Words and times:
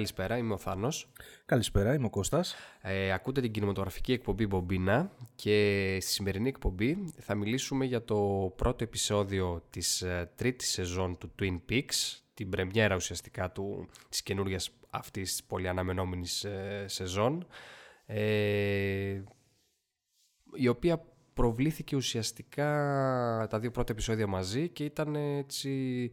καλησπέρα, 0.00 0.36
είμαι 0.36 0.52
ο 0.52 0.58
Θάνος. 0.58 1.12
Καλησπέρα, 1.46 1.94
είμαι 1.94 2.06
ο 2.06 2.10
Κώστας. 2.10 2.54
Ε, 2.80 3.12
ακούτε 3.12 3.40
την 3.40 3.52
κινηματογραφική 3.52 4.12
εκπομπή 4.12 4.46
Μπομπίνα 4.46 5.10
και 5.34 5.98
στη 6.00 6.10
σημερινή 6.10 6.48
εκπομπή 6.48 7.12
θα 7.18 7.34
μιλήσουμε 7.34 7.84
για 7.84 8.04
το 8.04 8.52
πρώτο 8.56 8.84
επεισόδιο 8.84 9.62
της 9.70 10.02
ε, 10.02 10.30
τρίτης 10.36 10.70
σεζόν 10.70 11.18
του 11.18 11.30
Twin 11.40 11.58
Peaks, 11.70 12.18
την 12.34 12.48
πρεμιέρα 12.48 12.94
ουσιαστικά 12.94 13.50
του, 13.52 13.88
της 14.08 14.22
καινούργιας 14.22 14.70
αυτής 14.90 15.44
πολύ 15.46 15.68
αναμενόμενης 15.68 16.44
ε, 16.44 16.84
σεζόν, 16.88 17.46
ε, 18.06 19.22
η 20.54 20.68
οποία 20.68 21.04
προβλήθηκε 21.32 21.96
ουσιαστικά 21.96 22.66
τα 23.50 23.58
δύο 23.58 23.70
πρώτα 23.70 23.92
επεισόδια 23.92 24.26
μαζί 24.26 24.68
και 24.68 24.84
ήταν 24.84 25.14
έτσι 25.14 26.10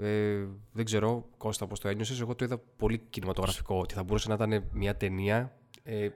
ε, 0.00 0.46
δεν 0.72 0.84
ξέρω, 0.84 1.28
Κώστα, 1.36 1.66
πώς 1.66 1.80
το 1.80 1.88
ένιωσες. 1.88 2.20
Εγώ 2.20 2.34
το 2.34 2.44
είδα 2.44 2.58
πολύ 2.58 2.98
κινηματογραφικό, 3.10 3.78
ότι 3.78 3.94
θα 3.94 4.02
μπορούσε 4.02 4.28
να 4.28 4.34
ήταν 4.34 4.64
μια 4.72 4.96
ταινία. 4.96 5.52
Ε... 5.82 6.08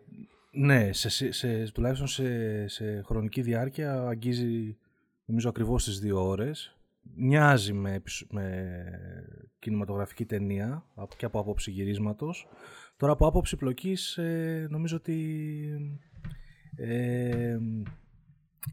Ναι, 0.54 0.92
σε, 0.92 1.32
σε, 1.32 1.72
τουλάχιστον 1.72 2.06
σε, 2.06 2.68
σε 2.68 3.02
χρονική 3.02 3.42
διάρκεια 3.42 4.08
αγγίζει, 4.08 4.76
νομίζω, 5.24 5.48
ακριβώς 5.48 5.84
τις 5.84 5.98
δύο 5.98 6.26
ώρες. 6.28 6.76
Μοιάζει 7.14 7.72
με, 7.72 8.02
με 8.30 8.74
κινηματογραφική 9.58 10.24
ταινία 10.24 10.84
και 11.16 11.24
από 11.24 11.38
άποψη 11.38 11.70
γυρίσματος. 11.70 12.48
Τώρα 12.96 13.12
από 13.12 13.26
άποψη 13.26 13.56
πλοκής 13.56 14.16
ε, 14.16 14.66
νομίζω 14.70 14.96
ότι 14.96 15.96
ε, 16.76 17.58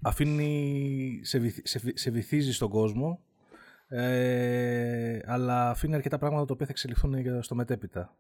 αφήνει, 0.02 1.20
σε, 1.24 1.50
σε, 1.64 1.82
σε 1.94 2.12
βυθίζει 2.12 2.54
στον 2.54 2.70
κόσμο 2.70 3.20
ε, 3.90 5.20
αλλά 5.26 5.70
αφήνει 5.70 5.96
αρκετά 5.96 6.18
πράγματα 6.18 6.46
τα 6.46 6.54
οποία 6.54 6.66
θα 6.66 6.72
εξελιχθούν 6.72 7.44
στο 7.44 7.56
μετέπειτα. 7.56 8.16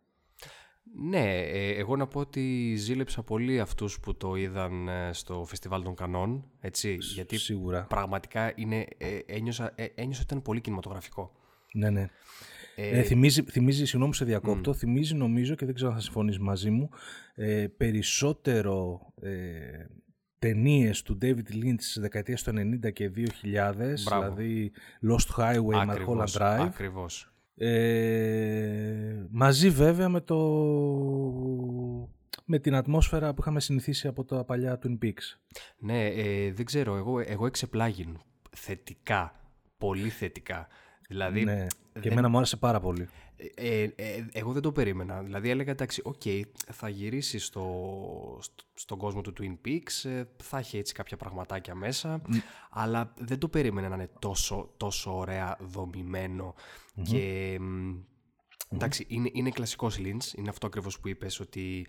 Ναι, 0.94 1.38
ε, 1.38 1.70
εγώ 1.78 1.96
να 1.96 2.08
πω 2.08 2.20
ότι 2.20 2.76
ζήλεψα 2.76 3.24
πολύ 3.24 3.60
αυτούς 3.60 4.00
που 4.00 4.18
το 4.18 4.36
είδαν 4.36 4.88
ε, 4.88 5.10
στο 5.14 5.46
Φεστιβάλ 5.48 5.84
των 5.84 5.96
Κανών, 5.96 6.46
έτσι, 6.60 6.98
γιατί 7.00 7.38
Σίγουρα. 7.38 7.86
πραγματικά 7.90 8.54
είναι, 8.56 8.86
ε, 8.98 9.20
ένιωσα, 9.26 9.74
ένιωσα 9.76 10.22
ότι 10.22 10.34
ήταν 10.34 10.42
πολύ 10.42 10.62
κινηματογραφικό. 10.62 11.32
Ναι, 11.74 11.90
ναι. 11.90 12.08
Ε, 12.76 13.02
θυμίζει, 13.02 13.44
θυμίζει, 13.44 13.86
συγγνώμη 13.86 14.16
σε 14.16 14.26
διακόπτω, 14.26 14.74
θυμίζει 14.74 15.16
νομίζω 15.16 15.56
και 15.56 15.66
δεν 15.66 15.76
ξέρω 15.76 15.90
αν 15.90 15.96
θα 15.96 16.02
συμφωνείς 16.02 16.40
μαζί 16.40 16.70
μου, 16.70 16.90
περισσότερο 17.78 19.02
ταινίες 20.40 21.02
του 21.02 21.18
David 21.22 21.54
Lynch 21.54 21.76
της 21.78 21.98
δεκαετίας 22.00 22.44
του 22.44 22.52
90 22.84 22.94
και 22.94 23.12
2000, 23.16 23.24
δηλαδή 23.94 24.72
Lost 25.10 25.38
Highway, 25.38 25.88
Mulholland 25.88 26.40
Drive. 26.40 26.60
Ακριβώς. 26.60 27.34
Ε, 27.56 29.26
μαζί 29.32 29.70
βέβαια 29.70 30.10
με, 30.10 30.22
το, 30.22 30.38
με 32.46 32.60
την 32.60 32.76
ατμόσφαιρα 32.76 33.34
που 33.34 33.42
είχαμε 33.42 33.60
συνηθίσει 33.60 34.08
από 34.08 34.26
τα 34.26 34.44
παλιά 34.44 34.80
Twin 34.84 34.98
Peaks. 35.04 35.38
Ναι, 35.78 36.06
ε, 36.06 36.52
δεν 36.52 36.66
ξέρω, 36.66 36.96
εγώ, 36.96 37.20
εγώ 37.20 37.46
εξεπλάγην 37.46 38.18
θετικά, 38.56 39.34
πολύ 39.78 40.10
θετικά. 40.10 40.68
Δηλαδή, 41.08 41.44
ναι, 41.44 41.66
και 42.00 42.10
εμένα 42.10 42.30
μου 42.30 42.38
άρεσε 42.38 42.58
πάρα 42.58 42.80
πολύ. 42.80 43.10
Ε, 43.40 43.84
ε, 43.84 43.94
ε, 43.96 44.26
εγώ 44.32 44.52
δεν 44.52 44.62
το 44.62 44.72
περίμενα. 44.72 45.22
Δηλαδή 45.24 45.50
έλεγα 45.50 45.72
εντάξει, 45.72 46.02
οκ, 46.04 46.22
θα 46.72 46.90
γυρίσεις 46.90 47.46
στο, 47.46 48.40
στον 48.74 48.98
κόσμο 48.98 49.22
του 49.22 49.34
Twin 49.40 49.68
Peaks, 49.68 50.10
ε, 50.10 50.24
θα 50.44 50.58
έχει 50.58 50.78
έτσι 50.78 50.94
κάποια 50.94 51.18
πραγματάκια 51.18 51.76
μέσα, 51.76 52.22
αλλά 52.70 53.14
δεν 53.18 53.40
το 53.40 53.48
περίμενα 53.48 53.90
να 53.90 53.96
είναι 53.96 54.10
τόσο, 54.20 54.74
τόσο 54.78 55.18
ωραία 55.18 55.58
και... 57.04 57.60
Εντάξει, 58.72 59.06
είναι, 59.08 59.30
είναι 59.34 59.50
κλασικός 59.50 59.98
Lynch, 60.00 60.38
είναι 60.38 60.50
αυτό 60.50 60.68
ακριβώς 60.68 61.00
που 61.00 61.08
είπες 61.08 61.40
ότι 61.40 61.88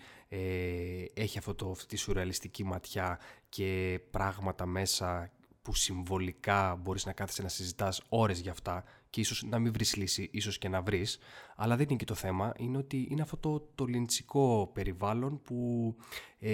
έχει 1.14 1.38
αυτό 1.38 1.54
το, 1.54 1.70
αυτή 1.70 1.86
τη 1.86 1.96
σουρεαλιστική 1.96 2.64
ματιά 2.64 3.18
και 3.48 4.00
πράγματα 4.10 4.66
μέσα 4.66 5.32
που 5.62 5.74
συμβολικά 5.74 6.76
μπορείς 6.76 7.06
να 7.06 7.12
κάθεσαι 7.12 7.42
να 7.42 7.48
συζητάς 7.48 8.02
ώρες 8.08 8.40
για 8.40 8.52
αυτά 8.52 8.84
και 9.10 9.20
ίσως 9.20 9.42
να 9.42 9.58
μην 9.58 9.72
βρεις 9.72 9.96
λύση, 9.96 10.28
ίσως 10.32 10.58
και 10.58 10.68
να 10.68 10.82
βρεις, 10.82 11.18
αλλά 11.56 11.76
δεν 11.76 11.86
είναι 11.88 11.98
και 11.98 12.04
το 12.04 12.14
θέμα, 12.14 12.52
είναι 12.56 12.76
ότι 12.76 13.06
είναι 13.10 13.22
αυτό 13.22 13.36
το, 13.36 13.70
το 13.74 13.84
λιντσικό 13.84 14.70
περιβάλλον 14.74 15.40
που 15.42 15.96
ε, 16.38 16.52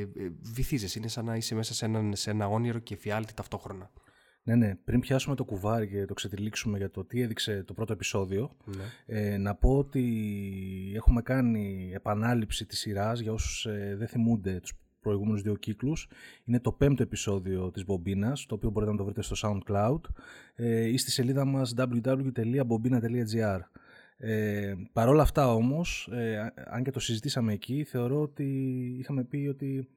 ε, 0.00 0.06
βυθίζεσαι, 0.40 0.98
είναι 0.98 1.08
σαν 1.08 1.24
να 1.24 1.36
είσαι 1.36 1.54
μέσα 1.54 1.74
σε, 1.74 1.84
έναν, 1.84 2.16
σε 2.16 2.30
ένα 2.30 2.48
όνειρο 2.48 2.78
και 2.78 2.96
φιάλτη 2.96 3.34
ταυτόχρονα. 3.34 3.90
Ναι, 4.42 4.54
ναι. 4.54 4.74
Πριν 4.74 5.00
πιάσουμε 5.00 5.34
το 5.34 5.44
κουβάρι 5.44 5.88
και 5.88 6.04
το 6.04 6.14
ξετυλίξουμε 6.14 6.78
για 6.78 6.90
το 6.90 7.04
τι 7.04 7.20
έδειξε 7.20 7.62
το 7.66 7.74
πρώτο 7.74 7.92
επεισόδιο, 7.92 8.56
ναι. 8.64 8.84
ε, 9.06 9.36
να 9.36 9.54
πω 9.54 9.78
ότι 9.78 10.92
έχουμε 10.94 11.22
κάνει 11.22 11.90
επανάληψη 11.94 12.66
της 12.66 12.78
σειράς 12.78 13.20
για 13.20 13.32
όσους 13.32 13.66
ε, 13.66 13.94
δεν 13.98 14.08
θυμούνται 14.08 14.60
τους 14.60 14.72
προηγούμενους 15.00 15.42
δύο 15.42 15.54
κύκλους. 15.54 16.08
Είναι 16.44 16.60
το 16.60 16.72
πέμπτο 16.72 17.02
επεισόδιο 17.02 17.70
της 17.70 17.84
Μπομπίνας, 17.84 18.46
το 18.46 18.54
οποίο 18.54 18.70
μπορείτε 18.70 18.92
να 18.92 18.98
το 18.98 19.04
βρείτε 19.04 19.22
στο 19.22 19.36
SoundCloud 19.42 20.00
ε, 20.54 20.88
ή 20.88 20.96
στη 20.96 21.10
σελίδα 21.10 21.44
μας 21.44 21.74
www.bobina.gr. 21.76 23.60
Ε, 24.20 24.74
Παρ' 24.92 25.08
όλα 25.08 25.22
αυτά 25.22 25.52
όμως, 25.52 26.08
ε, 26.12 26.52
αν 26.66 26.82
και 26.82 26.90
το 26.90 27.00
συζητήσαμε 27.00 27.52
εκεί, 27.52 27.84
θεωρώ 27.84 28.20
ότι 28.20 28.44
είχαμε 28.98 29.24
πει 29.24 29.46
ότι 29.50 29.88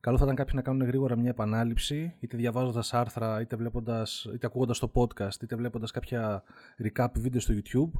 καλό 0.00 0.18
θα 0.18 0.24
ήταν 0.24 0.36
κάποιοι 0.36 0.52
να 0.56 0.62
κάνουν 0.62 0.86
γρήγορα 0.86 1.16
μια 1.16 1.30
επανάληψη, 1.30 2.14
είτε 2.20 2.36
διαβάζοντας 2.36 2.94
άρθρα, 2.94 3.40
είτε, 3.40 3.56
βλέποντας, 3.56 4.28
είτε 4.34 4.46
ακούγοντας 4.46 4.78
το 4.78 4.90
podcast, 4.94 5.42
είτε 5.42 5.56
βλέποντας 5.56 5.90
κάποια 5.90 6.42
recap 6.82 7.08
βίντεο 7.14 7.40
στο 7.40 7.54
YouTube. 7.54 7.90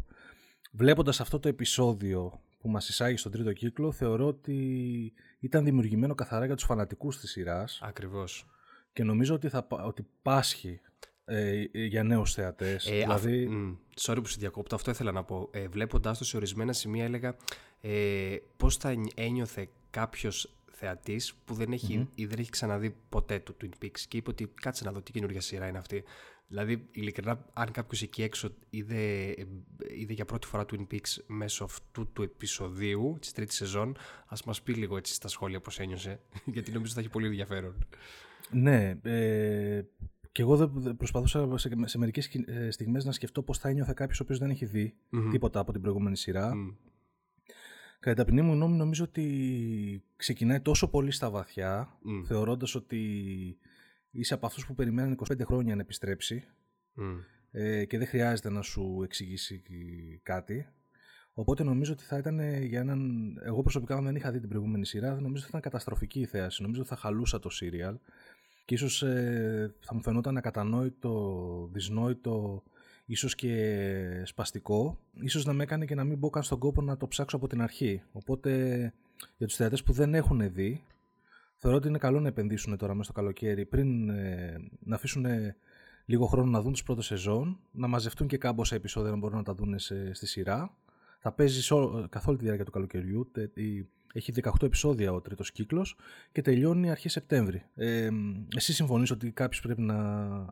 Βλέποντας 0.73 1.21
αυτό 1.21 1.39
το 1.39 1.49
επεισόδιο 1.49 2.41
που 2.61 2.69
μας 2.71 2.89
εισάγει 2.89 3.17
στον 3.17 3.33
τρίτο 3.33 3.53
κύκλο, 3.53 3.93
θεωρώ 3.93 4.27
ότι 4.27 5.13
ήταν 5.45 5.65
δημιουργημένο 5.65 6.15
καθαρά 6.15 6.47
για 6.47 6.55
τους 6.55 6.65
φανατικούς 6.65 7.19
της 7.19 7.31
σειράς. 7.31 7.81
Ακριβώς. 7.83 8.47
Και 8.93 9.05
νομίζω 9.05 9.35
ότι, 9.35 9.49
θα, 9.49 9.67
ότι 9.69 10.07
πάσχει 10.23 10.81
ε, 11.25 11.65
για 11.73 12.03
νέους 12.03 12.33
θεατές. 12.33 12.87
Ε, 12.87 12.99
δηλαδή... 12.99 13.49
sorry 14.01 14.19
που 14.23 14.27
σε 14.27 14.37
διακόπτω, 14.39 14.75
αυτό 14.75 14.91
ήθελα 14.91 15.13
να 15.13 15.25
πω. 15.25 15.49
Ε, 15.53 15.69
βλέποντάς 15.69 16.19
το 16.19 16.25
σε 16.25 16.37
ορισμένα 16.37 16.73
σημεία 16.73 17.05
έλεγα 17.05 17.37
ε, 17.81 18.37
πώς 18.57 18.77
θα 18.77 18.95
ένιωθε 19.15 19.69
κάποιος 19.91 20.55
θεατής 20.75 21.35
που 21.45 21.55
δεν 21.55 21.73
έχει, 21.73 22.09
ή 22.15 22.27
δεν 22.27 22.39
έχει 22.39 22.51
ξαναδεί 22.51 22.97
ποτέ 23.09 23.39
το 23.39 23.57
Twin 23.61 23.85
Peaks 23.85 24.01
και 24.09 24.17
είπε 24.17 24.31
ότι 24.31 24.53
κάτσε 24.61 24.85
να 24.85 24.93
δω 24.93 25.01
τι 25.01 25.13
καινούργια 25.13 25.41
σειρά 25.41 25.69
είναι 25.69 25.79
αυτή. 25.79 26.05
Δηλαδή, 26.47 26.89
ειλικρινά, 26.91 27.45
αν 27.53 27.71
κάποιος 27.71 28.03
εκεί 28.03 28.23
έξω 28.23 28.49
είδε, 28.71 29.35
είδε 29.97 30.13
για 30.13 30.25
πρώτη 30.25 30.47
φορά 30.47 30.65
Twin 30.71 30.87
Peaks 30.91 31.23
μέσω 31.27 31.65
αυτού 31.65 32.13
του 32.13 32.23
επεισοδίου 32.23 33.17
της 33.21 33.33
τρίτης 33.33 33.57
σεζόν, 33.57 33.97
ας 34.27 34.45
μας 34.45 34.63
πει 34.63 34.73
λίγο 34.73 34.97
έτσι 34.97 35.15
στα 35.15 35.29
σχόλια 35.29 35.61
πώς 35.61 35.79
ένιωσε, 35.79 36.21
γιατί 36.55 36.73
νομίζω 36.73 36.93
θα 36.93 37.01
έχει 37.01 37.09
πολύ 37.09 37.27
ενδιαφέρον. 37.27 37.87
Ναι. 38.51 38.99
Ε, 39.03 39.83
και 40.33 40.43
εγώ 40.43 40.69
προσπαθούσα 40.97 41.59
σε, 41.59 41.71
σε 41.85 41.99
μερικές 41.99 42.27
ε, 42.47 42.71
στιγμές 42.71 43.05
να 43.05 43.13
σκεφτώ 43.13 43.43
πώς 43.43 43.59
θα 43.59 43.69
ένιωθε 43.69 43.93
κάποιος 43.97 44.21
ο 44.21 44.23
οποίος 44.23 44.39
δεν 44.39 44.51
έχει 44.51 44.65
δει 44.65 44.95
τίποτα 45.31 45.61
από 45.61 45.73
την 45.73 45.81
προηγούμενη 45.81 46.17
σειρά. 46.17 46.53
Mm. 46.55 46.75
Κατά 48.05 48.17
ταπεινή 48.17 48.43
μου 48.43 48.53
γνώμη, 48.53 48.77
νομίζω 48.77 49.05
ότι 49.05 50.05
ξεκινάει 50.17 50.61
τόσο 50.61 50.89
πολύ 50.89 51.11
στα 51.11 51.31
βαθιά, 51.31 51.89
mm. 51.89 52.27
θεωρώντας 52.27 52.75
ότι 52.75 53.01
είσαι 54.11 54.35
από 54.35 54.47
αυτούς 54.47 54.67
που 54.67 54.75
περιμένουν 54.75 55.19
25 55.29 55.41
χρόνια 55.45 55.75
να 55.75 55.81
επιστρέψει 55.81 56.45
ε, 57.51 57.85
και 57.85 57.99
δεν 57.99 58.07
χρειάζεται 58.07 58.51
να 58.51 58.63
σου 58.63 59.01
εξηγήσει 59.05 59.63
κάτι. 60.23 60.67
Οπότε 61.33 61.63
νομίζω 61.63 61.93
ότι 61.93 62.05
θα 62.05 62.19
ήταν 62.19 62.63
για 62.65 62.81
έναν. 62.81 63.01
Εγώ 63.45 63.63
προσωπικά, 63.63 63.97
αν 63.97 64.05
δεν 64.05 64.17
είχα 64.17 64.31
δει 64.31 64.41
την 64.41 64.49
προηγούμενη 64.49 64.87
σειρά, 64.87 65.09
νομίζω 65.09 65.33
ότι 65.33 65.41
θα 65.41 65.49
ήταν 65.49 65.61
καταστροφική 65.61 66.21
η 66.21 66.27
θέαση. 66.27 66.63
Νομίζω 66.63 66.81
ότι 66.81 66.91
θα 66.91 66.97
χαλούσα 66.97 67.39
το 67.39 67.51
σύριαλ 67.51 67.99
και 68.65 68.75
ίσως 68.75 69.03
ε, 69.03 69.75
θα 69.81 69.95
μου 69.95 70.03
φαινόταν 70.03 70.37
ακατανόητο, 70.37 71.69
δυσνόητο, 71.73 72.63
ίσως 73.05 73.35
και 73.35 74.23
σπαστικό. 74.25 74.99
Ίσως 75.21 75.45
να 75.45 75.53
με 75.53 75.63
έκανε 75.63 75.85
και 75.85 75.95
να 75.95 76.05
μην 76.05 76.19
μπω 76.19 76.31
καν 76.31 76.43
στον 76.43 76.59
κόπο 76.59 76.83
να 76.83 76.97
το 76.97 77.09
ψάξω 77.09 77.37
από 77.37 77.47
την 77.47 77.63
αρχή. 77.63 78.03
Οπότε 78.13 78.51
για 79.37 79.47
τους 79.47 79.57
θεατές 79.57 79.83
που 79.83 79.93
δεν 79.93 80.15
έχουν 80.15 80.53
δει, 80.53 80.85
θεωρώ 81.57 81.77
ότι 81.77 81.89
είναι 81.89 81.99
καλό 81.99 82.21
να 82.21 82.29
επενδύσουν 82.29 82.77
τώρα 82.77 82.93
μέσα 82.93 83.05
στο 83.05 83.13
καλοκαίρι 83.13 83.65
πριν 83.65 84.09
ε, 84.09 84.57
να 84.79 84.95
αφήσουν 84.95 85.27
λίγο 86.05 86.27
χρόνο 86.27 86.51
να 86.51 86.61
δουν 86.61 86.73
τις 86.73 86.83
πρώτες 86.83 87.05
σεζόν, 87.05 87.59
να 87.71 87.87
μαζευτούν 87.87 88.27
και 88.27 88.39
κάμποσα 88.39 88.75
επεισόδια 88.75 89.11
να 89.11 89.17
μπορούν 89.17 89.37
να 89.37 89.43
τα 89.43 89.55
δουν 89.55 89.79
στη 90.13 90.27
σειρά. 90.27 90.77
Θα 91.19 91.33
παίζει 91.33 91.75
καθ' 92.09 92.29
όλη 92.29 92.37
τη 92.37 92.45
διάρκεια 92.45 92.65
του 92.65 92.71
καλοκαιριού. 92.71 93.31
Έχει 94.17 94.33
18 94.43 94.51
επεισόδια 94.63 95.13
ο 95.13 95.21
τρίτος 95.21 95.53
κύκλος 95.53 95.97
και 96.33 96.43
τελειώνει 96.43 96.91
αρχές 96.91 97.13
Σεπτέμβρη. 97.13 97.63
Ε, 97.75 98.09
εσύ 98.57 98.73
συμφωνείς 98.73 99.11
ότι 99.11 99.31
κάποιος 99.31 99.61
πρέπει 99.61 99.81
να, 99.81 99.97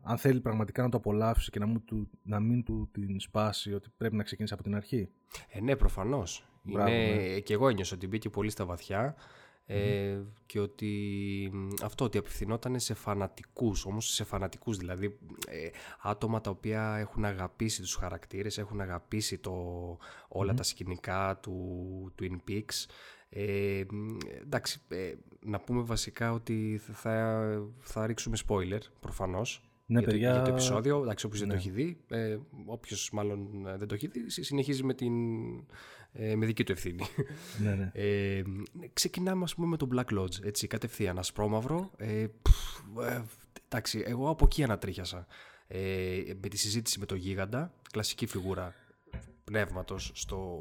αν 0.03 0.17
θέλει 0.17 0.39
πραγματικά 0.39 0.81
να 0.83 0.89
το 0.89 0.97
απολαύσει 0.97 1.51
και 1.51 1.59
να 1.59 1.67
μην 1.67 1.85
του, 1.85 2.09
να 2.23 2.39
μην 2.39 2.63
του 2.63 2.89
την 2.91 3.19
σπάσει, 3.19 3.73
ότι 3.73 3.89
πρέπει 3.97 4.15
να 4.15 4.23
ξεκινήσει 4.23 4.53
από 4.53 4.63
την 4.63 4.75
αρχή; 4.75 5.09
Ε, 5.49 5.59
ναι, 5.61 5.75
προφανώς. 5.75 6.47
Είναι, 6.65 6.83
ναι. 6.83 7.39
Και 7.39 7.53
εγώ 7.53 7.67
ένιωσα 7.67 7.95
ότι 7.95 8.07
μπήκε 8.07 8.29
πολύ 8.29 8.49
στα 8.49 8.65
βαθιά. 8.65 9.15
ε, 9.65 10.19
και 10.45 10.59
ότι 10.59 11.51
αυτό 11.83 12.05
ότι 12.05 12.17
απευθυνόταν 12.17 12.79
σε 12.79 12.93
φανατικούς, 12.93 13.85
όμως 13.85 14.13
σε 14.13 14.23
φανατικούς 14.23 14.77
δηλαδή 14.77 15.17
ε, 15.47 15.69
άτομα 16.01 16.41
τα 16.41 16.49
οποία 16.49 16.95
έχουν 16.99 17.25
αγαπήσει 17.25 17.81
τους 17.81 17.95
χαρακτήρες, 17.95 18.57
έχουν 18.57 18.81
αγαπήσει 18.81 19.37
το, 19.37 19.53
ολα 20.27 20.53
τα 20.53 20.63
σκηνικά 20.63 21.39
του 21.41 22.13
Twin 22.19 22.37
Peaks. 22.49 22.85
Ε, 23.35 23.83
εντάξει, 24.41 24.79
ε, 24.87 25.13
να 25.39 25.59
πούμε 25.59 25.81
βασικά 25.81 26.31
ότι 26.31 26.81
θα, 26.93 27.43
θα 27.79 28.05
ρίξουμε 28.05 28.37
spoiler 28.47 28.79
προφανώς 28.99 29.63
ναι, 29.85 29.99
για, 29.99 30.07
παιδιά... 30.07 30.29
το, 30.29 30.35
για 30.35 30.43
το 30.43 30.51
επεισόδιο. 30.51 31.01
Εντάξει, 31.01 31.25
όποιος 31.25 31.39
δεν 31.39 31.49
το 31.49 31.55
ναι. 31.55 31.59
έχει 31.59 31.69
δει, 31.69 31.97
ε, 32.07 32.37
όποιος 32.65 33.09
μάλλον 33.13 33.67
δεν 33.77 33.87
το 33.87 33.93
έχει 33.95 34.07
δει, 34.07 34.29
συνεχίζει 34.29 34.83
με 34.83 34.93
την 34.93 35.13
ε, 36.13 36.35
με 36.35 36.45
δική 36.45 36.63
του 36.63 36.71
ευθύνη. 36.71 37.03
ναι, 37.63 37.75
ναι. 37.75 37.91
Ε, 37.93 38.43
ξεκινάμε 38.93 39.43
ας 39.43 39.55
πούμε 39.55 39.67
με 39.67 39.77
το 39.77 39.87
Black 39.93 40.19
Lodge, 40.19 40.43
έτσι, 40.43 40.67
κατευθείαν, 40.67 41.17
ασπρόμαυρο. 41.19 41.91
Ε, 41.97 42.21
ε, 42.21 43.21
εντάξει, 43.67 44.03
εγώ 44.05 44.29
από 44.29 44.45
εκεί 44.45 44.63
ανατρίχιασα. 44.63 45.27
Ε, 45.67 46.21
με 46.41 46.47
τη 46.47 46.57
συζήτηση 46.57 46.99
με 46.99 47.05
τον 47.05 47.17
Γίγαντα, 47.17 47.73
κλασική 47.91 48.25
φιγούρα 48.25 48.73
πνεύματος 49.43 50.11
στο, 50.13 50.59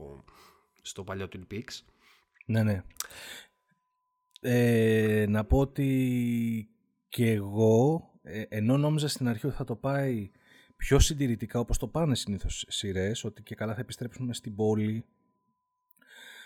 στο 0.83 1.05
παλιό 1.05 1.29
Twin 1.33 1.55
Peaks. 1.55 1.81
Ναι, 2.47 2.63
ναι. 2.63 2.83
Ε, 4.41 5.27
να 5.29 5.45
πω 5.45 5.59
ότι 5.59 6.69
και 7.09 7.31
εγώ, 7.31 8.11
ε, 8.23 8.43
ενώ 8.49 8.77
νόμιζα 8.77 9.09
στην 9.09 9.29
αρχή 9.29 9.47
ότι 9.47 9.57
θα 9.57 9.65
το 9.65 9.77
πάει 9.77 10.31
πιο 10.77 10.99
συντηρητικά 10.99 11.59
όπως 11.59 11.79
το 11.79 11.87
πάνε 11.87 12.15
συνήθως 12.15 12.65
σειρές, 12.69 13.25
ότι 13.25 13.43
και 13.43 13.55
καλά 13.55 13.75
θα 13.75 13.81
επιστρέψουμε 13.81 14.35
στην 14.35 14.55
πόλη 14.55 15.05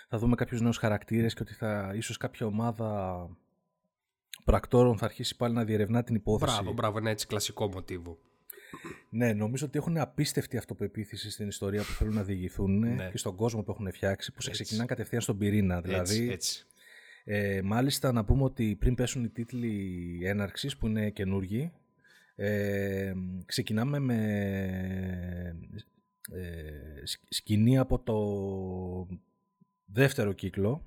θα 0.09 0.17
δούμε 0.17 0.35
κάποιους 0.35 0.61
νέους 0.61 0.77
χαρακτήρες 0.77 1.33
και 1.33 1.41
ότι 1.41 1.53
θα 1.53 1.91
ίσως 1.95 2.17
κάποια 2.17 2.45
ομάδα 2.45 3.29
πρακτόρων 4.43 4.97
θα 4.97 5.05
αρχίσει 5.05 5.35
πάλι 5.35 5.53
να 5.53 5.63
διερευνά 5.63 6.03
την 6.03 6.15
υπόθεση. 6.15 6.53
Μπράβο, 6.53 6.73
μπράβο, 6.73 6.97
ένα 6.97 7.09
έτσι 7.09 7.27
κλασικό 7.27 7.67
μοτίβο. 7.67 8.17
Ναι, 9.09 9.33
νομίζω 9.33 9.65
ότι 9.65 9.77
έχουν 9.77 9.97
απίστευτη 9.97 10.57
αυτοπεποίθηση 10.57 11.31
στην 11.31 11.47
ιστορία 11.47 11.81
που 11.81 11.91
θέλουν 11.91 12.13
να 12.13 12.23
διηγηθούν 12.23 12.79
ναι. 12.79 13.09
και 13.11 13.17
στον 13.17 13.35
κόσμο 13.35 13.63
που 13.63 13.71
έχουν 13.71 13.91
φτιάξει, 13.91 14.33
που 14.33 14.41
σε 14.41 14.51
ξεκινάνε 14.51 14.85
κατευθείαν 14.85 15.21
στον 15.21 15.37
πυρήνα. 15.37 15.81
Δηλαδή, 15.81 16.15
έτσι, 16.15 16.29
έτσι. 16.31 16.65
Ε, 17.23 17.61
μάλιστα 17.61 18.11
να 18.11 18.25
πούμε 18.25 18.43
ότι 18.43 18.75
πριν 18.79 18.95
πέσουν 18.95 19.23
οι 19.23 19.29
τίτλοι 19.29 20.19
έναρξης 20.23 20.77
που 20.77 20.87
είναι 20.87 21.09
καινούργοι, 21.09 21.71
ε, 22.35 23.13
ξεκινάμε 23.45 23.99
με 23.99 24.17
ε, 26.31 27.01
σκηνή 27.29 27.77
από 27.77 27.99
το 27.99 29.17
δεύτερο 29.85 30.33
κύκλο 30.33 30.85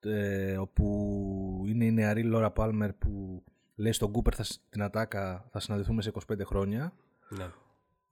ε, 0.00 0.56
όπου 0.56 1.64
είναι 1.66 1.84
η 1.84 1.90
νεαρή 1.90 2.22
Λόρα 2.22 2.50
Πάλμερ 2.50 2.92
που 2.92 3.44
λέει 3.80 3.92
στον 3.92 4.12
Κούπερ 4.12 4.34
θα, 4.36 4.44
την 4.70 4.82
ατάκα 4.82 5.48
θα 5.50 5.60
συναντηθούμε 5.60 6.02
σε 6.02 6.12
25 6.32 6.40
χρόνια. 6.44 6.92
Ναι. 7.28 7.50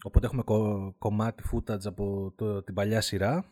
Οπότε 0.03 0.27
έχουμε 0.27 0.43
κομμάτι 0.99 1.43
footage 1.53 1.85
από 1.85 2.33
το, 2.37 2.63
την 2.63 2.75
παλιά 2.75 3.01
σειρά. 3.01 3.45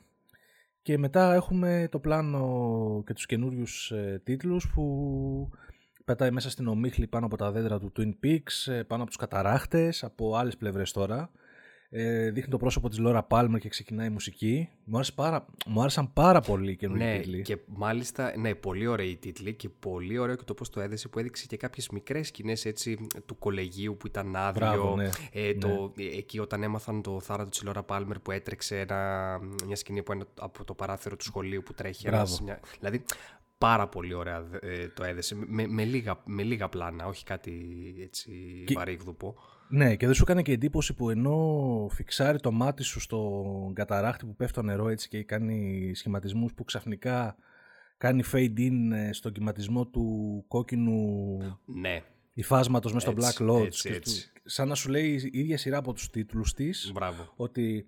Και 0.82 0.98
μετά 0.98 1.34
έχουμε 1.34 1.88
το 1.90 1.98
πλάνο 1.98 3.02
και 3.06 3.12
τους 3.12 3.26
καινούριους 3.26 3.90
ε, 3.90 4.20
τίτλους 4.24 4.70
που 4.74 5.50
πετάει 6.04 6.30
μέσα 6.30 6.50
στην 6.50 6.66
ομίχλη 6.66 7.06
πάνω 7.06 7.26
από 7.26 7.36
τα 7.36 7.50
δέντρα 7.50 7.78
του 7.78 7.92
Twin 7.96 8.12
Peaks, 8.24 8.72
ε, 8.72 8.82
πάνω 8.82 9.02
από 9.02 9.10
τους 9.10 9.20
καταράχτες, 9.20 10.04
από 10.04 10.36
άλλες 10.36 10.56
πλευρές 10.56 10.92
τώρα 10.92 11.30
ε, 11.98 12.30
δείχνει 12.30 12.50
το 12.50 12.56
πρόσωπο 12.56 12.88
της 12.88 12.98
Λόρα 12.98 13.22
Πάλμερ 13.22 13.60
και 13.60 13.68
ξεκινάει 13.68 14.06
η 14.06 14.10
μουσική. 14.10 14.68
Μου, 14.84 15.00
πάρα, 15.14 15.46
μου 15.66 15.80
άρεσαν 15.80 16.12
πάρα 16.12 16.40
πολύ 16.40 16.70
οι 16.70 16.76
καινούργιοι 16.76 17.06
ναι, 17.06 17.18
τίτλοι. 17.18 17.42
και 17.42 17.58
μάλιστα, 17.66 18.32
ναι, 18.36 18.54
πολύ 18.54 18.86
ωραίοι 18.86 19.10
οι 19.10 19.16
τίτλοι 19.16 19.54
και 19.54 19.68
πολύ 19.68 20.18
ωραίο 20.18 20.36
και 20.36 20.44
το 20.44 20.54
πώς 20.54 20.70
το 20.70 20.80
έδεσε 20.80 21.08
που 21.08 21.18
έδειξε 21.18 21.46
και 21.46 21.56
κάποιες 21.56 21.88
μικρές 21.88 22.26
σκηνές 22.26 22.64
έτσι 22.64 23.06
του 23.26 23.38
κολεγίου 23.38 23.96
που 23.96 24.06
ήταν 24.06 24.36
άδειο. 24.36 24.66
Μπράβο, 24.66 24.96
ναι, 24.96 25.10
ε, 25.32 25.54
το, 25.54 25.92
ναι. 25.96 26.04
εκεί 26.04 26.38
όταν 26.38 26.62
έμαθαν 26.62 27.02
το 27.02 27.20
θάνατο 27.20 27.50
της 27.50 27.62
Λόρα 27.62 27.82
Πάλμερ 27.82 28.18
που 28.18 28.30
έτρεξε 28.30 28.78
ένα, 28.78 29.40
μια 29.66 29.76
σκηνή 29.76 30.02
που 30.02 30.26
από 30.40 30.64
το 30.64 30.74
παράθυρο 30.74 31.16
του 31.16 31.24
σχολείου 31.24 31.62
που 31.62 31.74
τρέχει. 31.74 32.06
Ένας, 32.06 32.40
μια, 32.40 32.60
δηλαδή 32.78 33.02
πάρα 33.58 33.88
πολύ 33.88 34.14
ωραία 34.14 34.46
ε, 34.60 34.88
το 34.88 35.04
έδεσε 35.04 35.34
με, 35.34 35.66
με, 35.66 35.84
λίγα, 35.84 36.22
με 36.24 36.42
λίγα 36.42 36.68
πλάνα, 36.68 37.06
όχι 37.06 37.24
κάτι 37.24 37.52
έτσι 38.02 38.62
και... 38.66 38.74
βαρύγδουπο. 38.74 39.36
Ναι, 39.68 39.96
και 39.96 40.06
δεν 40.06 40.14
σου 40.14 40.22
έκανε 40.22 40.42
και 40.42 40.52
εντύπωση 40.52 40.94
που 40.94 41.10
ενώ 41.10 41.88
φιξάρει 41.90 42.40
το 42.40 42.52
μάτι 42.52 42.82
σου 42.82 43.00
στον 43.00 43.74
καταράχτη 43.74 44.26
που 44.26 44.34
πέφτει 44.34 44.54
το 44.54 44.62
νερό 44.62 44.88
έτσι 44.88 45.08
και 45.08 45.22
κάνει 45.22 45.90
σχηματισμούς 45.94 46.54
που 46.54 46.64
ξαφνικά 46.64 47.36
κάνει 47.98 48.22
fade 48.32 48.58
in 48.58 48.92
ε, 48.92 49.12
στον 49.12 49.32
κυματισμό 49.32 49.86
του 49.86 50.44
κόκκινου 50.48 51.36
ναι. 51.64 52.02
υφάσματος 52.32 52.92
μέσα 52.92 53.10
στο 53.10 53.20
Black 53.20 53.50
Lodge. 53.50 53.64
Έτσι, 53.64 53.88
έτσι. 53.88 54.32
σαν 54.44 54.68
να 54.68 54.74
σου 54.74 54.90
λέει 54.90 55.30
η 55.32 55.38
ίδια 55.38 55.58
σειρά 55.58 55.76
από 55.76 55.92
τους 55.92 56.10
τίτλους 56.10 56.54
της 56.54 56.90
Μπράβο. 56.94 57.32
ότι 57.36 57.86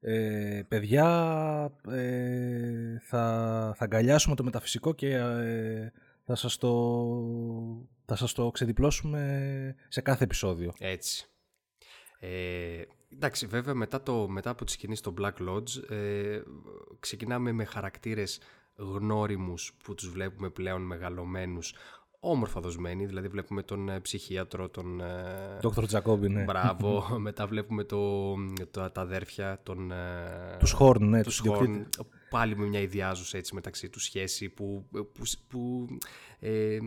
ε, 0.00 0.62
παιδιά 0.68 1.06
ε, 1.90 2.98
θα, 3.02 3.72
θα 3.76 3.84
αγκαλιάσουμε 3.84 4.34
το 4.34 4.44
μεταφυσικό 4.44 4.94
και 4.94 5.14
ε, 5.14 5.92
θα 6.24 6.34
σας 6.34 6.56
το, 6.56 6.68
θα 8.10 8.16
σας 8.16 8.32
το 8.32 8.50
ξεδιπλώσουμε 8.50 9.74
σε 9.88 10.00
κάθε 10.00 10.24
επεισόδιο. 10.24 10.72
Έτσι. 10.78 11.26
Ε, 12.18 12.82
εντάξει, 13.12 13.46
βέβαια 13.46 13.74
μετά, 13.74 14.02
το, 14.02 14.28
μετά 14.28 14.50
από 14.50 14.64
τη 14.64 14.72
σκηνή 14.72 14.96
στο 14.96 15.14
Black 15.20 15.48
Lodge 15.48 15.90
ε, 15.90 16.40
ξεκινάμε 17.00 17.52
με 17.52 17.64
χαρακτήρες 17.64 18.40
γνώριμους 18.76 19.72
που 19.84 19.94
τους 19.94 20.10
βλέπουμε 20.10 20.50
πλέον 20.50 20.82
μεγαλωμένους 20.82 21.74
όμορφα 22.20 22.60
δοσμένοι, 22.60 23.06
δηλαδή 23.06 23.28
βλέπουμε 23.28 23.62
τον 23.62 23.88
ε, 23.88 24.00
ψυχίατρο, 24.00 24.68
τον... 24.68 25.00
Ε, 25.00 25.58
Δόκτωρ 25.60 25.86
Τζακόμπι, 25.86 26.28
ναι. 26.28 26.44
Μπράβο, 26.44 27.06
μετά 27.26 27.46
βλέπουμε 27.46 27.84
το, 27.84 28.34
το, 28.70 28.90
τα 28.90 29.00
αδέρφια, 29.00 29.60
τον... 29.62 29.92
Ε, 29.92 30.56
τους 30.58 30.72
Χόρν, 30.72 31.08
ναι, 31.08 31.22
τους 31.22 31.38
Χόρν, 31.38 31.88
πάλι 32.30 32.56
με 32.56 32.66
μια 32.66 32.80
ιδιάζουσα 32.80 33.38
έτσι 33.38 33.54
μεταξύ 33.54 33.88
του 33.88 34.00
σχέση 34.00 34.48
που, 34.48 34.86
που, 34.90 35.22
που 35.48 35.86
ε, 36.38 36.78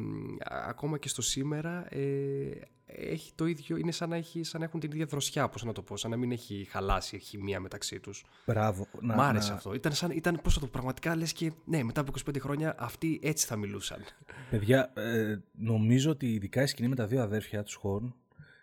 ακόμα 0.47 0.97
και 0.97 1.07
στο 1.07 1.21
σήμερα 1.21 1.95
ε, 1.95 2.61
έχει 2.85 3.31
το 3.35 3.45
ίδιο, 3.45 3.77
είναι 3.77 3.91
σαν 3.91 4.09
να, 4.09 4.15
έχει, 4.15 4.43
σαν 4.43 4.59
να 4.59 4.65
έχουν 4.65 4.79
την 4.79 4.91
ίδια 4.91 5.05
δροσιά, 5.05 5.49
πώς 5.49 5.63
να 5.63 5.71
το 5.71 5.81
πω, 5.81 5.97
σαν 5.97 6.11
να 6.11 6.17
μην 6.17 6.31
έχει 6.31 6.67
χαλάσει 6.69 7.15
η 7.15 7.19
χημεία 7.19 7.59
μεταξύ 7.59 7.99
τους. 7.99 8.25
Μπράβο. 8.45 8.87
Να, 9.01 9.15
Μ' 9.15 9.21
άρεσε 9.21 9.53
αυτό. 9.53 9.73
Ήταν, 9.73 9.93
σαν, 9.93 10.11
ήταν 10.11 10.39
πώς 10.43 10.59
το 10.59 10.67
πραγματικά 10.67 11.15
λες 11.15 11.33
και 11.33 11.51
ναι, 11.65 11.83
μετά 11.83 12.01
από 12.01 12.11
25 12.25 12.39
χρόνια 12.39 12.75
αυτοί 12.77 13.19
έτσι 13.23 13.45
θα 13.45 13.55
μιλούσαν. 13.55 14.03
Παιδιά, 14.49 14.91
ε, 14.95 15.35
νομίζω 15.51 16.11
ότι 16.11 16.33
ειδικά 16.33 16.61
η 16.61 16.67
σκηνή 16.67 16.87
με 16.87 16.95
τα 16.95 17.07
δύο 17.07 17.21
αδέρφια 17.21 17.63
τους 17.63 17.73
Χόρν 17.73 18.15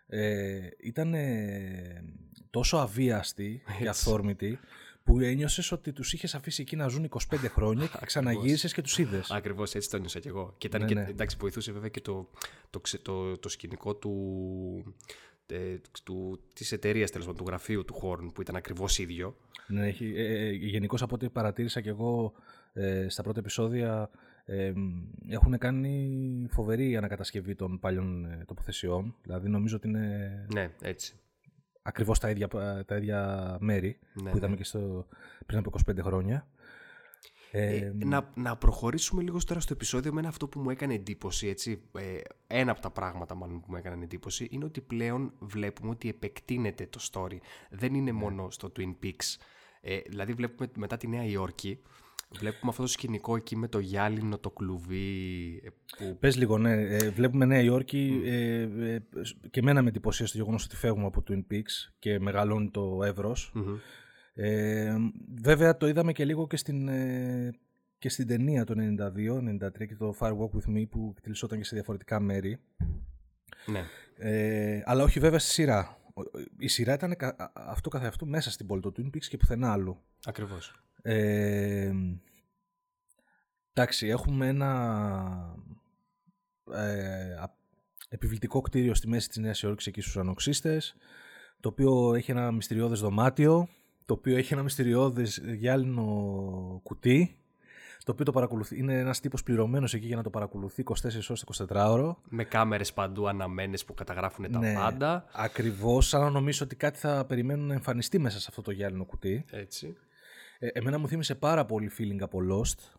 ε, 0.06 0.58
ήταν 0.80 1.14
τόσο 2.50 2.76
αβίαστη 2.76 3.62
και 3.78 3.88
αθόρμητη 3.88 4.58
που 5.10 5.20
ένιωσες 5.20 5.72
ότι 5.72 5.92
τους 5.92 6.12
είχες 6.12 6.34
αφήσει 6.34 6.62
εκεί 6.62 6.76
να 6.76 6.88
ζουν 6.88 7.08
25 7.08 7.36
χρόνια 7.48 7.86
και 7.86 7.98
ξαναγύρισες 8.06 8.72
και 8.72 8.82
τους 8.82 8.98
είδες. 8.98 9.30
Ακριβώς 9.30 9.74
έτσι 9.74 9.90
το 9.90 9.96
ένιωσα 9.96 10.18
κι 10.18 10.28
εγώ. 10.28 10.54
Και 10.58 10.66
ήταν 10.66 10.80
ναι, 10.80 10.86
και, 10.86 10.94
ναι. 10.94 11.06
εντάξει, 11.08 11.36
βοηθούσε 11.40 11.72
βέβαια 11.72 11.88
και 11.88 12.00
το, 12.00 12.30
το, 12.70 12.80
το, 13.02 13.38
το 13.38 13.48
σκηνικό 13.48 13.94
του, 13.94 14.14
ε, 15.46 15.76
του, 16.04 16.40
της 16.54 16.72
εταιρείας 16.72 17.10
τέλος 17.10 17.26
του 17.26 17.44
γραφείου 17.46 17.84
του 17.84 17.94
Χόρν 17.94 18.32
που 18.32 18.40
ήταν 18.40 18.56
ακριβώς 18.56 18.98
ίδιο. 18.98 19.36
Ναι, 19.66 19.86
έχει, 19.86 20.12
ε, 20.16 20.46
ε, 20.46 20.50
γενικώς 20.50 21.02
από 21.02 21.14
ό,τι 21.14 21.28
παρατήρησα 21.28 21.80
κι 21.80 21.88
εγώ 21.88 22.32
ε, 22.72 23.06
στα 23.08 23.22
πρώτα 23.22 23.38
επεισόδια 23.38 24.10
ε, 24.44 24.72
έχουν 25.28 25.58
κάνει 25.58 26.46
φοβερή 26.50 26.96
ανακατασκευή 26.96 27.54
των 27.54 27.78
παλιών 27.78 28.24
ε, 28.24 28.44
τοποθεσιών. 28.46 29.14
Δηλαδή 29.22 29.48
νομίζω 29.48 29.76
ότι 29.76 29.88
είναι. 29.88 30.46
Ναι, 30.52 30.70
έτσι 30.80 31.14
ακριβώς 31.82 32.18
τα 32.18 32.30
ίδια, 32.30 32.48
τα 32.86 32.96
ίδια 32.96 33.56
μέρη 33.60 33.98
ναι, 34.12 34.30
που 34.30 34.36
είδαμε 34.36 34.52
ναι. 34.52 34.56
και 34.56 34.64
στο, 34.64 35.06
πριν 35.46 35.58
από 35.58 35.70
25 35.90 35.98
χρόνια. 36.02 36.48
Ε, 37.52 37.92
να, 37.94 38.30
να 38.34 38.56
προχωρήσουμε 38.56 39.22
λίγο 39.22 39.38
τώρα 39.46 39.60
στο 39.60 39.72
επεισόδιο 39.72 40.12
με 40.12 40.20
ένα 40.20 40.28
αυτό 40.28 40.48
που 40.48 40.60
μου 40.60 40.70
έκανε 40.70 40.94
εντύπωση, 40.94 41.46
έτσι, 41.46 41.82
ε, 41.92 42.18
ένα 42.46 42.70
από 42.70 42.80
τα 42.80 42.90
πράγματα 42.90 43.34
μάλλον 43.34 43.60
που 43.60 43.66
μου 43.68 43.76
έκανε 43.76 44.04
εντύπωση 44.04 44.48
είναι 44.50 44.64
ότι 44.64 44.80
πλέον 44.80 45.32
βλέπουμε 45.38 45.90
ότι 45.90 46.08
επεκτείνεται 46.08 46.86
το 46.86 47.00
story. 47.12 47.36
Δεν 47.70 47.94
είναι 47.94 48.12
ναι. 48.12 48.18
μόνο 48.18 48.50
στο 48.50 48.72
Twin 48.76 48.94
Peaks. 49.02 49.36
Ε, 49.80 49.98
δηλαδή 50.06 50.32
βλέπουμε 50.32 50.70
μετά 50.76 50.96
τη 50.96 51.08
Νέα 51.08 51.24
Υόρκη 51.24 51.82
Βλέπουμε 52.38 52.70
αυτό 52.70 52.82
το 52.82 52.88
σκηνικό 52.88 53.36
εκεί 53.36 53.56
με 53.56 53.68
το 53.68 53.78
γυάλινο, 53.78 54.38
το 54.38 54.50
κλουβί. 54.50 55.60
Ε, 55.64 55.68
που... 55.98 56.16
Πες 56.20 56.36
λίγο, 56.36 56.58
ναι. 56.58 56.72
Ε, 56.72 57.10
βλέπουμε 57.10 57.44
Νέα 57.44 57.60
Υόρκη. 57.60 58.22
Ε, 58.24 58.60
ε, 58.62 59.02
και 59.50 59.60
εμένα 59.60 59.82
με 59.82 59.88
εντυπωσίασε 59.88 60.32
το 60.32 60.38
γεγονός 60.38 60.64
ότι 60.64 60.76
φεύγουμε 60.76 61.06
από 61.06 61.22
Twin 61.28 61.42
Peaks 61.52 61.92
και 61.98 62.18
μεγαλώνει 62.18 62.70
το 62.70 63.02
εύρο. 63.04 63.36
Ε, 64.34 64.96
βέβαια 65.42 65.76
το 65.76 65.88
είδαμε 65.88 66.12
και 66.12 66.24
λίγο 66.24 66.46
και 66.46 66.56
στην, 66.56 66.88
ε, 66.88 67.50
και 67.98 68.08
στην 68.08 68.26
ταινία 68.26 68.64
το 68.64 68.74
92-93 68.76 69.86
και 69.86 69.96
το 69.96 70.14
Fire 70.18 70.32
Walk 70.32 70.50
With 70.50 70.76
Me 70.76 70.88
που 70.90 71.14
εκτελισόταν 71.16 71.58
και 71.58 71.64
σε 71.64 71.74
διαφορετικά 71.74 72.20
μέρη. 72.20 72.60
Ναι. 73.66 73.84
Ε, 74.16 74.82
αλλά 74.84 75.02
όχι 75.02 75.20
βέβαια 75.20 75.38
στη 75.38 75.50
σειρά. 75.50 75.98
Η 76.58 76.68
σειρά 76.68 76.92
ήταν 76.92 77.16
αυτό 77.52 77.88
καθεαυτού 77.88 78.26
μέσα 78.26 78.50
στην 78.50 78.66
πόλη 78.66 78.80
του 78.80 78.92
Twin 78.96 79.16
Peaks 79.16 79.24
και 79.24 79.36
πουθενά 79.36 79.72
άλλου. 79.72 80.02
Ακριβώς. 80.24 80.82
Ε, 81.02 81.92
Εντάξει, 83.72 84.06
έχουμε 84.06 84.46
ένα 84.46 85.56
ε, 86.72 87.44
επιβλητικό 88.08 88.60
κτίριο 88.60 88.94
στη 88.94 89.08
μέση 89.08 89.28
της 89.28 89.36
Νέας 89.36 89.62
Υόρκης 89.62 89.86
εκεί 89.86 90.00
στους 90.00 90.16
ανοξύστες, 90.16 90.94
το 91.60 91.68
οποίο 91.68 92.14
έχει 92.14 92.30
ένα 92.30 92.52
μυστηριώδες 92.52 93.00
δωμάτιο, 93.00 93.68
το 94.04 94.14
οποίο 94.14 94.36
έχει 94.36 94.52
ένα 94.52 94.62
μυστηριώδες 94.62 95.42
γυάλινο 95.44 96.80
κουτί, 96.82 97.36
το 98.04 98.12
οποίο 98.12 98.24
το 98.24 98.32
παρακολουθεί. 98.32 98.78
Είναι 98.78 98.98
ένας 98.98 99.20
τύπος 99.20 99.42
πληρωμένος 99.42 99.94
εκεί 99.94 100.06
για 100.06 100.16
να 100.16 100.22
το 100.22 100.30
παρακολουθεί 100.30 100.82
24 100.82 100.94
ώρες 101.28 101.44
24 101.68 101.90
ώρο. 101.90 102.20
Με 102.28 102.44
κάμερες 102.44 102.92
παντού 102.92 103.28
αναμένες 103.28 103.84
που 103.84 103.94
καταγράφουν 103.94 104.50
τα 104.52 104.58
ναι, 104.58 104.74
πάντα. 104.74 105.24
Ακριβώς, 105.32 106.08
σαν 106.08 106.20
να 106.20 106.30
νομίζω 106.30 106.64
ότι 106.64 106.76
κάτι 106.76 106.98
θα 106.98 107.24
περιμένουν 107.24 107.66
να 107.66 107.74
εμφανιστεί 107.74 108.18
μέσα 108.18 108.40
σε 108.40 108.46
αυτό 108.48 108.62
το 108.62 108.70
γυάλινο 108.70 109.04
κουτί. 109.04 109.44
Έτσι. 109.50 109.96
Ε, 110.62 110.68
εμένα 110.72 110.98
μου 110.98 111.08
θύμισε 111.08 111.34
πάρα 111.34 111.64
πολύ 111.64 111.90
feeling 111.98 112.20
από 112.20 112.38
Lost. 112.50 112.98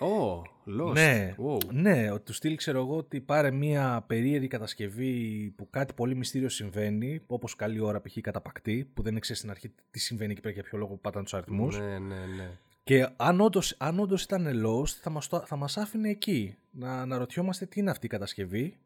Oh, 0.00 0.42
Lost. 0.80 0.92
Ναι, 0.92 1.34
wow. 1.38 1.64
ναι, 1.72 2.18
του 2.18 2.32
στυλ 2.32 2.56
ξέρω 2.56 2.78
εγώ 2.78 2.96
ότι 2.96 3.20
πάρε 3.20 3.50
μια 3.50 4.04
περίεργη 4.06 4.46
κατασκευή 4.46 5.52
που 5.56 5.70
κάτι 5.70 5.92
πολύ 5.94 6.14
μυστήριο 6.14 6.48
συμβαίνει, 6.48 7.20
όπως 7.26 7.54
καλή 7.54 7.80
ώρα 7.80 8.00
π.χ. 8.00 8.16
καταπακτή, 8.20 8.90
που 8.94 9.02
δεν 9.02 9.18
ξέρεις 9.18 9.38
στην 9.38 9.50
αρχή 9.50 9.72
τι 9.90 9.98
συμβαίνει 9.98 10.34
και 10.34 10.40
πρέπει 10.40 10.54
για 10.54 10.64
ποιο 10.64 10.78
λόγο 10.78 10.90
που 10.90 11.00
πατάνε 11.00 11.24
τους 11.24 11.34
αριθμούς. 11.34 11.78
Ναι, 11.78 11.98
ναι, 11.98 12.26
ναι. 12.36 12.50
Και 12.84 13.08
αν 13.16 13.40
όντως, 13.40 13.74
αν 13.78 13.98
όντως 13.98 14.22
ήταν 14.22 14.46
Lost, 14.66 14.88
θα 15.00 15.10
μας, 15.10 15.26
θα 15.44 15.56
μας 15.56 15.76
άφηνε 15.76 16.08
εκεί 16.08 16.56
να 16.70 17.00
αναρωτιόμαστε 17.00 17.66
τι 17.66 17.80
είναι 17.80 17.90
αυτή 17.90 18.06
η 18.06 18.08
κατασκευή. 18.08 18.76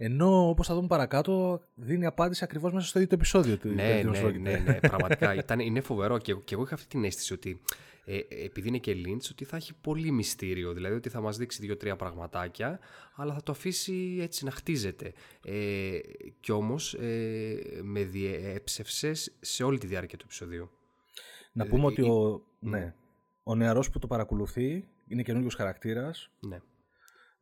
Ενώ, 0.00 0.48
όπως 0.48 0.66
θα 0.66 0.74
δούμε 0.74 0.86
παρακάτω, 0.86 1.60
δίνει 1.74 2.06
απάντηση 2.06 2.44
ακριβώς 2.44 2.72
μέσα 2.72 2.86
στο 2.86 2.98
ίδιο 2.98 3.10
το 3.10 3.16
επεισόδιο 3.16 3.56
του. 3.56 3.68
Ναι, 3.68 4.02
ναι, 4.02 4.20
ναι, 4.20 4.56
ναι, 4.56 4.74
πραγματικά. 4.74 5.34
Ήταν, 5.44 5.58
είναι 5.60 5.80
φοβερό 5.80 6.18
και, 6.18 6.34
και 6.34 6.54
εγώ 6.54 6.62
είχα 6.62 6.74
αυτή 6.74 6.86
την 6.86 7.04
αίσθηση 7.04 7.32
ότι 7.32 7.60
ε, 8.04 8.44
επειδή 8.44 8.68
είναι 8.68 8.78
και 8.78 8.96
Lynch, 9.06 9.30
ότι 9.30 9.44
θα 9.44 9.56
έχει 9.56 9.74
πολύ 9.80 10.10
μυστήριο. 10.10 10.72
Δηλαδή 10.72 10.94
ότι 10.94 11.08
θα 11.08 11.20
μας 11.20 11.36
δείξει 11.36 11.60
δύο-τρία 11.60 11.96
πραγματάκια, 11.96 12.78
αλλά 13.14 13.34
θα 13.34 13.42
το 13.42 13.52
αφήσει 13.52 14.18
έτσι 14.20 14.44
να 14.44 14.50
χτίζεται. 14.50 15.12
Ε, 15.44 15.98
κι 16.40 16.52
όμως 16.52 16.94
ε, 16.94 17.80
με 17.82 18.02
διέψευσες 18.02 19.36
σε 19.40 19.64
όλη 19.64 19.78
τη 19.78 19.86
διάρκεια 19.86 20.18
του 20.18 20.24
επεισοδίου. 20.24 20.70
Να 21.52 21.66
πούμε 21.66 21.82
ε, 21.82 21.86
ότι 21.86 22.02
ο... 22.02 22.42
Ναι. 22.58 22.94
Ο 23.42 23.54
νεαρός 23.54 23.90
που 23.90 23.98
το 23.98 24.06
παρακολουθεί 24.06 24.88
είναι 25.08 25.22
καινούριος 25.22 25.54
χαρακτήρας. 25.54 26.30
Ναι. 26.40 26.60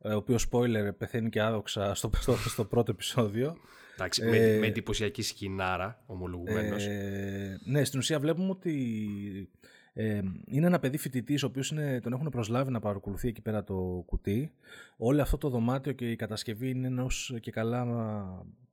Ε, 0.01 0.13
ο 0.13 0.17
οποίος 0.17 0.47
spoiler 0.51 0.89
πεθαίνει 0.97 1.29
και 1.29 1.41
άδοξα 1.41 1.93
στο, 1.93 2.09
στο, 2.19 2.35
στο 2.35 2.65
πρώτο 2.65 2.91
επεισόδιο. 2.91 3.57
Εντάξει, 3.95 4.23
ε, 4.25 4.29
με, 4.29 4.57
με 4.59 4.67
εντυπωσιακή 4.67 5.21
σκηνάρα, 5.21 6.03
ομολογουμένως. 6.05 6.85
Ε, 6.85 7.59
ναι, 7.65 7.83
στην 7.83 7.99
ουσία 7.99 8.19
βλέπουμε 8.19 8.49
ότι 8.49 9.49
ε, 9.93 10.21
είναι 10.45 10.65
ένα 10.65 10.79
παιδί 10.79 10.97
φοιτητής, 10.97 11.43
ο 11.43 11.47
οποίος 11.47 11.73
τον 12.01 12.13
έχουν 12.13 12.29
προσλάβει 12.29 12.71
να 12.71 12.79
παρακολουθεί 12.79 13.27
εκεί 13.27 13.41
πέρα 13.41 13.63
το 13.63 14.03
κουτί. 14.05 14.51
Όλο 14.97 15.21
αυτό 15.21 15.37
το 15.37 15.49
δωμάτιο 15.49 15.91
και 15.91 16.11
η 16.11 16.15
κατασκευή 16.15 16.69
είναι 16.69 16.87
ενός 16.87 17.35
και 17.41 17.51
καλά 17.51 17.85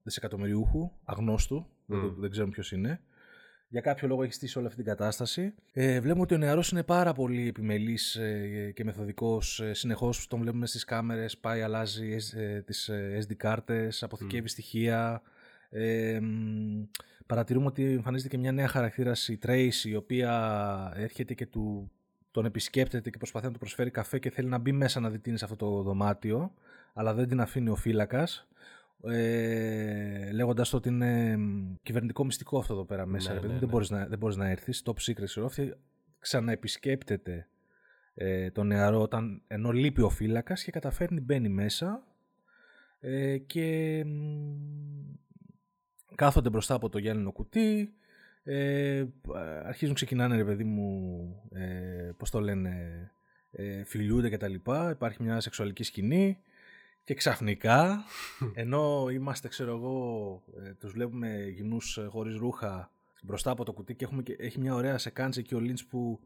δισεκατομμυριούχου, 0.02 0.90
αγνώστου, 1.04 1.66
δεν, 1.86 2.14
δεν 2.18 2.30
ξέρουμε 2.30 2.52
ποιος 2.52 2.72
είναι 2.72 3.00
για 3.74 3.82
κάποιο 3.82 4.08
λόγο 4.08 4.22
έχεις 4.22 4.34
στήσει 4.34 4.58
όλη 4.58 4.66
αυτή 4.66 4.82
την 4.82 4.88
κατάσταση. 4.90 5.54
Ε, 5.72 6.00
βλέπουμε 6.00 6.22
ότι 6.22 6.34
ο 6.34 6.38
νεαρός 6.38 6.70
είναι 6.70 6.82
πάρα 6.82 7.12
πολύ 7.12 7.48
επιμελής 7.48 8.16
ε, 8.16 8.72
και 8.74 8.84
μεθοδικός. 8.84 9.60
Ε, 9.60 9.74
Συνεχώς 9.74 10.26
τον 10.26 10.40
βλέπουμε 10.40 10.66
στις 10.66 10.84
κάμερες, 10.84 11.38
πάει, 11.38 11.62
αλλάζει 11.62 12.16
ε, 12.34 12.60
τις 12.60 12.90
SD 13.26 13.34
κάρτες, 13.36 14.02
αποθηκεύει 14.02 14.48
στοιχεία. 14.48 15.22
Ε, 15.70 16.20
παρατηρούμε 17.26 17.66
ότι 17.66 17.84
εμφανίζεται 17.84 18.28
και 18.28 18.38
μια 18.38 18.52
νέα 18.52 18.68
χαρακτήρα, 18.68 19.12
η 19.28 19.38
Trace, 19.46 19.84
η 19.84 19.94
οποία 19.94 20.92
έρχεται 20.96 21.34
και 21.34 21.46
του, 21.46 21.90
τον 22.30 22.44
επισκέπτεται 22.44 23.10
και 23.10 23.18
προσπαθεί 23.18 23.46
να 23.46 23.52
του 23.52 23.58
προσφέρει 23.58 23.90
καφέ 23.90 24.18
και 24.18 24.30
θέλει 24.30 24.48
να 24.48 24.58
μπει 24.58 24.72
μέσα 24.72 25.00
να 25.00 25.10
δει 25.10 25.18
τι 25.18 25.28
είναι 25.28 25.38
σε 25.38 25.44
αυτό 25.44 25.56
το 25.56 25.82
δωμάτιο, 25.82 26.54
αλλά 26.92 27.14
δεν 27.14 27.28
την 27.28 27.40
αφήνει 27.40 27.68
ο 27.68 27.76
φύλακας 27.76 28.48
ε, 29.10 30.30
λέγοντας 30.32 30.72
ότι 30.72 30.88
είναι 30.88 31.38
κυβερνητικό 31.82 32.24
μυστικό 32.24 32.58
αυτό 32.58 32.72
εδώ 32.72 32.84
πέρα 32.84 33.06
μέσα. 33.06 33.32
Ναι, 33.32 33.40
ναι, 33.40 33.46
Δεν, 33.46 33.58
ναι. 33.60 33.66
μπορείς 33.66 33.90
να, 33.90 34.06
δεν 34.06 34.18
μπορείς 34.18 34.36
να 34.36 34.48
έρθεις, 34.48 34.82
top 34.84 35.10
secret 35.10 35.24
ξέρω. 35.24 35.46
Αυτή 35.46 35.74
ξαναεπισκέπτεται 36.18 37.48
ε, 38.14 38.50
τον 38.50 38.66
νεαρό 38.66 39.00
όταν, 39.00 39.42
ενώ 39.46 39.70
λείπει 39.70 40.02
ο 40.02 40.08
φύλακας 40.08 40.64
και 40.64 40.70
καταφέρνει 40.70 41.20
μπαίνει 41.20 41.48
μέσα 41.48 42.02
ε, 43.00 43.38
και 43.38 44.04
κάθονται 46.14 46.48
μπροστά 46.48 46.74
από 46.74 46.88
το 46.88 46.98
γυάλινο 46.98 47.32
κουτί 47.32 47.94
ε, 48.44 49.04
αρχίζουν 49.64 49.94
ξεκινάνε 49.94 50.36
ρε 50.36 50.44
παιδί 50.44 50.64
μου 50.64 51.20
ε, 51.52 52.10
πώς 52.16 52.30
το 52.30 52.40
λένε 52.40 53.10
ε, 53.50 53.84
φιλιούνται 53.84 54.28
και 54.28 54.36
τα 54.36 54.48
λοιπά 54.48 54.90
υπάρχει 54.90 55.22
μια 55.22 55.40
σεξουαλική 55.40 55.82
σκηνή 55.82 56.38
και 57.04 57.14
ξαφνικά, 57.14 58.04
ενώ 58.54 59.08
είμαστε, 59.08 59.48
ξέρω 59.48 59.76
εγώ, 59.76 60.42
ε, 60.64 60.74
τους 60.74 60.92
βλέπουμε 60.92 61.48
γυμνούς 61.54 61.96
ε, 61.98 62.06
χωρίς 62.06 62.36
ρούχα 62.36 62.90
μπροστά 63.22 63.50
από 63.50 63.64
το 63.64 63.72
κουτί 63.72 63.94
και, 63.94 64.04
έχουμε, 64.04 64.22
έχει 64.38 64.60
μια 64.60 64.74
ωραία 64.74 64.98
σεκάντζα 64.98 65.40
και 65.40 65.54
ο 65.54 65.60
Λίντς 65.60 65.84
που 65.84 66.20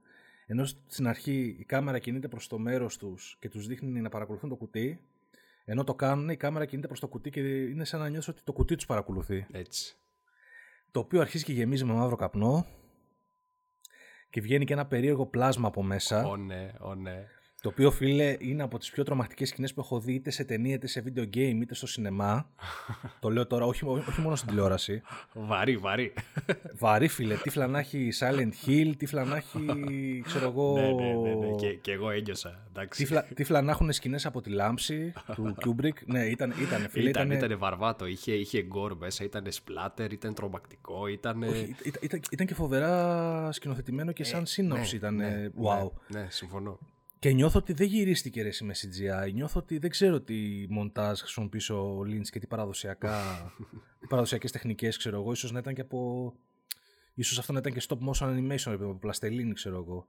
ενώ 0.47 0.65
στην 0.65 1.07
αρχή 1.07 1.57
η 1.59 1.65
κάμερα 1.65 1.99
κινείται 1.99 2.29
προς 2.29 2.47
το 2.47 2.59
μέρος 2.59 2.97
τους 2.97 3.37
και 3.41 3.49
τους 3.49 3.67
δείχνει 3.67 4.01
να 4.01 4.09
παρακολουθούν 4.09 4.49
το 4.49 4.57
κουτί, 4.57 5.01
ενώ 5.65 5.85
το 5.85 5.95
κάνουν 5.95 6.29
η 6.29 6.37
κάμερα 6.37 6.65
κινείται 6.65 6.87
προς 6.87 7.01
το 7.01 7.09
κουτί 7.09 7.31
και 7.31 7.41
είναι 7.41 7.85
σαν 7.85 8.01
να 8.01 8.09
νιώσω 8.09 8.31
ότι 8.31 8.43
το 8.45 8.53
κουτί 8.53 8.75
τους 8.75 8.87
παρακολουθεί. 8.87 9.47
Έτσι. 9.51 9.97
Το 10.91 11.01
οποίο 11.01 11.21
αρχίζει 11.21 11.45
και 11.45 11.53
γεμίζει 11.53 11.85
με 11.85 11.93
μαύρο 11.93 12.17
καπνό 12.17 12.67
και 14.31 14.41
βγαίνει 14.41 14.65
και 14.65 14.73
ένα 14.73 14.87
περίεργο 14.87 15.27
πλάσμα 15.27 15.69
από 15.69 15.83
μέσα. 15.83 16.27
Ω 16.27 16.37
ναι, 16.37 16.73
ω 16.81 16.95
ναι. 16.95 17.27
Το 17.61 17.69
οποίο, 17.69 17.91
φίλε, 17.91 18.37
είναι 18.39 18.63
από 18.63 18.79
τις 18.79 18.91
πιο 18.91 19.05
τρομακτικές 19.05 19.49
σκηνές 19.49 19.75
που 19.75 19.81
έχω 19.81 20.01
δει 20.01 20.13
είτε 20.13 20.31
σε 20.31 20.45
ταινία, 20.45 20.75
είτε 20.75 20.87
σε 20.87 21.05
video 21.07 21.23
game, 21.23 21.59
είτε 21.61 21.75
στο 21.75 21.87
σινεμά. 21.87 22.51
το 23.21 23.31
λέω 23.31 23.47
τώρα, 23.47 23.65
όχι, 23.65 23.85
όχι 23.85 24.21
μόνο 24.21 24.37
στην 24.37 24.49
τηλεόραση. 24.49 25.03
Βαρύ, 25.33 25.77
βαρύ. 25.77 26.13
Βαρύ, 26.83 27.09
φίλε. 27.09 27.35
Τι 27.35 27.51
φλανάχει 27.51 28.09
Silent 28.21 28.67
Hill, 28.67 28.93
τι 28.97 29.07
φλανάχει. 29.07 29.67
ξέρω 30.25 30.49
εγώ. 30.49 30.79
ναι, 30.79 30.93
ναι, 30.93 31.15
ναι, 31.15 31.35
ναι. 31.35 31.55
Και, 31.55 31.75
και 31.75 31.93
εγώ 31.93 32.11
ένιωσα. 32.11 32.69
Τι, 32.97 33.07
φλα, 33.07 33.23
τι 33.35 33.45
φλανάχουν 33.45 33.93
σκηνές 33.93 34.27
από 34.27 34.41
τη 34.41 34.51
λάμψη 34.51 35.13
του 35.35 35.55
Kubrick. 35.65 36.05
ναι, 36.07 36.25
ήταν, 36.25 36.55
ήταν 36.61 36.89
φίλε. 36.89 37.09
Ήταν, 37.09 37.31
ήταν 37.31 37.59
βαρβάτο. 37.59 38.07
Είχε, 38.07 38.33
είχε 38.33 38.63
γκορ 38.63 38.97
μέσα, 38.97 39.25
ήταν 39.25 39.45
σπλάτερ, 39.49 40.13
ήταν 40.13 40.35
τρομακτικό. 40.35 41.07
Ήταν... 41.07 41.43
ήταν, 41.43 42.01
ήταν, 42.01 42.21
ήταν 42.31 42.47
και 42.47 42.55
φοβερά 42.55 43.53
σκηνοθετημένο 43.53 44.13
και 44.13 44.25
σαν 44.25 44.43
ε, 44.43 44.47
σύνοψη. 44.47 44.93
Ναι, 44.93 44.99
ήταν. 44.99 45.15
Ναι, 45.15 45.49
wow. 45.63 45.91
Ναι, 46.09 46.21
ναι, 46.21 46.27
συμφωνώ. 46.31 46.79
Και 47.19 47.33
νιώθω 47.33 47.59
ότι 47.59 47.73
δεν 47.73 47.87
γυρίστηκε 47.87 48.43
ρε 48.43 48.51
με 48.61 48.75
CGI. 48.77 49.33
Νιώθω 49.33 49.61
ότι 49.61 49.79
δεν 49.79 49.91
ξέρω 49.91 50.21
τι 50.21 50.67
μοντάζ 50.69 51.21
χρησιμοποιήσει 51.21 51.73
ο 51.73 52.01
Lynch 52.07 52.29
και 52.31 52.39
τι 52.39 52.47
παραδοσιακά, 52.47 53.21
παραδοσιακές 54.09 54.53
τεχνικές 54.53 54.97
ξέρω 54.97 55.21
εγώ. 55.21 55.33
Ίσως 55.33 55.53
να 55.53 55.59
ήταν 55.59 55.75
και 55.75 55.81
από... 55.81 56.33
Ίσως 57.15 57.39
αυτό 57.39 57.53
να 57.53 57.59
ήταν 57.59 57.73
και 57.73 57.83
stop 57.89 57.99
motion 58.11 58.27
animation, 58.27 58.73
από 58.73 58.95
πλαστελίνη 59.01 59.53
ξέρω 59.53 59.77
εγώ. 59.77 60.07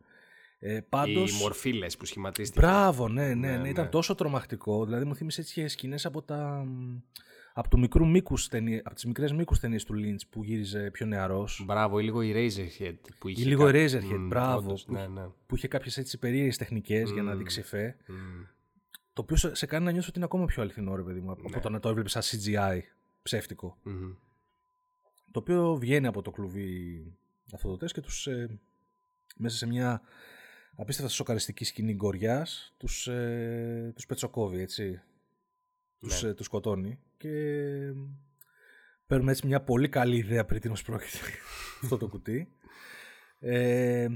Ε, 0.59 0.79
πάντως... 0.89 1.31
Οι 1.31 1.41
μορφίλες 1.41 1.97
που 1.97 2.05
σχηματίστηκαν. 2.05 2.69
Μπράβο, 2.69 3.07
ναι, 3.07 3.27
ναι, 3.27 3.33
ναι, 3.33 3.57
ναι, 3.57 3.69
ήταν 3.69 3.83
ναι. 3.83 3.89
τόσο 3.89 4.15
τρομακτικό. 4.15 4.85
Δηλαδή 4.85 5.05
μου 5.05 5.15
θύμισε 5.15 5.41
έτσι 5.41 5.67
σκηνές 5.67 6.05
από 6.05 6.21
τα 6.21 6.65
από, 7.53 7.70
του 7.70 7.79
μικρού 7.79 8.08
μήκους, 8.08 8.50
από 8.84 8.96
τις 8.96 9.06
μικρές 9.06 9.32
μήκους 9.32 9.60
ταινίες 9.60 9.84
του 9.84 9.94
Lynch 9.98 10.27
που 10.29 10.44
γύριζε 10.44 10.89
πιο 10.91 11.06
νεαρός. 11.06 11.63
Μπράβο, 11.65 12.00
ή 12.00 12.03
λίγο 12.03 12.22
η 12.22 12.34
Razorhead. 12.36 12.96
Που 13.20 13.27
είχε 13.27 13.41
ή 13.41 13.46
λίγο 13.46 13.70
η 13.70 13.72
Razorhead, 13.74 14.15
mm, 14.15 14.27
μπράβο. 14.27 14.68
Όντως, 14.68 14.84
που, 14.84 14.94
ναι, 14.94 15.08
ναι. 15.08 15.27
που 15.46 15.56
είχε 15.56 15.68
κάποιες 15.68 15.98
έτσι 15.98 16.18
περίεργες 16.18 16.58
τεχνικές 16.58 17.10
mm, 17.10 17.13
για 17.13 17.24
να 17.24 17.36
δείξει 17.36 17.60
εφέ. 17.60 17.96
Mm. 18.08 18.12
Το 19.13 19.22
οποίο 19.22 19.36
σε, 19.36 19.56
σε 19.56 19.65
κάνει 19.65 19.86
να 19.86 19.91
νιώσω 19.91 20.08
ότι 20.08 20.18
είναι 20.18 20.25
ακόμα 20.25 20.46
πιο 20.46 20.62
αληθινό, 20.62 20.96
ρε 20.96 21.01
παιδί 21.01 21.20
μου, 21.20 21.32
από 21.32 21.50
ναι. 21.50 21.60
το 21.60 21.70
να 21.70 21.79
το 21.79 21.89
έβλεπες 21.89 22.12
σαν 22.12 22.22
CGI 22.22 22.79
ψεύτικο. 23.22 23.77
Mm-hmm. 23.86 24.15
Το 25.32 25.39
οποίο 25.39 25.75
βγαίνει 25.75 26.08
από 26.08 26.22
το 26.22 26.32
κλουβί 26.32 27.03
αυτό 27.53 27.70
το 27.70 27.77
τεστ 27.77 27.94
και 27.94 28.01
τους 28.01 28.27
ε, 28.27 28.60
μέσα 29.38 29.58
σε 29.58 29.68
μια 29.68 30.01
απίστευτα 30.75 31.12
σοκαριστική 31.12 31.63
σκηνή 31.63 31.94
γκοριάς 31.94 32.74
τους, 32.77 33.08
ε, 33.08 33.91
τους 33.96 34.06
πετσοκόβει, 34.06 34.62
έτσι 34.62 35.01
τους, 36.00 36.24
ναι. 36.24 36.29
Ε, 36.29 36.34
τους 36.34 36.46
σκοτώνει 36.46 37.00
και 37.19 37.33
παίρνουμε 39.07 39.31
έτσι 39.31 39.47
μια 39.47 39.61
πολύ 39.61 39.89
καλή 39.89 40.17
ιδέα 40.17 40.45
πριν 40.45 40.61
τι 40.61 40.81
πρόκειται 40.85 41.17
αυτό 41.83 41.97
το 41.97 42.07
κουτί. 42.07 42.47
Ε, 43.39 44.07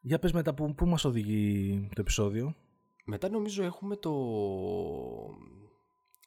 για 0.00 0.18
πες 0.18 0.32
μετά 0.32 0.54
που, 0.54 0.74
που 0.74 0.86
μας 0.86 1.04
οδηγεί 1.04 1.88
το 1.94 2.00
επεισόδιο; 2.00 2.54
Μετά 3.04 3.30
νομίζω 3.30 3.64
έχουμε 3.64 3.96
το... 3.96 4.12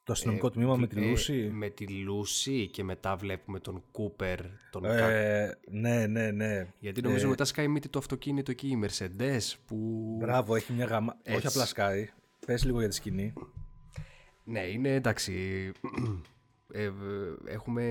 Το 0.04 0.12
αστυνομικό 0.12 0.48
ε, 0.48 0.50
τμήμα 0.50 0.76
με 0.76 0.88
τη 0.88 1.04
ε, 1.04 1.10
Λούση. 1.10 1.50
με 1.54 1.70
τη 1.70 1.88
Λούση 1.88 2.68
και 2.68 2.84
μετά 2.84 3.16
βλέπουμε 3.16 3.60
τον 3.60 3.84
Κούπερ. 3.92 4.40
Τον 4.72 4.86
ε, 4.86 5.58
ναι, 5.70 6.08
ναι, 6.08 6.32
ναι. 6.32 6.74
Γιατί 6.80 7.02
νομίζω 7.02 7.30
μετά 7.30 7.46
σκάει 7.46 7.68
μύτη 7.68 7.90
το 7.90 8.00
αυτοκίνητο 8.00 8.52
εκεί, 8.52 8.68
η 8.68 8.80
Mercedes 8.84 9.54
που... 9.66 9.78
Μπράβο, 10.20 10.56
έχει 10.56 10.74
μια 10.74 10.86
γάμα... 10.86 11.18
Όχι 11.36 11.48
απλά 11.48 11.66
σκάει. 11.66 12.10
Πες 12.46 12.64
λίγο 12.64 12.80
για 12.80 12.90
τη 12.90 12.96
σκηνή. 12.96 13.34
Ναι, 14.52 14.60
είναι 14.60 14.94
εντάξει. 14.94 15.34
ε, 16.74 16.92
έχουμε 17.46 17.86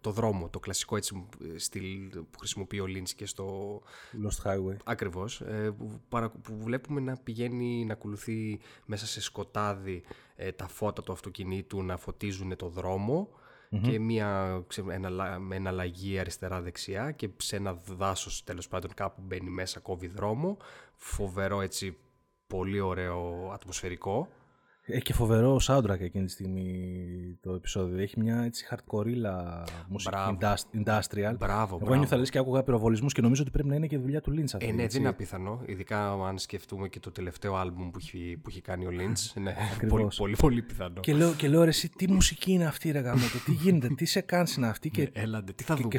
το 0.00 0.10
δρόμο, 0.10 0.48
το 0.48 0.60
κλασικό 0.60 0.96
έτσι 0.96 1.26
στυλ 1.56 2.10
που 2.10 2.38
χρησιμοποιεί 2.38 2.80
ο 2.80 2.84
Lynch 2.88 3.10
και 3.16 3.26
στο... 3.26 3.78
Lost 4.12 4.50
Highway. 4.50 4.76
Ακριβώς. 4.84 5.40
Ε, 5.40 5.70
που, 5.78 6.00
που 6.42 6.58
βλέπουμε 6.62 7.00
να 7.00 7.16
πηγαίνει, 7.16 7.84
να 7.84 7.92
ακολουθεί 7.92 8.60
μέσα 8.86 9.06
σε 9.06 9.20
σκοτάδι 9.20 10.02
ε, 10.36 10.52
τα 10.52 10.68
φώτα 10.68 11.02
του 11.02 11.12
αυτοκινήτου 11.12 11.82
να 11.82 11.96
φωτίζουν 11.96 12.56
το 12.56 12.68
δρόμο 12.68 13.28
και 13.80 13.98
μια, 13.98 14.62
με 14.82 14.94
ένα, 14.94 15.38
με 15.38 15.56
ένα 15.56 15.70
λαγί 15.70 16.18
αριστερά-δεξιά 16.18 17.10
και 17.10 17.28
σε 17.36 17.56
ένα 17.56 17.74
δάσος 17.74 18.44
τέλος 18.44 18.68
πάντων 18.68 18.94
κάπου 18.94 19.22
μπαίνει 19.24 19.50
μέσα, 19.50 19.80
κόβει 19.80 20.06
δρόμο. 20.06 20.56
Φοβερό 20.96 21.60
έτσι, 21.60 21.96
πολύ 22.46 22.80
ωραίο 22.80 23.50
ατμοσφαιρικό. 23.52 24.28
Έχει 24.84 25.02
και 25.02 25.12
φοβερό 25.12 25.60
soundtrack 25.66 26.00
εκείνη 26.00 26.24
τη 26.24 26.30
στιγμή 26.30 27.38
το 27.40 27.52
επεισόδιο. 27.52 27.98
Έχει 27.98 28.20
μια 28.20 28.42
έτσι 28.42 28.66
hardcore 28.70 29.06
μουσική 29.88 30.38
industrial. 30.84 31.34
Μπράβο, 31.38 31.78
Εγώ 31.82 31.94
νιώθα 31.94 32.16
λες 32.16 32.30
και 32.30 32.38
άκουγα 32.38 32.62
πυροβολισμούς 32.62 33.12
και 33.12 33.20
νομίζω 33.20 33.42
ότι 33.42 33.50
πρέπει 33.50 33.68
να 33.68 33.74
είναι 33.74 33.86
και 33.86 33.98
δουλειά 33.98 34.20
του 34.20 34.32
Lynch 34.32 34.50
αυτή. 34.52 34.66
Ε, 34.66 34.72
ναι, 34.72 34.86
δεν 34.86 35.00
είναι 35.00 35.08
απίθανο. 35.08 35.62
Ειδικά 35.66 36.12
αν 36.12 36.38
σκεφτούμε 36.38 36.88
και 36.88 37.00
το 37.00 37.10
τελευταίο 37.10 37.54
άλμπουμ 37.54 37.90
που 37.90 37.98
έχει, 38.00 38.38
που 38.42 38.48
έχει 38.48 38.60
κάνει 38.60 38.86
ο 38.86 38.90
Lynch. 38.90 39.42
ναι, 39.42 39.54
πολύ, 39.88 40.08
πολύ, 40.16 40.36
πολύ 40.36 40.62
πιθανό. 40.62 41.00
Και 41.00 41.14
λέω, 41.14 41.32
και 41.32 41.48
λέω 41.48 41.62
ρε, 41.62 41.68
εσύ, 41.68 41.88
τι 41.88 42.12
μουσική 42.12 42.52
είναι 42.52 42.66
αυτή, 42.66 42.90
ρε 42.90 42.98
γαμότο, 42.98 43.38
τι 43.44 43.52
γίνεται, 43.52 43.88
τι 43.88 44.04
σε 44.04 44.20
κάνεις 44.20 44.56
είναι 44.56 44.68
αυτή. 44.68 44.90
Και, 44.90 45.02
ναι, 45.02 45.22
έλαντε, 45.22 45.52
τι 45.52 45.64
θα 45.64 45.76
δούμε. 45.76 45.88
Και, 45.88 45.98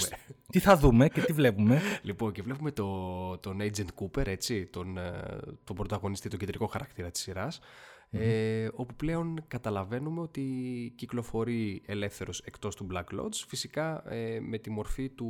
τι 0.52 0.60
θα 0.60 0.78
δούμε 0.78 1.10
και 1.10 1.22
τι 1.22 1.34
βλέπουμε. 1.34 1.82
λοιπόν, 2.02 2.32
και 2.32 2.42
βλέπουμε 2.42 2.72
το, 2.72 3.38
τον 3.38 3.58
Agent 3.62 4.04
Cooper, 4.04 4.28
έτσι, 4.28 4.66
τον, 4.66 4.98
ε, 4.98 5.12
τον 5.64 5.76
πρωταγωνιστή, 5.76 6.30
τον 6.30 6.40
κεντρικό 6.40 6.68
χαρακτήρα 6.68 7.12
της 7.12 7.22
σειράς 7.22 7.60
ε, 8.20 8.68
όπου 8.74 8.96
πλέον 8.96 9.44
καταλαβαίνουμε 9.48 10.22
ότι 10.22 10.44
κυκλοφορεί 10.96 11.82
ελεύθερος 11.86 12.42
εκτός 12.42 12.76
του 12.76 12.88
Black 12.92 13.20
Lodge, 13.20 13.44
φυσικά 13.48 14.14
ε, 14.14 14.40
με 14.40 14.58
τη 14.58 14.70
μορφή 14.70 15.10
του... 15.10 15.30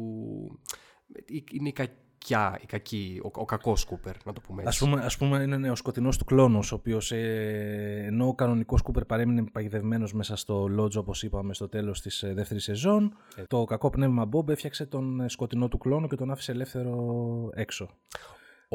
Είναι 1.52 1.70
η 1.70 1.72
κακιά, 1.72 2.60
η 2.62 2.66
κακή, 2.66 3.22
ο, 3.24 3.30
ο 3.34 3.46
κακός 3.46 3.82
Σκούπερ, 3.82 4.16
να 4.26 4.34
το 4.34 4.42
πούμε 4.42 4.64
έτσι. 4.64 4.84
Ας 4.84 4.90
πούμε, 4.90 5.06
ας 5.06 5.18
πούμε 5.18 5.44
είναι 5.44 5.72
ο 5.72 5.76
σκοτεινός 5.76 6.18
του 6.18 6.26
κλόνος, 6.26 6.72
ο 6.72 6.76
οποίος 6.76 7.12
ε, 7.12 8.04
ενώ 8.06 8.28
ο 8.28 8.36
κανονικός 8.36 8.80
Σκούπερ 8.80 9.06
παρέμεινε 9.06 9.44
παγιδευμένος 9.52 10.14
μέσα 10.14 10.36
στο 10.36 10.68
Lodge, 10.80 10.96
όπως 10.96 11.24
είπαμε 11.24 11.54
στο 11.54 11.70
τέλος 11.70 12.02
της 12.02 12.24
ε, 12.24 12.34
δεύτερης 12.34 12.64
σεζόν, 12.64 13.14
το 13.48 13.64
κακό 13.64 13.90
πνεύμα 13.90 14.30
Bob 14.34 14.50
έφτιαξε 14.50 14.86
τον 14.86 15.22
ε, 15.22 15.30
σκοτεινό 15.30 15.68
του 15.68 15.78
κλόνο 15.78 16.08
και 16.08 16.16
τον 16.16 16.32
άφησε 16.32 16.52
ελεύθερο 16.52 17.50
έξω. 17.54 17.90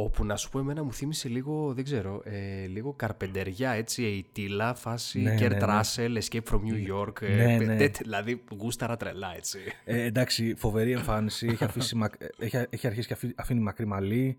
Όπου 0.00 0.24
να 0.24 0.36
σου 0.36 0.50
πω 0.50 0.58
εμένα 0.58 0.82
μου 0.82 0.92
θύμισε 0.92 1.28
λίγο, 1.28 1.72
δεν 1.74 1.84
ξέρω, 1.84 2.22
ε, 2.24 2.66
λίγο 2.66 2.92
καρπεντεριά, 2.92 3.70
έτσι, 3.70 4.02
η 4.02 4.26
τίλα, 4.32 4.74
φάση 4.74 5.20
ναι, 5.20 5.34
Kurt 5.34 5.50
ναι, 5.50 5.56
ναι. 5.56 5.80
Russell, 5.80 6.18
Escape 6.18 6.52
from 6.52 6.60
New 6.60 6.94
York, 6.94 7.22
ε, 7.22 7.56
ναι, 7.56 7.56
ναι. 7.56 7.86
δηλαδή 7.86 8.42
γούσταρα 8.60 8.96
τρελά, 8.96 9.32
έτσι. 9.36 9.58
Ε, 9.84 10.02
εντάξει, 10.02 10.54
φοβερή 10.56 10.92
εμφάνιση, 10.92 11.46
έχει, 11.46 11.64
αφήσει, 11.64 11.96
έχει, 12.38 12.66
έχει 12.70 12.86
αρχίσει 12.86 13.08
και 13.08 13.16
αφήνει 13.36 13.60
μακρύ 13.60 13.86
μαλλί, 13.86 14.38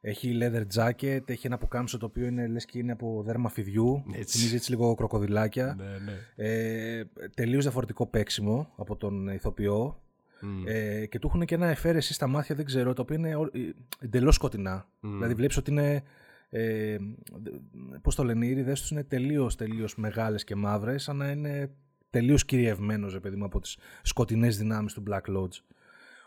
έχει 0.00 0.38
leather 0.40 0.62
jacket, 0.74 1.30
έχει 1.30 1.46
ένα 1.46 1.58
πουκάμισο 1.58 1.98
το 1.98 2.06
οποίο 2.06 2.26
είναι 2.26 2.46
λες 2.46 2.64
και 2.64 2.78
είναι 2.78 2.92
από 2.92 3.22
δέρμα 3.26 3.48
φιδιού, 3.48 4.04
έτσι. 4.12 4.38
θυμίζει 4.38 4.54
έτσι 4.54 4.70
λίγο 4.70 4.94
κροκοδιλάκια. 4.94 5.76
Ναι, 5.78 5.84
ναι. 5.84 6.48
Ε, 6.48 7.04
τελείως 7.34 7.62
διαφορετικό 7.62 8.06
παίξιμο 8.06 8.72
από 8.76 8.96
τον 8.96 9.28
ηθοποιό, 9.28 10.03
ε, 10.64 11.06
και 11.06 11.18
του 11.18 11.26
έχουν 11.26 11.44
και 11.44 11.54
ένα 11.54 11.66
εφαίρεση 11.66 12.12
στα 12.12 12.26
μάτια, 12.26 12.54
δεν 12.54 12.64
ξέρω, 12.64 12.92
το 12.92 13.02
οποίο 13.02 13.16
είναι 13.16 13.30
ε, 13.30 13.70
εντελώς 13.98 14.34
σκοτεινά. 14.34 14.88
Δηλαδή 15.00 15.34
βλέπεις 15.34 15.56
ότι 15.56 15.70
είναι. 15.70 16.02
Ε, 16.50 16.96
Πώς 18.02 18.14
το 18.14 18.24
λένε, 18.24 18.46
οι 18.46 18.48
ήρυδε 18.48 18.72
τους 18.72 18.90
είναι 18.90 19.04
τελείως 19.04 19.56
τελείως 19.56 19.96
μεγάλες 19.96 20.44
και 20.44 20.54
μαύρες, 20.54 21.02
σαν 21.02 21.16
να 21.16 21.30
είναι 21.30 21.70
τελείως 22.10 22.44
κυριευμένος, 22.44 23.20
παιδί 23.20 23.36
μου, 23.36 23.44
από 23.44 23.60
τις 23.60 23.78
σκοτεινές 24.02 24.58
δυνάμεις 24.58 24.92
του 24.92 25.02
Black 25.10 25.36
Lodge 25.36 25.60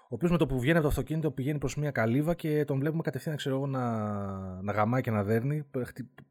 ο 0.09 0.15
οποίος 0.15 0.31
με 0.31 0.37
το 0.37 0.45
που 0.45 0.59
βγαίνει 0.59 0.77
από 0.77 0.81
το 0.81 0.87
αυτοκίνητο 0.87 1.31
πηγαίνει 1.31 1.59
προς 1.59 1.75
μια 1.75 1.91
καλύβα 1.91 2.33
και 2.33 2.65
τον 2.65 2.79
βλέπουμε 2.79 3.01
κατευθείαν 3.01 3.35
ξέρω 3.35 3.55
εγώ, 3.55 3.67
να, 3.67 3.81
να 4.61 4.71
γαμάει 4.71 5.01
και 5.01 5.11
να 5.11 5.23
δέρνει. 5.23 5.65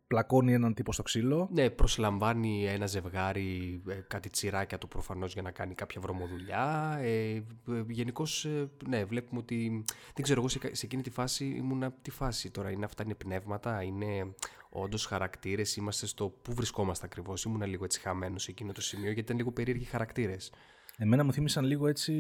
Πλακώνει 0.07 0.53
έναν 0.53 0.75
τύπο 0.75 0.93
στο 0.93 1.03
ξύλο. 1.03 1.49
Ναι, 1.53 1.71
προσλαμβάνει 1.71 2.67
ένα 2.67 2.87
ζευγάρι, 2.87 3.83
ε, 3.89 3.95
κάτι 3.95 4.31
τσιράκια 4.31 4.79
του 4.79 4.89
προφανώς 4.89 5.33
για 5.33 5.43
να 5.43 5.51
κάνει 5.51 5.75
κάποια 5.75 6.01
βρωμοδουλειά. 6.01 6.97
Ε, 7.01 7.33
ε 7.35 7.43
Γενικώς, 7.89 8.45
ε, 8.45 8.71
ναι, 8.89 9.05
βλέπουμε 9.05 9.41
ότι. 9.41 9.85
Δεν 10.15 10.23
ξέρω, 10.23 10.41
εγώ 10.41 10.49
σε, 10.49 10.59
σε 10.73 10.87
εκείνη 10.87 11.03
τη 11.03 11.11
φάση 11.11 11.45
ήμουν. 11.45 11.95
Τι 12.03 12.11
φάση 12.11 12.51
τώρα 12.51 12.71
είναι, 12.71 12.85
αυτά 12.85 13.03
είναι 13.05 13.15
πνεύματα, 13.15 13.83
είναι 13.83 14.35
όντως 14.69 15.07
χαρακτήρες, 15.07 15.77
είμαστε 15.77 16.07
στο 16.07 16.29
πού 16.29 16.55
βρισκόμαστε 16.55 17.07
ακριβώς. 17.07 17.45
Ήμουν 17.45 17.63
λίγο 17.63 17.85
έτσι 17.85 18.01
χαμένος 18.01 18.43
σε 18.43 18.51
εκείνο 18.51 18.73
το 18.73 18.81
σημείο 18.81 19.07
γιατί 19.07 19.21
ήταν 19.21 19.37
λίγο 19.37 19.53
περίεργοι 19.53 19.85
χαρακτήρες. 19.85 20.53
Εμένα 20.97 21.25
μου 21.25 21.33
θύμισαν 21.33 21.65
λίγο 21.65 21.87
έτσι 21.87 22.15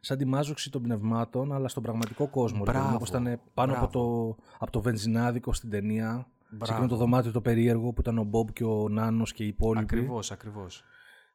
σαν 0.00 0.18
τη 0.18 0.24
μάζοξη 0.24 0.70
των 0.70 0.82
πνευμάτων, 0.82 1.52
αλλά 1.52 1.68
στον 1.68 1.82
πραγματικό 1.82 2.28
κόσμο. 2.28 2.64
Μπράβο, 2.64 2.94
όπως 2.94 3.08
ήταν 3.08 3.40
πάνω 3.54 3.74
από 3.76 3.92
το, 3.92 4.36
από 4.58 4.70
το 4.70 4.80
βενζινάδικο 4.80 5.52
στην 5.52 5.70
ταινία. 5.70 6.26
Μπράβο. 6.48 6.64
Σε 6.64 6.72
εκείνο 6.72 6.88
το 6.88 6.96
δωμάτιο 6.96 7.32
το 7.32 7.40
περίεργο 7.40 7.92
που 7.92 8.00
ήταν 8.00 8.18
ο 8.18 8.22
Μπομπ 8.22 8.48
και 8.48 8.64
ο 8.64 8.88
Νάνος 8.88 9.32
και 9.32 9.44
οι 9.44 9.46
υπόλοιποι. 9.46 9.84
Ακριβώς, 9.84 10.30
ακριβώς. 10.30 10.84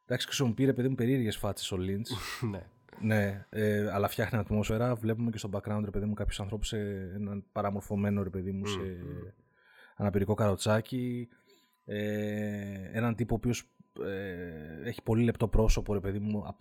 Εντάξει, 0.06 0.26
χρησιμοποιεί 0.26 0.74
παιδί 0.74 0.88
μου 0.90 0.96
περίεργες 0.96 1.38
φάτσες 1.38 1.72
ο 1.72 1.78
Λίντς. 1.78 2.12
ναι. 2.52 2.68
Ναι, 3.02 3.46
ε, 3.50 3.92
αλλά 3.92 4.08
φτιάχνει 4.08 4.40
ατμόσφαιρα. 4.40 4.96
Βλέπουμε 4.96 5.30
και 5.30 5.38
στο 5.38 5.50
background, 5.54 5.82
ρε 5.84 5.92
παιδί 5.92 6.06
μου, 6.06 6.14
κάποιους 6.14 6.40
ανθρώπους 6.40 6.68
σε 6.68 6.78
έναν 7.16 7.44
παραμορφωμένο, 7.52 8.24
ρε 8.24 8.30
παιδί 8.30 8.52
μου, 8.52 8.66
σε 8.66 8.80
αναπηρικό 9.96 10.34
καροτσάκι. 10.34 11.28
Ε, 11.86 12.90
έναν 12.92 13.16
τύπο 13.16 13.34
ο 13.34 13.38
οποίος 13.38 13.74
ε, 14.02 14.88
έχει 14.90 15.02
πολύ 15.02 15.24
λεπτό 15.24 15.48
πρόσωπο, 15.48 15.94
ρε 15.94 16.00
παιδί 16.00 16.20
μου, 16.20 16.56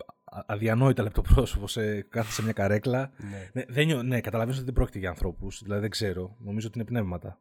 αδιανόητα 0.45 1.03
λεπτό 1.03 1.21
πρόσωπο, 1.21 1.67
σε, 1.67 2.01
κάθεται 2.01 2.33
σε 2.33 2.43
μια 2.43 2.53
καρέκλα. 2.53 3.11
ναι, 3.17 3.49
ναι, 3.53 3.65
δεν, 3.67 4.05
ναι 4.05 4.21
καταλαβαίνω 4.21 4.55
ότι 4.55 4.65
δεν 4.65 4.73
πρόκειται 4.73 4.99
για 4.99 5.09
ανθρώπους, 5.09 5.61
δηλαδή 5.63 5.81
δεν 5.81 5.89
ξέρω. 5.89 6.35
Νομίζω 6.39 6.67
ότι 6.67 6.77
είναι 6.77 6.87
πνεύματα. 6.87 7.39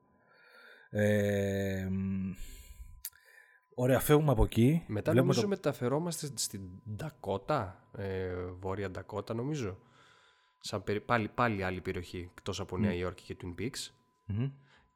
Ε, 0.90 1.88
ωραία, 3.74 4.00
φεύγουμε 4.00 4.30
από 4.30 4.44
εκεί. 4.44 4.84
Μετά 4.86 5.14
νομίζω 5.14 5.40
το... 5.40 5.48
μεταφερόμαστε 5.48 6.28
στην 6.34 6.60
Ντακότα, 6.96 7.84
ε, 7.96 8.34
Βόρεια 8.60 8.90
Ντακότα 8.90 9.34
νομίζω. 9.34 9.78
Σαν 10.60 10.82
πάλι, 11.06 11.28
πάλι 11.28 11.62
άλλη 11.62 11.80
περιοχή, 11.80 12.30
εκτός 12.36 12.60
από 12.60 12.78
Νέα 12.78 12.94
Υόρκη 12.94 13.34
και 13.34 13.36
Twin 13.42 13.60
Peaks. 13.60 13.90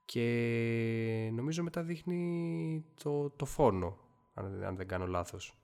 Και 0.05 1.31
νομίζω 1.33 1.63
μετά 1.63 1.83
δείχνει 1.83 2.85
το, 3.03 3.31
το 3.31 3.45
φόνο 3.45 4.06
αν, 4.37 4.65
αν 4.65 4.77
δεν 4.77 4.89
κάνω 4.89 5.07
λάθος. 5.07 5.57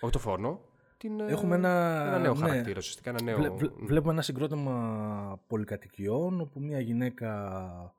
Όχι 0.00 0.12
το 0.12 0.18
φόνο, 0.18 0.60
την, 1.00 1.20
ε, 1.20 1.26
Έχουμε 1.26 1.54
ένα, 1.54 2.04
ένα 2.06 2.18
νέο 2.18 2.34
ναι, 2.34 2.40
χαρακτήρα, 2.40 2.78
ουσιαστικά 2.78 3.10
ένα 3.10 3.22
νέο... 3.22 3.56
βλέπουμε 3.80 4.12
ένα 4.12 4.22
συγκρότημα 4.22 5.40
πολυκατοικιών, 5.46 6.40
όπου 6.40 6.60
μια 6.60 6.80
γυναίκα 6.80 7.94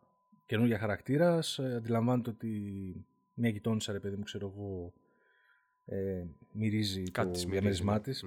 καινούργια 0.46 0.80
χαρακτήρας 0.80 1.60
ε, 1.60 1.76
αντιλαμβάνεται 1.76 2.30
ότι 2.30 2.50
μια 3.34 3.50
γειτόνισσα, 3.50 3.92
ρε 3.92 4.00
παιδί 4.00 4.16
μου, 4.16 4.24
ξέρω 4.24 4.54
εγώ, 4.56 4.94
ε, 5.86 6.24
μυρίζει 6.52 7.04
Κάτι 7.04 7.44
το 7.44 7.50
διαμέρισμά 7.50 7.94
ναι. 7.94 8.00
της. 8.00 8.26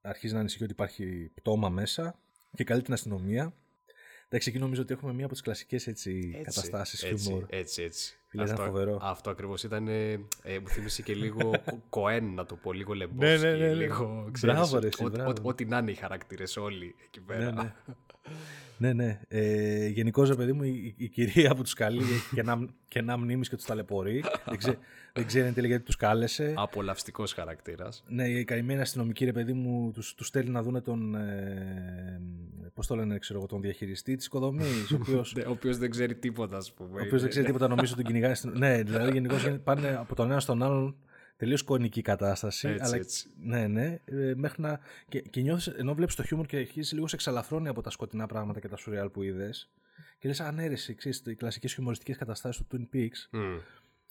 Αρχίζει 0.00 0.34
να 0.34 0.40
ανησυχεί 0.40 0.62
ότι 0.62 0.72
υπάρχει 0.72 1.30
πτώμα 1.34 1.68
μέσα 1.68 2.18
και 2.54 2.64
καλεί 2.64 2.82
την 2.82 2.92
αστυνομία. 2.92 3.54
Εντάξει, 4.30 4.48
εκεί 4.48 4.58
νομίζω 4.58 4.82
ότι 4.82 4.92
έχουμε 4.92 5.12
μία 5.12 5.24
από 5.24 5.32
τις 5.32 5.42
κλασικές 5.42 5.84
καταστάσεις 6.42 7.04
χιούμορ. 7.04 7.44
Έτσι, 7.48 7.82
έτσι. 7.82 8.18
Φίλε, 8.26 8.42
αυτό, 8.42 8.62
φοβερό. 8.62 8.98
Αυτό 9.02 9.30
ακριβώς 9.30 9.62
ήταν. 9.62 9.88
Ε, 9.88 10.18
μου 10.60 10.68
θύμισε 10.68 11.02
και 11.02 11.14
λίγο 11.14 11.50
κοέν, 11.90 12.34
να 12.34 12.46
το 12.46 12.56
πω, 12.56 12.72
λίγο 12.72 12.94
λεμπόσκι. 12.94 13.24
ναι, 13.24 13.50
ναι, 13.50 13.56
ναι, 13.56 13.74
λίγο, 13.74 14.30
μπράβο, 14.40 14.78
ρε, 14.78 14.88
Ό,τι 15.42 15.64
να 15.64 15.78
είναι 15.78 15.90
οι 15.90 15.94
χαρακτήρες 15.94 16.56
όλοι 16.56 16.94
εκεί 17.04 17.20
πέρα. 17.20 17.52
Ναι, 17.52 17.62
ναι. 17.62 17.74
ναι, 18.78 18.92
ναι. 18.92 19.20
Ε, 19.28 19.86
Γενικώς, 19.88 20.34
παιδί 20.36 20.52
μου, 20.52 20.62
η, 20.62 20.94
η, 20.96 21.08
κυρία 21.08 21.54
που 21.54 21.62
τους 21.62 21.74
καλεί 21.74 21.98
έχει 21.98 22.34
και 22.34 22.40
ένα, 22.40 22.68
και 22.88 22.98
ένα 22.98 23.18
μνήμης 23.18 23.48
και 23.48 23.56
τους 23.56 23.64
ταλαιπωρεί. 23.64 24.24
δεν, 24.46 24.58
ξέ, 24.58 24.78
δεν 25.12 25.26
ξέρει 25.26 25.46
εν 25.46 25.54
τέλει 25.54 25.66
γιατί 25.66 25.84
τους 25.84 25.96
κάλεσε. 25.96 26.54
Απολαυστικός 26.56 27.32
χαρακτήρας. 27.32 28.04
Ναι, 28.08 28.28
η 28.28 28.44
καημένη 28.44 28.80
αστυνομική, 28.80 29.24
ρε 29.24 29.32
παιδί 29.32 29.52
μου, 29.52 29.90
τους 29.92 30.14
τους 30.14 30.26
στέλνει 30.26 30.50
να 30.50 30.62
δουν 30.62 30.82
τον. 30.82 31.14
Ε, 31.14 32.20
Πώς 32.74 32.86
το 32.86 32.96
λένε, 32.96 33.18
ξέρω 33.18 33.38
εγώ, 33.38 33.48
τον 33.48 33.60
διαχειριστή 33.60 34.16
της 34.16 34.26
οικοδομής. 34.26 34.92
ο 35.46 35.50
οποίο 35.50 35.74
δεν 35.74 35.90
ξέρει 35.90 36.14
τίποτα, 36.14 36.56
ας 36.56 36.72
πούμε. 36.72 37.00
Ο 37.00 37.02
οποίος 37.04 37.20
δεν 37.20 37.30
ξέρει 37.30 37.46
τίποτα, 37.46 37.68
νομίζω 37.68 37.94
τον 37.94 38.04
κυνηγάει. 38.04 38.32
ναι, 38.52 38.82
δηλαδή 38.82 39.12
γενικώς 39.12 39.58
πάνε 39.64 39.96
από 39.96 40.14
τον 40.14 40.30
ένα 40.30 40.40
στον 40.40 40.62
άλλον 40.62 40.96
τελείως 41.38 41.62
κονική 41.62 42.02
κατάσταση. 42.02 42.68
Έτσι, 42.68 42.82
αλλά, 42.84 42.96
έτσι. 42.96 43.30
Ναι, 43.40 43.66
ναι. 43.66 43.98
Ε, 44.04 44.32
μέχρι 44.36 44.62
να, 44.62 44.80
και, 45.08 45.20
και 45.20 45.40
νιώθεις, 45.40 45.66
ενώ 45.66 45.94
βλέπεις 45.94 46.14
το 46.14 46.22
χιούμορ 46.22 46.46
και 46.46 46.56
αρχίζεις 46.56 46.92
λίγο 46.92 47.06
σε 47.06 47.14
εξαλαφρώνει 47.14 47.68
από 47.68 47.80
τα 47.80 47.90
σκοτεινά 47.90 48.26
πράγματα 48.26 48.60
και 48.60 48.68
τα 48.68 48.76
σουρεάλ 48.76 49.08
που 49.08 49.22
είδες. 49.22 49.70
Και 50.18 50.28
λες, 50.28 50.40
ανέρεση, 50.40 50.94
ξέρεις, 50.94 51.22
οι 51.26 51.34
κλασικές 51.34 51.74
χιουμοριστικές 51.74 52.16
καταστάσεις 52.16 52.66
του 52.66 52.66
Twin 52.72 52.96
Peaks. 52.96 53.38
Mm. 53.38 53.60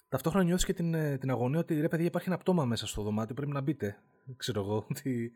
Ταυτόχρονα 0.09 0.45
νιώθεις 0.45 0.65
και 0.65 0.73
την, 0.73 0.93
ε, 0.93 1.17
την 1.17 1.29
αγωνία 1.29 1.59
ότι 1.59 1.81
ρε 1.81 1.87
παιδιά 1.87 2.05
υπάρχει 2.05 2.29
ένα 2.29 2.37
πτώμα 2.37 2.65
μέσα 2.65 2.87
στο 2.87 3.01
δωμάτιο, 3.01 3.35
πρέπει 3.35 3.51
να 3.51 3.61
μπείτε. 3.61 3.97
Ξέρω 4.37 4.61
εγώ. 4.61 4.85
Ότι... 4.91 5.31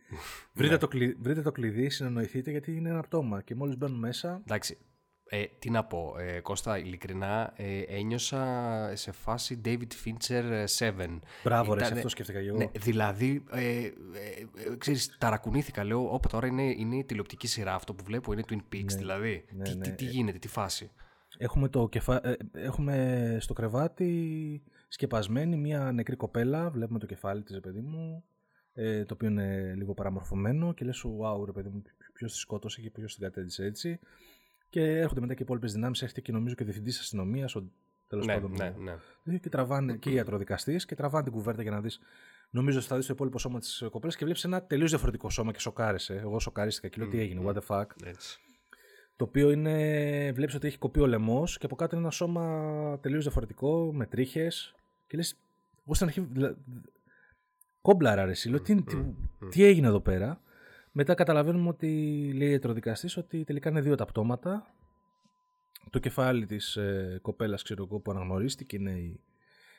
βρείτε, 0.53 0.73
ναι. 0.73 0.79
το 0.79 0.87
κλειδί, 0.87 1.17
βρείτε 1.19 1.41
το 1.41 1.51
κλειδί, 1.51 1.89
συνεννοηθείτε 1.89 2.51
γιατί 2.51 2.75
είναι 2.75 2.89
ένα 2.89 3.01
πτώμα. 3.01 3.41
Και 3.41 3.55
μόλις 3.55 3.77
μπαίνουν 3.77 3.99
μέσα. 3.99 4.41
Εντάξει, 4.45 4.77
Ε, 5.33 5.45
τι 5.59 5.69
να 5.69 5.83
πω, 5.83 6.15
ε, 6.17 6.39
Κώστα, 6.39 6.77
ειλικρινά 6.77 7.53
ε, 7.55 7.81
ένιωσα 7.81 8.91
σε 8.93 9.11
φάση 9.11 9.61
David 9.65 9.87
Fincher 10.05 10.65
7. 10.77 11.19
Μπράβο, 11.43 11.73
ρε, 11.73 11.85
σε 11.85 11.93
αυτό 11.93 12.09
σκέφτηκα 12.09 12.41
και 12.41 12.47
εγώ. 12.47 12.57
Ναι, 12.57 12.69
δηλαδή, 12.79 13.43
ε, 13.51 13.77
ε, 13.77 13.89
ε, 14.71 14.75
ξέρεις, 14.77 15.17
ταρακουνήθηκα, 15.17 15.83
λέω, 15.83 16.13
όπα 16.13 16.29
τώρα 16.29 16.47
είναι, 16.47 16.63
είναι 16.63 16.95
η 16.95 17.03
τηλεοπτική 17.03 17.47
σειρά, 17.47 17.73
αυτό 17.73 17.93
που 17.93 18.03
βλέπω 18.03 18.33
είναι 18.33 18.43
Twin 18.49 18.75
Peaks, 18.75 18.91
ναι, 18.91 18.97
δηλαδή. 18.97 19.45
Ναι, 19.51 19.63
τι, 19.63 19.75
ναι. 19.75 19.83
Τι, 19.83 19.91
τι, 19.91 20.05
γίνεται, 20.05 20.37
τι 20.37 20.47
φάση. 20.47 20.91
Έχουμε, 21.37 21.69
το 21.69 21.89
κεφα... 21.89 22.27
ε, 22.27 22.37
έχουμε 22.53 23.37
στο 23.39 23.53
κρεβάτι 23.53 24.63
σκεπασμένη 24.87 25.57
μια 25.57 25.91
νεκρή 25.91 26.15
κοπέλα, 26.15 26.69
βλέπουμε 26.69 26.99
το 26.99 27.05
κεφάλι 27.05 27.43
της, 27.43 27.59
παιδί 27.59 27.81
μου, 27.81 28.23
ε, 28.73 29.05
το 29.05 29.13
οποίο 29.13 29.27
είναι 29.27 29.73
λίγο 29.75 29.93
παραμορφωμένο 29.93 30.73
και 30.73 30.85
λες, 30.85 31.05
wow, 31.05 31.45
ρε 31.45 31.51
παιδί 31.51 31.69
μου, 31.69 31.81
ποιος 32.13 32.31
τη 32.31 32.37
σκότωσε 32.37 32.81
και 32.81 32.89
ποιος 32.89 33.15
την 33.15 33.23
κατέντησε 33.23 33.65
έτσι. 33.65 33.99
Και 34.71 34.81
έρχονται 34.81 35.19
μετά 35.19 35.33
και 35.33 35.41
οι 35.41 35.45
υπόλοιπες 35.45 35.73
δυνάμεις. 35.73 36.01
Έρχεται 36.01 36.21
και 36.21 36.31
νομίζω 36.31 36.55
και 36.55 36.61
ο 36.61 36.65
διευθυντής 36.65 36.99
αστυνομίας, 36.99 37.55
ο 37.55 37.63
τέλος 38.07 38.25
ναι, 38.25 38.33
πάντων. 38.33 38.51
Ναι, 38.51 38.73
ναι. 39.23 39.37
Και 39.37 39.49
τραβάνε 39.49 39.93
και 39.97 40.09
οι 40.09 40.13
ιατροδικαστή 40.13 40.75
και 40.75 40.95
τραβάνε 40.95 41.23
την 41.23 41.33
κουβέρτα 41.33 41.61
για 41.61 41.71
να 41.71 41.81
δεις. 41.81 41.99
Νομίζω 42.49 42.77
ότι 42.77 42.87
θα 42.87 42.95
δεις 42.95 43.05
το 43.05 43.13
υπόλοιπο 43.13 43.39
σώμα 43.39 43.59
της 43.59 43.83
κοπέλας 43.91 44.15
και 44.15 44.23
βλέπεις 44.23 44.43
ένα 44.43 44.63
τελείως 44.63 44.89
διαφορετικό 44.89 45.29
σώμα 45.29 45.51
και 45.51 45.59
σοκάρεσαι. 45.59 46.15
Εγώ 46.15 46.39
σοκαρίστηκα 46.39 46.87
και 46.87 47.01
λέω 47.01 47.09
τι 47.09 47.19
έγινε, 47.19 47.41
what 47.45 47.53
the 47.53 47.61
fuck. 47.67 47.85
Έτσι. 48.03 48.39
Το 49.15 49.23
οποίο 49.23 49.51
είναι. 49.51 50.31
Βλέπεις 50.31 50.55
ότι 50.55 50.67
έχει 50.67 50.77
κοπεί 50.77 50.99
ο 50.99 51.05
λαιμός 51.05 51.57
και 51.57 51.65
από 51.65 51.75
κάτω 51.75 51.95
είναι 51.95 52.03
ένα 52.03 52.13
σώμα 52.13 52.99
τελείως 53.01 53.23
διαφορετικό, 53.23 53.93
με 53.93 54.05
τρίχες. 54.05 54.75
Και 55.07 55.17
λες. 55.17 55.37
Εγώ 55.85 55.93
στην 55.93 56.07
αρχή. 56.07 56.27
Κόμπλαρα, 57.81 58.25
ρε. 58.25 58.33
Λέω, 58.45 58.61
τι, 58.61 58.81
τι, 58.81 58.97
τι 59.49 59.63
έγινε 59.63 59.87
εδώ 59.87 59.99
πέρα; 59.99 60.41
Μετά 60.91 61.13
καταλαβαίνουμε 61.13 61.69
ότι 61.69 61.87
λέει 62.35 62.47
ο 62.47 62.51
ιατροδικαστή 62.51 63.19
ότι 63.19 63.43
τελικά 63.43 63.69
είναι 63.69 63.81
δύο 63.81 63.95
τα 63.95 64.05
πτώματα. 64.05 64.73
Το 65.89 65.99
κεφάλι 65.99 66.45
της 66.45 66.75
ε, 66.75 67.19
κοπέλας 67.21 67.63
που 67.87 68.11
αναγνωρίστηκε 68.11 68.75
είναι 68.75 68.91
η, 68.91 69.19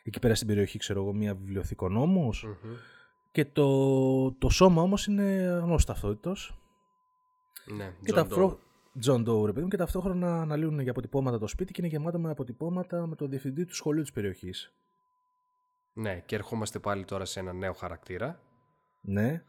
εκεί 0.03 0.19
πέρα 0.19 0.35
στην 0.35 0.47
περιοχή, 0.47 0.79
ξέρω 0.79 1.01
εγώ, 1.01 1.13
μια 1.13 1.35
βιβλιοθηκονόμος. 1.35 2.47
Και 3.33 3.45
το, 3.45 4.33
το 4.33 4.49
σώμα 4.49 4.83
όμως 4.83 5.07
είναι 5.07 5.61
γνώστο 5.63 5.93
ταυτότητο. 5.93 6.37
Ναι, 7.77 7.95
και 8.03 8.13
John 8.17 8.29
Doe. 8.29 8.57
John 9.05 9.29
Doe, 9.29 9.45
ρε 9.45 9.53
παιδί 9.53 9.63
μου, 9.63 9.69
και 9.69 9.77
ταυτόχρονα 9.77 10.41
αναλύουν 10.41 10.81
για 10.81 10.91
αποτυπώματα 10.91 11.39
το 11.39 11.47
σπίτι 11.47 11.73
και 11.73 11.81
είναι 11.81 11.91
γεμάτο 11.91 12.19
με 12.19 12.31
αποτυπώματα 12.31 13.07
με 13.07 13.17
τον 13.17 13.31
διευθυντή 13.31 13.65
του 13.65 13.75
σχολείου 13.75 14.03
της 14.03 14.13
περιοχής. 14.13 14.73
Ναι, 15.93 16.23
και 16.27 16.35
ερχόμαστε 16.35 16.79
πάλι 16.79 17.05
τώρα 17.05 17.25
σε 17.25 17.41
ένα 17.41 17.53
νέο 17.53 17.73
χαρακτήρα. 17.73 18.41
Ναι 19.01 19.43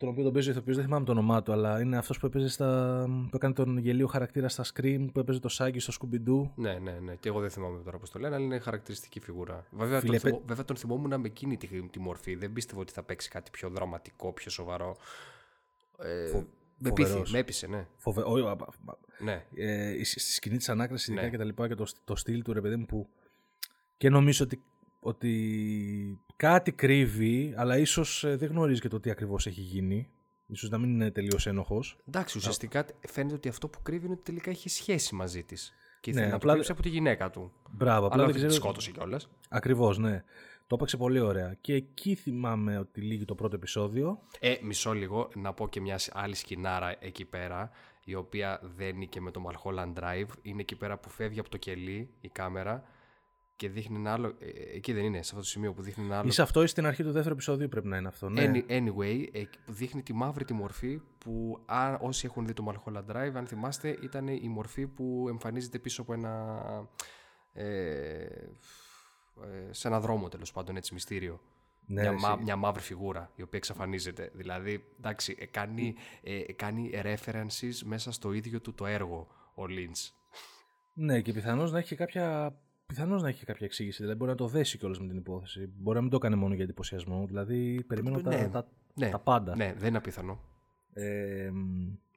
τον 0.00 0.08
οποίο 0.08 0.24
τον 0.24 0.32
παίζει 0.32 0.48
ο 0.48 0.52
ηθοποιός, 0.52 0.76
δεν 0.76 0.84
θυμάμαι 0.84 1.04
το 1.04 1.12
όνομά 1.12 1.42
του, 1.42 1.52
αλλά 1.52 1.80
είναι 1.80 1.96
αυτός 1.96 2.18
που 2.18 2.26
έπαιζε 2.26 2.48
στα. 2.48 3.04
που 3.30 3.36
έκανε 3.36 3.54
τον 3.54 3.78
γελίο 3.78 4.06
χαρακτήρα 4.06 4.48
στα 4.48 4.64
Scream, 4.64 5.06
που 5.12 5.20
έπαιζε 5.20 5.40
το 5.40 5.48
Σάγκη 5.48 5.80
στο 5.80 5.92
Scooby-Doo. 6.00 6.50
Ναι, 6.54 6.78
ναι, 6.78 6.98
ναι. 7.04 7.14
Και 7.14 7.28
εγώ 7.28 7.40
δεν 7.40 7.50
θυμάμαι 7.50 7.82
τώρα 7.82 7.98
πώς 7.98 8.10
το 8.10 8.18
λένε, 8.18 8.34
αλλά 8.34 8.44
είναι 8.44 8.58
χαρακτηριστική 8.58 9.20
φιγούρα. 9.20 9.66
Βέβαια, 9.70 10.00
Φίλε, 10.00 10.18
τον, 10.18 10.30
θυμώ, 10.30 10.42
βέβαια 10.46 10.64
τον 10.64 10.76
θυμόμουν 10.76 11.20
με 11.20 11.26
εκείνη 11.26 11.56
τη, 11.56 11.88
τη, 11.88 11.98
μορφή. 11.98 12.34
Δεν 12.34 12.52
πίστευα 12.52 12.80
ότι 12.80 12.92
θα 12.92 13.02
παίξει 13.02 13.28
κάτι 13.28 13.50
πιο 13.50 13.68
δραματικό, 13.68 14.32
πιο 14.32 14.50
σοβαρό. 14.50 14.96
Ε, 15.98 16.26
Φο... 16.26 16.46
Με, 16.78 16.92
πείθει, 16.92 17.22
με 17.30 17.38
έπεισε, 17.38 17.66
ναι. 17.66 17.86
Φοβε... 17.96 18.22
ναι. 19.18 19.44
Ε, 19.54 20.04
στη 20.04 20.20
σκηνή 20.20 20.56
της 20.56 20.68
ανάκρισης, 20.68 21.08
ειδικά 21.08 21.22
ναι. 21.22 21.30
και 21.30 21.36
τα 21.36 21.44
λοιπά, 21.44 21.68
και 21.68 21.74
το, 21.74 21.86
το 22.04 22.16
στυλ 22.16 22.42
του 22.42 22.52
ρε 22.52 22.60
παιδί 22.60 22.76
μου 22.76 22.86
που. 22.86 23.08
Και 23.96 24.10
νομίζω 24.10 24.44
ότι 24.44 24.62
ότι 25.00 26.20
κάτι 26.40 26.72
κρύβει, 26.72 27.54
αλλά 27.56 27.78
ίσως 27.78 28.24
ε, 28.24 28.36
δεν 28.36 28.48
γνωρίζει 28.48 28.80
και 28.80 28.88
το 28.88 29.00
τι 29.00 29.10
ακριβώς 29.10 29.46
έχει 29.46 29.60
γίνει. 29.60 30.08
Ίσως 30.46 30.70
να 30.70 30.78
μην 30.78 30.90
είναι 30.90 31.10
τελείως 31.10 31.46
ένοχος. 31.46 31.98
Εντάξει, 32.08 32.38
ουσιαστικά 32.38 32.86
φαίνεται 33.08 33.34
ότι 33.34 33.48
αυτό 33.48 33.68
που 33.68 33.82
κρύβει 33.82 34.04
είναι 34.04 34.14
ότι 34.14 34.22
τελικά 34.22 34.50
έχει 34.50 34.68
σχέση 34.68 35.14
μαζί 35.14 35.42
της. 35.42 35.72
Και 36.00 36.10
ήθελε 36.10 36.24
ναι, 36.24 36.30
να 36.30 36.36
απλά... 36.36 36.56
το 36.56 36.72
από 36.72 36.82
τη 36.82 36.88
γυναίκα 36.88 37.30
του. 37.30 37.52
Μπράβο, 37.70 38.06
απλά 38.06 38.24
δεν 38.24 38.34
ξέρω... 38.34 38.50
σκότωσε 38.50 38.90
κιόλας. 38.90 39.28
Ακριβώς, 39.48 39.98
ναι. 39.98 40.24
Το 40.66 40.74
έπαιξε 40.74 40.96
πολύ 40.96 41.20
ωραία. 41.20 41.56
Και 41.60 41.74
εκεί 41.74 42.14
θυμάμαι 42.14 42.78
ότι 42.78 43.00
λύγει 43.00 43.24
το 43.24 43.34
πρώτο 43.34 43.56
επεισόδιο. 43.56 44.20
Ε, 44.40 44.54
μισό 44.62 44.92
λίγο 44.92 45.28
να 45.34 45.52
πω 45.52 45.68
και 45.68 45.80
μια 45.80 45.98
άλλη 46.12 46.34
σκηνάρα 46.34 46.96
εκεί 47.00 47.24
πέρα, 47.24 47.70
η 48.04 48.14
οποία 48.14 48.60
δεν 48.76 48.96
είναι 48.96 49.04
και 49.04 49.20
με 49.20 49.30
το 49.30 49.42
Mulholland 49.46 50.02
Drive. 50.02 50.28
Είναι 50.42 50.60
εκεί 50.60 50.76
πέρα 50.76 50.98
που 50.98 51.10
φεύγει 51.10 51.40
από 51.40 51.48
το 51.48 51.56
κελί 51.56 52.10
η 52.20 52.28
κάμερα 52.28 52.84
και 53.60 53.68
δείχνει 53.68 53.96
ένα 53.96 54.12
άλλο. 54.12 54.34
Ε, 54.38 54.48
ε, 54.48 54.76
εκεί 54.76 54.92
δεν 54.92 55.04
είναι, 55.04 55.16
σε 55.16 55.30
αυτό 55.30 55.36
το 55.36 55.46
σημείο 55.46 55.72
που 55.72 55.82
δείχνει 55.82 56.04
ένα 56.04 56.18
άλλο. 56.18 56.28
Είσαι 56.28 56.42
αυτό 56.42 56.62
ή 56.62 56.66
στην 56.66 56.86
αρχή 56.86 57.02
του 57.02 57.12
δεύτερου 57.12 57.34
επεισόδου 57.34 57.68
πρέπει 57.68 57.88
να 57.88 57.96
είναι 57.96 58.08
αυτό. 58.08 58.28
Ναι. 58.28 58.50
Anyway, 58.68 59.26
που 59.64 59.72
δείχνει 59.72 60.02
τη 60.02 60.12
μαύρη 60.12 60.44
τη 60.44 60.52
μορφή 60.52 61.00
που 61.18 61.62
αν, 61.66 61.98
όσοι 62.00 62.26
έχουν 62.26 62.46
δει 62.46 62.52
το 62.52 62.64
Malholland 62.68 63.16
Drive, 63.16 63.32
αν 63.34 63.46
θυμάστε, 63.46 63.98
ήταν 64.02 64.28
η 64.28 64.48
μορφή 64.48 64.86
που 64.86 65.26
εμφανίζεται 65.28 65.78
πίσω 65.78 66.02
από 66.02 66.12
ένα. 66.12 66.62
Ε, 67.52 67.64
ε 67.64 68.28
σε 69.70 69.88
ένα 69.88 70.00
δρόμο 70.00 70.28
τέλος 70.28 70.52
πάντων, 70.52 70.76
έτσι 70.76 70.94
μυστήριο. 70.94 71.40
Ναι, 71.86 72.12
μια, 72.12 72.36
μια 72.36 72.56
μαύρη 72.56 72.82
φιγούρα 72.82 73.30
η 73.34 73.42
οποία 73.42 73.58
εξαφανίζεται. 73.58 74.30
Δηλαδή, 74.34 74.84
εντάξει, 74.98 75.34
κάνει, 75.34 75.94
ε, 76.22 76.52
κάνει 76.52 76.90
references 76.94 77.80
μέσα 77.84 78.12
στο 78.12 78.32
ίδιο 78.32 78.60
του 78.60 78.74
το 78.74 78.86
έργο 78.86 79.26
ο 79.54 79.62
Lynch. 79.68 80.10
Ναι, 80.92 81.20
και 81.20 81.32
πιθανώς 81.32 81.72
να 81.72 81.78
έχει 81.78 81.94
κάποια 81.94 82.54
Πιθανώς 82.90 83.22
να 83.22 83.28
έχει 83.28 83.44
κάποια 83.44 83.66
εξήγηση. 83.66 83.96
Δηλαδή 84.02 84.18
μπορεί 84.18 84.30
να 84.30 84.36
το 84.36 84.46
δέσει 84.46 84.78
κιόλας 84.78 85.00
με 85.00 85.06
την 85.06 85.16
υπόθεση. 85.16 85.68
Μπορεί 85.76 85.96
να 85.96 86.02
μην 86.02 86.10
το 86.10 86.16
έκανε 86.16 86.36
μόνο 86.36 86.54
για 86.54 86.64
εντυπωσιασμό. 86.64 87.26
Δηλαδή 87.26 87.84
περιμένω 87.86 88.16
ναι, 88.16 88.22
τα, 88.22 88.48
τα, 88.50 88.68
ναι, 88.94 89.08
τα, 89.08 89.18
πάντα. 89.18 89.56
Ναι, 89.56 89.74
δεν 89.78 89.88
είναι 89.88 89.98
απίθανο. 89.98 90.40
Ε, 90.92 91.50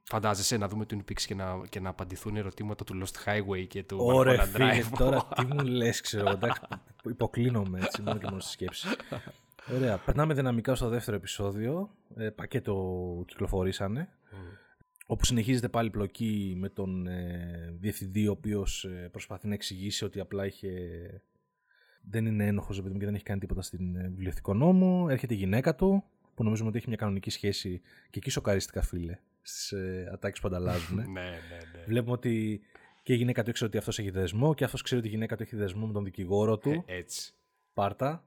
Φαντάζεσαι 0.04 0.58
να 0.58 0.68
δούμε 0.68 0.86
την 0.86 1.04
Peaks 1.10 1.22
και 1.22 1.36
να, 1.36 1.62
και 1.70 1.80
να 1.80 1.90
απαντηθούν 1.90 2.36
ερωτήματα 2.36 2.84
του 2.84 3.02
Lost 3.02 3.30
Highway 3.30 3.68
και 3.68 3.84
του 3.84 3.98
Ωραία, 4.00 4.44
φίλε, 4.44 4.84
τώρα 4.98 5.28
τι 5.36 5.46
μου 5.46 5.60
λες, 5.60 6.02
ξέρω. 6.02 6.30
Εντάξει, 6.30 6.62
υποκλίνομαι 7.04 7.80
έτσι 7.80 8.02
μόνο 8.02 8.18
και 8.18 8.28
μόνο 8.30 8.40
στη 8.40 8.52
σκέψη. 8.52 8.88
Ωραία. 9.76 9.98
Περνάμε 9.98 10.34
δυναμικά 10.34 10.76
στο 10.76 10.90
δεύτερο 10.90 11.18
επεισόδιο. 11.18 11.90
Ε, 12.16 12.30
πακέτο 12.30 13.24
κυκλοφορήσανε. 13.28 14.10
Mm 14.32 14.63
όπου 15.06 15.26
συνεχίζεται 15.26 15.70
πάλι 15.70 15.90
πλοκή 15.90 16.56
με 16.58 16.70
τον 16.70 17.08
ε, 17.08 17.76
διευθυντή 17.80 18.28
ο 18.28 18.32
οποίος 18.32 18.86
ε, 18.86 19.10
προσπαθεί 19.12 19.48
να 19.48 19.54
εξηγήσει 19.54 20.06
ότι 20.06 20.20
απλά 20.20 20.46
είχε... 20.46 20.70
δεν 22.02 22.26
είναι 22.26 22.46
ένοχος 22.46 22.82
και 22.82 23.06
δεν 23.06 23.16
έχει 23.16 23.24
κάνει 23.24 23.40
τίποτα 23.40 23.62
στην 23.62 23.96
ε, 23.96 24.08
βιβλιοθηκό 24.08 24.54
νόμο. 24.54 25.08
Έρχεται 25.10 25.34
η 25.34 25.38
γυναίκα 25.38 25.76
του 25.76 26.04
που 26.34 26.44
νομίζουμε 26.44 26.70
ότι 26.70 26.78
έχει 26.78 26.88
μια 26.88 26.98
κανονική 26.98 27.30
σχέση 27.30 27.82
και 28.10 28.20
εκεί 28.20 28.30
σοκαριστικά 28.30 28.82
φίλε 28.82 29.18
στις 29.42 29.72
ε, 29.72 30.10
ατάκες 30.14 30.40
που 30.40 30.48
ανταλλάζουν. 30.48 30.98
ναι, 30.98 31.04
ναι, 31.06 31.30
ναι. 31.74 31.84
Βλέπουμε 31.86 32.12
ότι 32.12 32.62
και 33.04 33.14
η 33.14 33.16
γυναίκα 33.16 33.44
του 33.44 33.50
ήξερε 33.50 33.70
ότι 33.70 33.78
αυτός 33.78 34.00
έχει 34.00 34.10
δεσμό 34.10 34.54
και 34.54 34.64
αυτός 34.64 34.82
ξέρει 34.82 35.00
ότι 35.00 35.10
η 35.10 35.12
γυναίκα 35.12 35.36
του 35.36 35.44
έχει 35.44 35.56
δεσμό 35.56 35.88
με 35.88 35.94
τον 35.94 36.04
δικηγόρο 36.04 36.58
του. 36.58 36.84
Ε, 36.88 36.98
έτσι. 36.98 37.34
Πάρτα. 37.74 38.24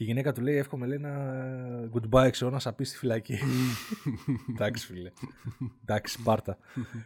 Και 0.00 0.06
η 0.06 0.08
γυναίκα 0.08 0.32
του 0.32 0.40
λέει: 0.40 0.56
Εύχομαι 0.56 0.86
λέει, 0.86 0.96
ένα 0.96 1.90
goodbye, 1.92 2.28
ξέρω, 2.30 2.50
να 2.50 2.58
σαπεί 2.58 2.84
στη 2.84 2.96
φυλακή. 2.96 3.38
Εντάξει, 4.50 4.86
φίλε. 4.86 5.10
Εντάξει, 5.82 6.22
πάρτα. 6.22 6.58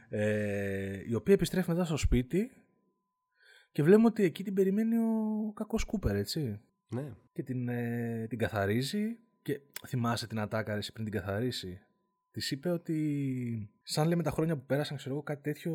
ε, 0.08 1.02
η 1.08 1.14
οποία 1.14 1.34
επιστρέφει 1.34 1.70
μετά 1.70 1.84
στο 1.84 1.96
σπίτι 1.96 2.50
και 3.72 3.82
βλέπουμε 3.82 4.06
ότι 4.06 4.22
εκεί 4.22 4.44
την 4.44 4.54
περιμένει 4.54 4.96
ο 4.96 5.52
κακός 5.54 5.84
Κούπερ, 5.84 6.16
έτσι. 6.16 6.60
Ναι. 6.88 7.12
Και 7.32 7.42
την, 7.42 7.68
ε, 7.68 8.26
την 8.28 8.38
καθαρίζει. 8.38 9.18
Και 9.42 9.60
θυμάσαι 9.86 10.26
την 10.26 10.38
ατάκα 10.38 10.78
πριν 10.92 11.04
την 11.04 11.20
καθαρίσει. 11.20 11.80
Της 12.30 12.50
είπε 12.50 12.70
ότι, 12.70 13.70
σαν 13.82 14.08
λέμε 14.08 14.22
τα 14.22 14.30
χρόνια 14.30 14.56
που 14.56 14.64
πέρασαν, 14.66 14.96
ξέρω 14.96 15.14
εγώ, 15.14 15.22
κάτι 15.22 15.42
τέτοιο 15.42 15.72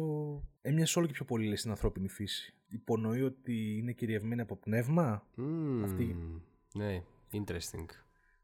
έμοιασε 0.61 0.99
όλο 0.99 1.07
και 1.07 1.13
πιο 1.13 1.25
πολύ 1.25 1.45
λέει, 1.45 1.55
στην 1.55 1.71
ανθρώπινη 1.71 2.09
φύση. 2.09 2.53
Υπονοεί 2.67 3.21
ότι 3.21 3.77
είναι 3.77 3.91
κυριευμένη 3.91 4.41
από 4.41 4.55
πνεύμα; 4.55 5.27
Mm. 5.37 5.81
Αυτή 5.83 6.15
ναι, 6.73 7.03
interesting. 7.33 7.85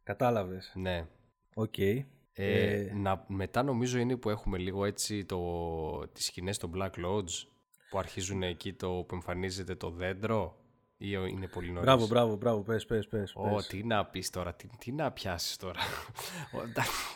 Κατάλαβες. 0.04 0.72
Ναι. 0.76 1.08
OK. 1.54 1.74
Okay. 1.78 2.06
Ε, 2.38 2.76
ε, 2.76 2.94
να, 2.94 3.26
μετά 3.28 3.64
νομίζω 3.64 3.98
είναι 3.98 4.16
που 4.16 4.30
έχουμε 4.30 4.58
λίγο 4.58 4.86
έτσι 4.86 5.26
το, 5.26 6.08
τις 6.08 6.26
σκηνές 6.26 6.56
στο 6.56 6.70
Black 6.76 6.92
Lodge 7.06 7.48
που 7.90 8.00
αρχίζουν 8.00 8.44
εκεί 8.44 8.74
το 8.74 8.90
που 9.08 9.16
εμφανίζεται 9.16 9.76
το 9.76 9.90
δέντρο 9.90 10.60
ή 10.98 11.08
είναι 11.30 11.48
πολύ 11.48 11.68
νωρίς; 11.68 11.84
Μπράβο, 11.84 12.08
μπράβο, 12.08 12.36
μπράβο, 12.36 12.62
πες, 12.62 12.86
πες, 12.86 13.08
πες. 13.08 13.36
Ω, 13.36 13.62
τι 13.68 13.84
να 13.84 14.06
πεις 14.06 14.30
τώρα, 14.30 14.54
τι, 14.54 14.68
τι 14.78 14.92
να 14.92 15.12
πιάσεις 15.12 15.58
τώρα; 15.58 15.80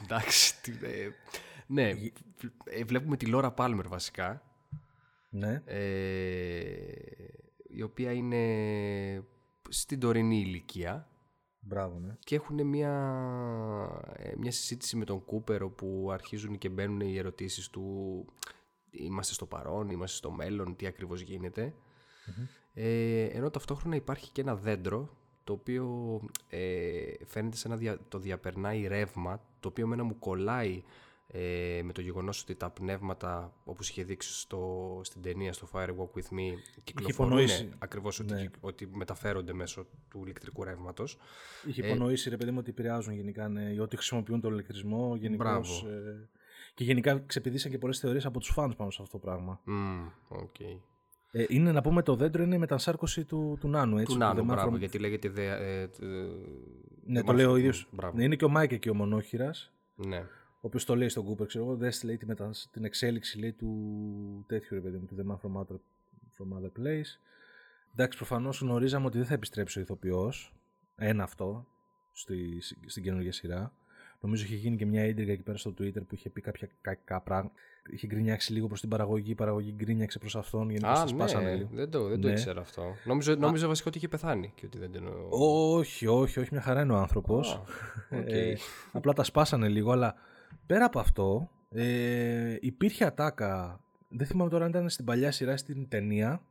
Εντάξει, 0.03 0.61
τι, 0.61 0.71
ε, 0.71 1.09
ναι, 1.67 1.89
ε, 2.63 2.83
βλέπουμε 2.83 3.17
τη 3.17 3.25
Λόρα 3.25 3.51
Πάλμερ 3.51 3.87
βασικά. 3.87 4.43
Ναι. 5.29 5.61
Ε, 5.65 6.81
η 7.69 7.81
οποία 7.81 8.11
είναι 8.11 9.23
στην 9.69 9.99
τωρινή 9.99 10.39
ηλικία. 10.39 11.07
Μπράβο, 11.59 11.99
ναι. 11.99 12.15
Και 12.19 12.35
έχουν 12.35 12.67
μια, 12.67 12.93
ε, 14.15 14.33
μια 14.37 14.51
συζήτηση 14.51 14.95
με 14.95 15.05
τον 15.05 15.25
Κούπερ 15.25 15.63
όπου 15.63 16.09
αρχίζουν 16.11 16.57
και 16.57 16.69
μπαίνουν 16.69 16.99
οι 16.99 17.17
ερωτήσεις 17.17 17.69
του 17.69 18.25
είμαστε 18.91 19.33
στο 19.33 19.45
παρόν, 19.45 19.89
είμαστε 19.89 20.17
στο 20.17 20.31
μέλλον, 20.31 20.75
τι 20.75 20.85
ακριβώς 20.85 21.21
Ε, 22.73 23.23
ενώ 23.23 23.49
ταυτόχρονα 23.49 23.95
υπάρχει 23.95 24.31
και 24.31 24.41
ένα 24.41 24.55
δέντρο 24.55 25.17
το 25.43 25.53
οποίο 25.53 26.19
ε, 26.49 27.13
φαίνεται 27.25 27.57
σαν 27.57 27.79
να 27.81 27.97
το 28.07 28.19
διαπερνάει 28.19 28.87
ρεύμα 28.87 29.41
το 29.59 29.67
οποίο 29.67 29.87
μένα 29.87 30.03
μου 30.03 30.19
κολλάει 30.19 30.83
ε, 31.31 31.81
με 31.83 31.93
το 31.93 32.01
γεγονός 32.01 32.41
ότι 32.41 32.55
τα 32.55 32.69
πνεύματα 32.69 33.53
όπως 33.63 33.89
είχε 33.89 34.03
δείξει 34.03 34.33
στο, 34.33 35.01
στην 35.03 35.21
ταινία 35.21 35.53
στο 35.53 35.67
Fire 35.73 35.89
Walk 35.89 36.17
With 36.17 36.37
Me 36.37 36.53
κυκλοφορούν 36.83 37.39
ακριβώς 37.79 38.19
ότι, 38.19 38.33
ναι. 38.33 38.45
ότι 38.59 38.89
μεταφέρονται 38.93 39.53
μέσω 39.53 39.87
του 40.09 40.21
ηλεκτρικού 40.23 40.63
ρεύματος. 40.63 41.17
Είχε 41.65 41.83
ε, 41.83 41.87
υπονοήσει 41.87 42.29
ρε 42.29 42.37
παιδί 42.37 42.51
μου 42.51 42.57
ότι 42.59 42.69
επηρεάζουν 42.69 43.13
γενικά 43.13 43.47
ναι, 43.47 43.81
ότι 43.81 43.95
χρησιμοποιούν 43.95 44.41
τον 44.41 44.51
ηλεκτρισμό 44.51 45.15
γενικώς, 45.15 45.83
ε, 45.83 46.29
και 46.73 46.83
γενικά 46.83 47.19
ξεπηδήσαν 47.25 47.71
και 47.71 47.77
πολλές 47.77 47.99
θεωρίες 47.99 48.25
από 48.25 48.39
τους 48.39 48.49
φάνους 48.49 48.75
πάνω 48.75 48.91
σε 48.91 49.01
αυτό 49.01 49.19
το 49.19 49.25
πράγμα. 49.25 49.61
Mm, 49.67 50.35
okay. 50.37 50.79
Ε, 51.31 51.45
είναι 51.47 51.71
να 51.71 51.81
πούμε 51.81 52.01
το 52.01 52.15
δέντρο 52.15 52.43
είναι 52.43 52.55
η 52.55 52.59
μετασάρκωση 52.59 53.25
του, 53.25 53.57
του 53.59 53.67
νάνου. 53.67 53.97
Έτσι, 53.97 54.13
του 54.13 54.19
νάνου, 54.19 54.43
μπράβο, 54.43 54.77
γιατί 54.77 54.99
λέγεται. 54.99 55.29
Δε, 55.29 55.45
ε, 55.45 55.81
ε, 55.81 55.87
ναι, 57.05 57.23
το 57.23 57.33
λέω 57.33 57.51
ο 57.51 57.55
ίδιος. 57.55 57.89
Ναι, 58.13 58.23
είναι 58.23 58.35
και 58.35 58.45
ο 58.45 58.49
Μάικ 58.49 58.79
και 58.79 58.89
ο 58.89 58.93
μονόχειρας. 58.93 59.71
Ναι. 59.95 60.25
Ο 60.61 60.67
οποίος 60.67 60.85
το 60.85 60.95
λέει 60.95 61.09
στον 61.09 61.23
Κούπερ, 61.23 61.47
ξέρω 61.47 61.63
εγώ, 61.65 61.75
δεν 61.75 61.91
λέει 62.03 62.19
την 62.71 62.85
εξέλιξη 62.85 63.39
λέει, 63.39 63.51
του 63.51 64.45
τέτοιου 64.47 64.75
ρε 64.75 64.81
παιδί 64.81 64.97
μου, 64.97 65.05
του 65.05 65.15
The 65.19 65.31
Man 65.31 65.35
from 65.35 65.61
Other, 65.61 65.75
from 66.37 66.57
other 66.57 66.81
Place. 66.81 67.19
Εντάξει, 67.93 68.17
προφανώς 68.17 68.61
γνωρίζαμε 68.61 69.05
ότι 69.05 69.17
δεν 69.17 69.27
θα 69.27 69.33
επιστρέψει 69.33 69.79
ο 69.79 69.81
ηθοποιός. 69.81 70.53
Ένα 70.95 71.23
αυτό 71.23 71.65
στη, 72.11 72.61
στην 72.85 73.03
καινούργια 73.03 73.31
σειρά. 73.31 73.73
Νομίζω 74.21 74.43
είχε 74.43 74.55
γίνει 74.55 74.77
και 74.77 74.85
μια 74.85 75.01
ίντριγκα 75.01 75.31
εκεί 75.31 75.41
πέρα 75.41 75.57
στο 75.57 75.73
Twitter 75.79 76.01
που 76.07 76.15
είχε 76.15 76.29
πει 76.29 76.41
κάποια 76.41 76.69
κακά 76.81 77.21
πράγματα. 77.21 77.53
Είχε 77.91 78.07
γκρινιάξει 78.07 78.53
λίγο 78.53 78.67
προς 78.67 78.79
την 78.79 78.89
παραγωγή, 78.89 79.31
η 79.31 79.35
παραγωγή 79.35 79.73
γκρίνιαξε 79.75 80.19
προς 80.19 80.35
αυτόν. 80.35 80.69
Γενικώ 80.69 80.87
Α, 80.87 81.41
ναι, 81.41 81.55
λίγο. 81.55 81.69
δεν 81.73 81.89
το, 81.89 82.07
δεν 82.07 82.21
το 82.21 82.27
ναι. 82.27 82.33
ήξερα 82.33 82.61
αυτό. 82.61 82.83
Νόμιζα, 83.05 83.35
νόμιζα 83.35 83.67
βασικά 83.67 83.87
ότι 83.87 83.97
είχε 83.97 84.07
πεθάνει 84.07 84.51
και 84.55 84.65
ότι 84.65 84.77
δεν 84.77 84.91
τον... 84.91 85.27
Όχι, 85.29 86.07
όχι, 86.07 86.39
όχι, 86.39 86.49
μια 86.51 86.61
χαρά 86.61 86.81
είναι 86.81 86.93
ο 86.93 86.97
άνθρωπος. 86.97 87.61
okay. 88.11 88.23
ε, 88.25 88.53
απλά 88.91 89.13
τα 89.13 89.23
σπάσανε 89.23 89.67
λίγο, 89.67 89.91
αλλά 89.91 90.15
πέρα 90.69 90.85
από 90.85 90.99
αυτό, 90.99 91.49
ε, 91.69 92.57
υπήρχε 92.59 93.05
ατάκα. 93.05 93.79
Δεν 94.09 94.27
θυμάμαι 94.27 94.49
τώρα 94.49 94.63
αν 94.63 94.69
ήταν 94.69 94.89
στην 94.89 95.05
παλιά 95.05 95.31
σειρά 95.31 95.57
στην 95.57 95.87
ταινία 95.87 96.41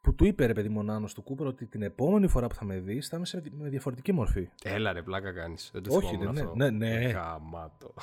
που 0.00 0.14
του 0.14 0.24
είπε 0.24 0.46
ρε 0.46 0.52
παιδί 0.52 0.68
μου 0.68 1.06
του 1.14 1.22
Κούπερ 1.22 1.46
ότι 1.46 1.66
την 1.66 1.82
επόμενη 1.82 2.28
φορά 2.28 2.46
που 2.46 2.54
θα 2.54 2.64
με 2.64 2.78
δεις 2.78 3.08
θα 3.08 3.16
είμαι 3.16 3.26
σε 3.26 3.42
με 3.50 3.68
διαφορετική 3.68 4.12
μορφή. 4.12 4.48
Έλα 4.62 4.92
ρε, 4.92 5.02
πλάκα 5.02 5.32
κάνεις. 5.32 5.70
Δεν 5.72 5.82
το 5.82 5.94
Όχι, 5.94 6.16
ναι, 6.16 6.42
ναι, 6.54 6.70
ναι. 6.70 7.10
Γαμάτο. 7.10 7.94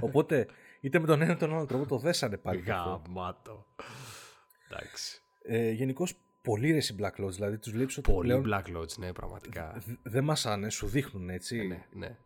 Οπότε 0.00 0.46
είτε 0.80 0.98
με 0.98 1.06
τον 1.06 1.22
ένα 1.22 1.32
ή 1.32 1.36
τον 1.36 1.54
άλλο 1.54 1.66
τρόπο 1.66 1.86
το 1.86 1.98
δέσανε 1.98 2.36
πάλι. 2.36 2.60
Γαμάτο. 2.60 3.66
Εντάξει. 4.70 5.22
Ε, 5.42 5.70
Γενικώς 5.70 6.14
πολύ 6.42 6.72
ρε 6.72 6.78
Black 6.98 7.24
Lodge, 7.24 7.32
δηλαδή 7.32 7.58
τους 7.58 7.72
βλέπεις 7.72 7.96
ότι. 7.98 8.12
Πολύ 8.12 8.40
πλέον... 8.40 8.44
Black 8.46 8.76
Lodge, 8.76 8.98
ναι, 8.98 9.12
πραγματικά. 9.12 9.82
Δεν 10.02 10.24
μασάνε, 10.24 10.70
σου 10.70 10.86
δείχνουν 10.86 11.30
έτσι. 11.30 11.58
Ε, 11.58 11.62
ναι, 11.62 11.86
ναι. 11.92 12.16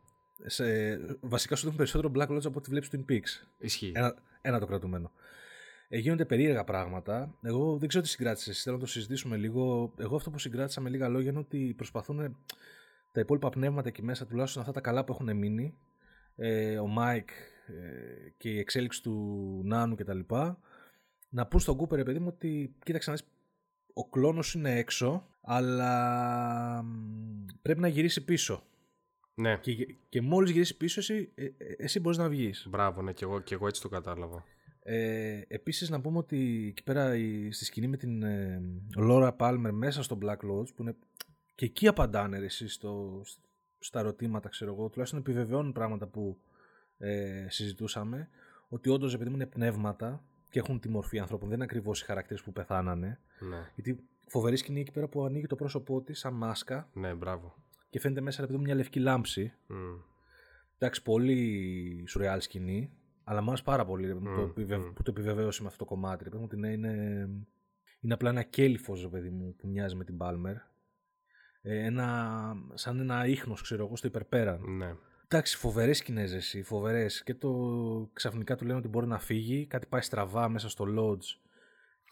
Σε, 0.47 0.97
βασικά 1.21 1.57
σου 1.57 1.69
δείχνουν 1.69 1.77
περισσότερο 1.77 2.13
Black 2.15 2.37
Lodge 2.37 2.47
από 2.47 2.59
ό,τι 2.59 2.71
βλέπεις 2.71 2.91
Twin 2.93 3.13
Peaks. 3.13 3.47
Ισχύει. 3.59 3.93
Ένα, 3.95 4.15
ένα 4.41 4.59
το 4.59 4.67
κρατουμένο. 4.67 5.13
Ε, 5.89 5.99
γίνονται 5.99 6.25
περίεργα 6.25 6.65
πράγματα. 6.65 7.35
Εγώ 7.43 7.77
δεν 7.79 7.89
ξέρω 7.89 8.05
τι 8.05 8.11
συγκράτησες. 8.11 8.63
Θέλω 8.63 8.77
να 8.77 8.83
το 8.83 8.89
συζητήσουμε 8.89 9.37
λίγο. 9.37 9.93
Εγώ 9.97 10.17
αυτό 10.17 10.31
που 10.31 10.39
συγκράτησα 10.39 10.81
με 10.81 10.89
λίγα 10.89 11.09
λόγια 11.09 11.31
είναι 11.31 11.39
ότι 11.39 11.75
προσπαθούν 11.77 12.37
τα 13.13 13.21
υπόλοιπα 13.21 13.49
πνεύματα 13.51 13.89
εκεί 13.89 14.03
μέσα, 14.03 14.27
τουλάχιστον 14.27 14.63
αυτά 14.63 14.73
τα 14.73 14.81
καλά 14.81 15.05
που 15.05 15.13
έχουν 15.13 15.37
μείνει. 15.37 15.75
Ε, 16.37 16.79
ο 16.79 16.87
Μάικ 16.87 17.29
ε, 17.67 18.31
και 18.37 18.51
η 18.51 18.59
εξέλιξη 18.59 19.03
του 19.03 19.61
Νάνου 19.65 19.95
κτλ. 19.95 20.21
Να 21.29 21.47
πούν 21.47 21.61
στον 21.61 21.77
Κούπερ, 21.77 22.03
παιδί 22.03 22.19
μου, 22.19 22.33
ότι 22.35 22.75
κοίταξε 22.85 23.11
να 23.11 23.17
δεις, 23.17 23.27
ο 23.93 24.09
κλώνος 24.09 24.55
είναι 24.55 24.79
έξω, 24.79 25.27
αλλά 25.41 26.85
πρέπει 27.63 27.81
να 27.81 27.89
γυρίσει 27.89 28.25
πίσω. 28.25 28.65
Ναι. 29.41 29.57
Και, 29.57 29.95
και 30.09 30.21
μόλις 30.21 30.51
γυρίσεις 30.51 30.77
πίσω, 30.77 31.01
εσύ, 31.01 31.33
ε, 31.35 31.45
ε, 31.45 31.51
εσύ 31.77 32.01
μπορείς 32.01 32.19
να 32.19 32.29
βγεις. 32.29 32.67
Μπράβο, 32.71 33.03
ναι, 33.03 33.13
και 33.13 33.25
εγώ, 33.25 33.41
και 33.41 33.55
εγώ 33.55 33.67
έτσι 33.67 33.83
το 33.83 33.89
κατάλαβα. 33.89 34.45
Ε, 34.83 35.41
επίσης 35.49 35.91
να 35.91 36.01
πούμε 36.01 36.19
ότι 36.19 36.67
εκεί 36.69 36.83
πέρα 36.83 37.13
στη 37.51 37.65
σκηνή 37.65 37.87
με 37.87 37.97
την 37.97 38.23
ε, 38.23 38.63
Laura 38.97 39.37
Palmer 39.37 39.71
μέσα 39.73 40.03
στο 40.03 40.19
Black 40.23 40.51
Lodge 40.51 40.75
που 40.75 40.83
είναι 40.83 40.97
και 41.55 41.65
εκεί 41.65 41.87
απαντάνε 41.89 42.39
εσύ 42.39 42.69
στο, 42.69 43.23
στα 43.79 43.99
ερωτήματα 43.99 44.49
ξέρω 44.49 44.73
εγώ 44.73 44.89
τουλάχιστον 44.89 45.21
επιβεβαιώνουν 45.21 45.73
πράγματα 45.73 46.07
που 46.07 46.41
ε, 46.99 47.47
συζητούσαμε 47.49 48.29
ότι 48.69 48.89
όντως 48.89 49.15
επειδή 49.15 49.31
είναι 49.31 49.47
πνεύματα 49.47 50.25
και 50.51 50.59
έχουν 50.59 50.81
τη 50.81 50.89
μορφή 50.89 51.19
ανθρώπων 51.19 51.47
δεν 51.47 51.57
είναι 51.57 51.65
ακριβώς 51.65 52.01
οι 52.01 52.05
χαρακτήρες 52.05 52.43
που 52.43 52.53
πεθάνανε 52.53 53.21
ναι. 53.39 53.71
γιατί 53.75 54.05
φοβερή 54.27 54.57
σκηνή 54.57 54.81
εκεί 54.81 54.93
πέρα 54.93 55.09
που 55.09 55.25
ανοίγει 55.25 55.47
το 55.47 55.57
πρόσωπό 55.57 56.03
της 56.03 56.19
σαν 56.19 56.35
μάσκα 56.35 56.89
ναι 56.93 57.15
μπράβο 57.15 57.55
και 57.91 58.01
φαίνεται 58.01 58.21
μέσα 58.21 58.43
επειδή 58.43 58.59
μια 58.59 58.75
λευκή 58.75 59.01
λάμψη 59.01 59.53
mm. 59.69 60.03
εντάξει 60.79 61.03
πολύ 61.03 62.05
σουρεάλ 62.07 62.41
σκηνή 62.41 62.91
αλλά 63.31 63.43
μου 63.43 63.49
άρεσε 63.49 63.63
πάρα 63.63 63.85
πολύ 63.85 64.21
mm, 64.21 64.25
το 64.25 64.53
που 64.95 65.03
το 65.03 65.11
επιβεβαίωσε 65.11 65.63
με 65.63 65.69
αυτό 65.69 65.85
το 65.85 65.91
κομμάτι. 65.91 66.25
Ρε, 66.25 66.39
ότι 66.43 66.57
ναι, 66.57 66.69
είναι, 66.69 66.91
είναι 68.01 68.15
απλά 68.15 68.31
ένα 68.31 68.43
κέλυφος, 68.43 69.09
παιδί 69.11 69.31
μου, 69.31 69.55
που 69.59 69.69
μοιάζει 69.69 69.95
με 69.95 70.05
την 70.05 70.17
Palmer. 70.21 70.55
Ε, 71.63 71.85
ένα, 71.85 72.55
σαν 72.75 73.01
ένα 73.01 73.27
ίχνος, 73.27 73.63
ξέρω 73.63 73.85
εγώ, 73.85 73.97
στο 73.97 74.07
υπερπέραν. 74.07 74.77
Ναι. 74.77 74.95
Εντάξει, 75.25 75.57
φοβερές 75.57 76.03
Κινέζε, 76.03 76.63
φοβερές. 76.63 77.23
Και 77.23 77.35
το 77.35 77.51
ξαφνικά 78.13 78.57
του 78.57 78.65
λένε 78.65 78.79
ότι 78.79 78.89
μπορεί 78.89 79.07
να 79.07 79.19
φύγει, 79.19 79.67
κάτι 79.67 79.87
πάει 79.87 80.01
στραβά 80.01 80.49
μέσα 80.49 80.69
στο 80.69 80.87
Lodge. 80.99 81.50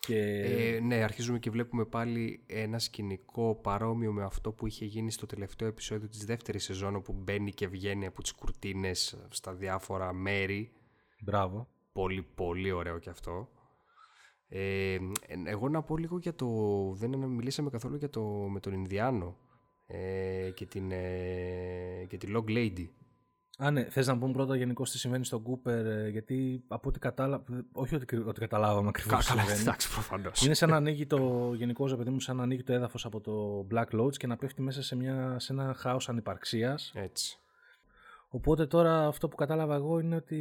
Και... 0.00 0.18
Ε, 0.44 0.80
ναι, 0.80 1.02
αρχίζουμε 1.02 1.38
και 1.38 1.50
βλέπουμε 1.50 1.84
πάλι 1.84 2.42
ένα 2.46 2.78
σκηνικό 2.78 3.54
παρόμοιο 3.54 4.12
με 4.12 4.24
αυτό 4.24 4.52
που 4.52 4.66
είχε 4.66 4.84
γίνει 4.84 5.10
στο 5.10 5.26
τελευταίο 5.26 5.68
επεισόδιο 5.68 6.08
της 6.08 6.24
δεύτερης 6.24 6.64
σεζόν 6.64 6.96
όπου 6.96 7.12
μπαίνει 7.12 7.52
και 7.52 7.68
βγαίνει 7.68 8.06
από 8.06 8.22
τις 8.22 8.32
κουρτίνες 8.32 9.18
στα 9.28 9.54
διάφορα 9.54 10.12
μέρη 10.12 10.72
Μπράβο. 11.20 11.68
Πολύ, 11.92 12.22
πολύ 12.22 12.70
ωραίο 12.70 12.98
και 12.98 13.10
αυτό. 13.10 13.48
Ε, 14.48 14.98
εγώ 15.44 15.68
να 15.68 15.82
πω 15.82 15.96
λίγο 15.96 16.18
για 16.18 16.34
το... 16.34 16.46
Δεν 16.94 17.18
μιλήσαμε 17.18 17.70
καθόλου 17.70 17.96
για 17.96 18.10
το, 18.10 18.22
με 18.24 18.60
τον 18.60 18.72
Ινδιάνο 18.72 19.36
ε, 19.86 20.50
και, 20.54 20.66
την, 20.66 20.90
ε, 20.90 22.04
και 22.08 22.16
τη 22.16 22.26
Log 22.30 22.50
Lady. 22.50 22.88
Α, 23.60 23.70
ναι. 23.70 23.84
Θες 23.84 24.06
να 24.06 24.18
πούμε 24.18 24.32
πρώτα 24.32 24.56
γενικώς 24.56 24.90
τι 24.90 24.98
συμβαίνει 24.98 25.24
στον 25.24 25.42
Κούπερ, 25.42 25.86
ε, 25.86 26.08
γιατί 26.08 26.64
από 26.68 26.88
ό,τι 26.88 26.98
κατάλαβα. 26.98 27.44
Όχι 27.72 27.94
ότι, 27.94 28.16
ότι 28.16 28.40
καταλάβαμε 28.40 28.88
ακριβώς. 28.88 29.26
Καλά, 29.26 29.42
εντάξει, 29.60 29.92
προφανώς. 29.92 30.44
Είναι 30.44 30.54
σαν 30.54 30.70
να 30.70 30.76
ανοίγει 30.76 31.06
το. 31.06 31.52
Γενικώς, 31.54 31.96
παιδί 31.96 32.10
μου, 32.10 32.20
σαν 32.20 32.36
να 32.36 32.42
ανοίγει 32.42 32.62
το 32.62 32.72
έδαφος 32.72 33.04
από 33.04 33.20
το 33.20 33.66
Black 33.70 34.00
Lodge 34.00 34.16
και 34.16 34.26
να 34.26 34.36
πέφτει 34.36 34.62
μέσα 34.62 34.82
σε, 34.82 34.96
μια, 34.96 35.38
σε 35.38 35.52
ένα 35.52 35.74
χάος 35.74 36.08
ανυπαρξίας. 36.08 36.92
Έτσι. 36.94 37.38
Οπότε 38.28 38.66
τώρα 38.66 39.06
αυτό 39.06 39.28
που 39.28 39.36
κατάλαβα 39.36 39.74
εγώ 39.74 39.98
είναι 39.98 40.16
ότι. 40.16 40.36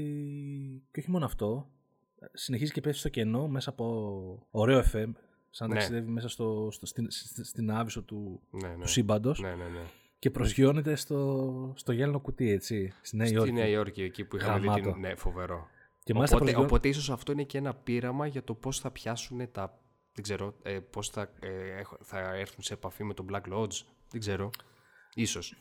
και 0.92 1.00
όχι 1.00 1.12
μόνο 1.12 1.26
αυτό. 1.26 1.68
Συνεχίζει 2.34 2.72
και 2.72 2.82
πέφτει 2.82 3.00
στο 3.00 3.10
κενό 3.10 3.48
μέσα 3.48 3.70
από 3.70 4.48
ωραίο 4.52 4.80
FM. 4.80 5.12
Σαν 5.50 5.68
να 5.68 5.74
ναι. 5.74 5.80
ταξιδεύει 5.80 6.10
μέσα 6.10 6.30
στο, 6.30 6.70
στο, 6.72 6.86
στην, 6.86 7.08
στην 7.44 7.72
άβυσο 7.72 8.02
του, 8.02 8.42
ναι, 8.50 8.68
ναι. 8.68 8.82
του 8.82 8.88
σύμπαντος. 8.88 9.40
Ναι, 9.40 9.50
ναι, 9.50 9.64
ναι. 9.64 9.82
Και 10.20 10.30
προσγειώνεται 10.30 10.96
στο, 10.96 11.74
στο 11.76 11.92
γέλνο 11.92 12.20
κουτί, 12.20 12.50
έτσι. 12.50 12.94
Στη 13.02 13.16
Νέα 13.16 13.28
Υόρκη. 13.28 13.50
Στη 13.50 13.52
Νέα 13.52 13.68
Υόρκη, 13.68 14.04
εκεί 14.04 14.26
που 14.26 14.36
είχαμε 14.36 14.60
Γαμάτο. 14.60 14.84
δει 14.84 14.92
την. 14.92 15.00
Ναι, 15.00 15.16
φοβερό. 15.16 15.68
Και 16.04 16.14
οπότε, 16.14 16.36
προσγειώ... 16.36 16.62
οπότε 16.62 16.88
ίσως 16.88 17.10
αυτό 17.10 17.32
είναι 17.32 17.44
και 17.44 17.58
ένα 17.58 17.74
πείραμα 17.74 18.28
για 18.28 18.44
το 18.44 18.54
πώς 18.54 18.80
θα 18.80 18.92
πιάσουν 18.92 19.52
τα. 19.52 19.80
Δεν 20.14 20.24
ξέρω, 20.24 20.56
ε, 20.64 20.80
πώς 20.80 21.10
θα, 21.10 21.22
ε, 21.40 21.82
θα 22.02 22.20
έρθουν 22.20 22.64
σε 22.64 22.74
επαφή 22.74 23.04
με 23.04 23.14
τον 23.14 23.26
Black 23.32 23.54
Lodge. 23.54 23.82
Δεν 24.10 24.20
ξέρω. 24.20 24.50
Ίσως. 25.14 25.56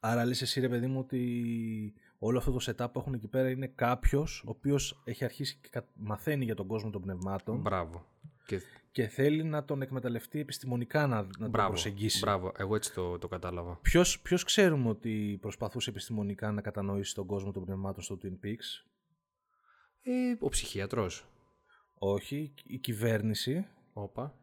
Άρα 0.00 0.24
λες 0.24 0.42
εσύ 0.42 0.60
ρε 0.60 0.68
παιδί 0.68 0.86
μου 0.86 0.98
ότι 0.98 1.94
όλο 2.18 2.38
αυτό 2.38 2.50
το 2.52 2.64
setup 2.66 2.92
που 2.92 2.98
έχουν 2.98 3.14
εκεί 3.14 3.28
πέρα 3.28 3.50
είναι 3.50 3.66
κάποιος 3.66 4.42
ο 4.46 4.50
οποίος 4.50 5.02
έχει 5.04 5.24
αρχίσει 5.24 5.58
και 5.70 5.82
μαθαίνει 5.94 6.44
για 6.44 6.54
τον 6.54 6.66
κόσμο 6.66 6.90
των 6.90 7.02
πνευμάτων. 7.02 7.60
Μπράβο. 7.60 8.06
Και, 8.46 8.60
και 8.90 9.06
θέλει 9.06 9.44
να 9.44 9.64
τον 9.64 9.82
εκμεταλλευτεί 9.82 10.40
επιστημονικά 10.40 11.06
να, 11.06 11.22
να 11.38 11.50
τον 11.50 11.50
προσεγγίσει. 11.50 12.18
Μπράβο, 12.18 12.52
εγώ 12.56 12.74
έτσι 12.74 12.94
το, 12.94 13.18
το 13.18 13.28
κατάλαβα. 13.28 13.78
Ποιος 14.22 14.44
ξέρουμε 14.44 14.88
ότι 14.88 15.38
προσπαθούσε 15.40 15.90
επιστημονικά 15.90 16.52
να 16.52 16.60
κατανοήσει 16.60 17.14
τον 17.14 17.26
κόσμο 17.26 17.52
των 17.52 17.64
πνευμάτων 17.64 18.02
στο 18.02 18.18
Twin 18.22 18.46
Peaks; 18.46 18.86
Ε, 20.02 20.36
ο 20.38 20.48
ψυχίατρος. 20.48 21.26
Όχι, 21.94 22.54
η 22.64 22.78
κυβέρνηση. 22.78 23.66
Όπα. 23.92 24.34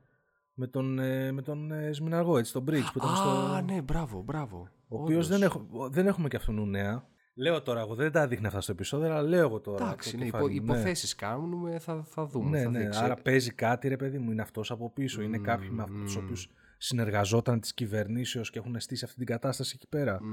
Με 0.54 0.68
τον, 0.68 1.00
ε, 1.00 1.32
με 1.32 1.42
τον 1.42 1.72
ε, 1.72 1.94
Σμιναργό, 1.94 2.38
έτσι, 2.38 2.54
τον 2.54 2.64
Bridge 2.64 2.90
που 2.94 2.98
ήταν 2.98 3.10
Α, 3.10 3.16
στο... 3.16 3.62
ναι, 3.74 3.82
μπράβο, 3.82 4.22
μπράβο. 4.22 4.70
Ο 4.88 5.02
οποίος 5.02 5.28
δεν, 5.28 5.42
έχω, 5.42 5.68
δεν 5.90 6.08
έχουμε 6.08 6.28
και 6.28 6.36
αυτόν 6.36 6.70
νέα. 6.70 7.08
Λέω 7.40 7.62
τώρα, 7.62 7.80
εγώ 7.80 7.96
δεν 7.96 8.12
τα 8.12 8.28
δείχνει 8.28 8.48
αυτά 8.48 8.62
στο 8.62 8.72
επεισόδιο, 8.72 9.08
αλλά 9.08 9.22
λέω 9.22 9.42
εγώ 9.42 9.60
τώρα. 9.60 9.86
Εντάξει, 9.86 10.18
ναι, 10.18 10.26
υπο, 10.26 10.48
υποθέσει 10.48 11.16
ναι. 11.20 11.28
κάνουμε, 11.28 11.80
θα, 11.80 12.04
θα 12.04 12.26
δούμε. 12.26 12.58
Ναι, 12.58 12.64
θα 12.64 12.70
ναι, 12.70 12.90
άρα 12.94 13.16
παίζει 13.16 13.52
κάτι, 13.52 13.88
ρε 13.88 13.96
παιδί 13.96 14.18
μου, 14.18 14.32
είναι 14.32 14.42
αυτός 14.42 14.72
από 14.72 14.90
πίσω. 14.90 15.22
Mm, 15.22 15.24
είναι 15.24 15.38
κάποιοι 15.38 15.70
με 15.72 15.84
αυτούς 15.84 16.14
του 16.14 16.22
οποίους 16.24 16.50
συνεργαζόταν 16.78 17.60
της 17.60 17.74
κυβερνήσεως 17.74 18.50
και 18.50 18.60
έχουν 18.60 18.80
στήσει 18.80 19.06
αυτή 19.06 19.18
την 19.18 19.26
κατάσταση 19.26 19.74
εκεί 19.76 19.88
πέρα. 19.88 20.20
Mm. 20.20 20.24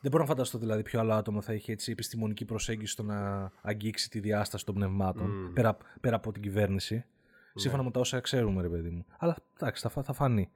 Δεν 0.00 0.10
μπορώ 0.10 0.22
να 0.22 0.28
φανταστώ 0.28 0.58
δηλαδή 0.58 0.82
ποιο 0.82 1.00
άλλο 1.00 1.12
άτομο 1.12 1.40
θα 1.40 1.52
είχε 1.52 1.72
έτσι 1.72 1.92
επιστημονική 1.92 2.44
προσέγγιση 2.44 2.92
στο 2.92 3.02
να 3.02 3.50
αγγίξει 3.62 4.10
τη 4.10 4.20
διάσταση 4.20 4.64
των 4.64 4.74
πνευμάτων 4.74 5.30
mm. 5.30 5.54
πέρα, 5.54 5.76
πέρα 6.00 6.16
από 6.16 6.32
την 6.32 6.42
κυβέρνηση. 6.42 6.94
Ναι. 6.94 7.02
Σύμφωνα 7.54 7.82
με 7.82 7.90
τα 7.90 8.00
όσα 8.00 8.20
ξέρουμε, 8.20 8.62
ρε 8.62 8.68
παιδί 8.68 8.90
μου. 8.90 9.04
Αλλά 9.18 9.36
εντάξει, 9.60 9.88
θα, 9.88 10.02
θα 10.02 10.12
φανεί. 10.12 10.50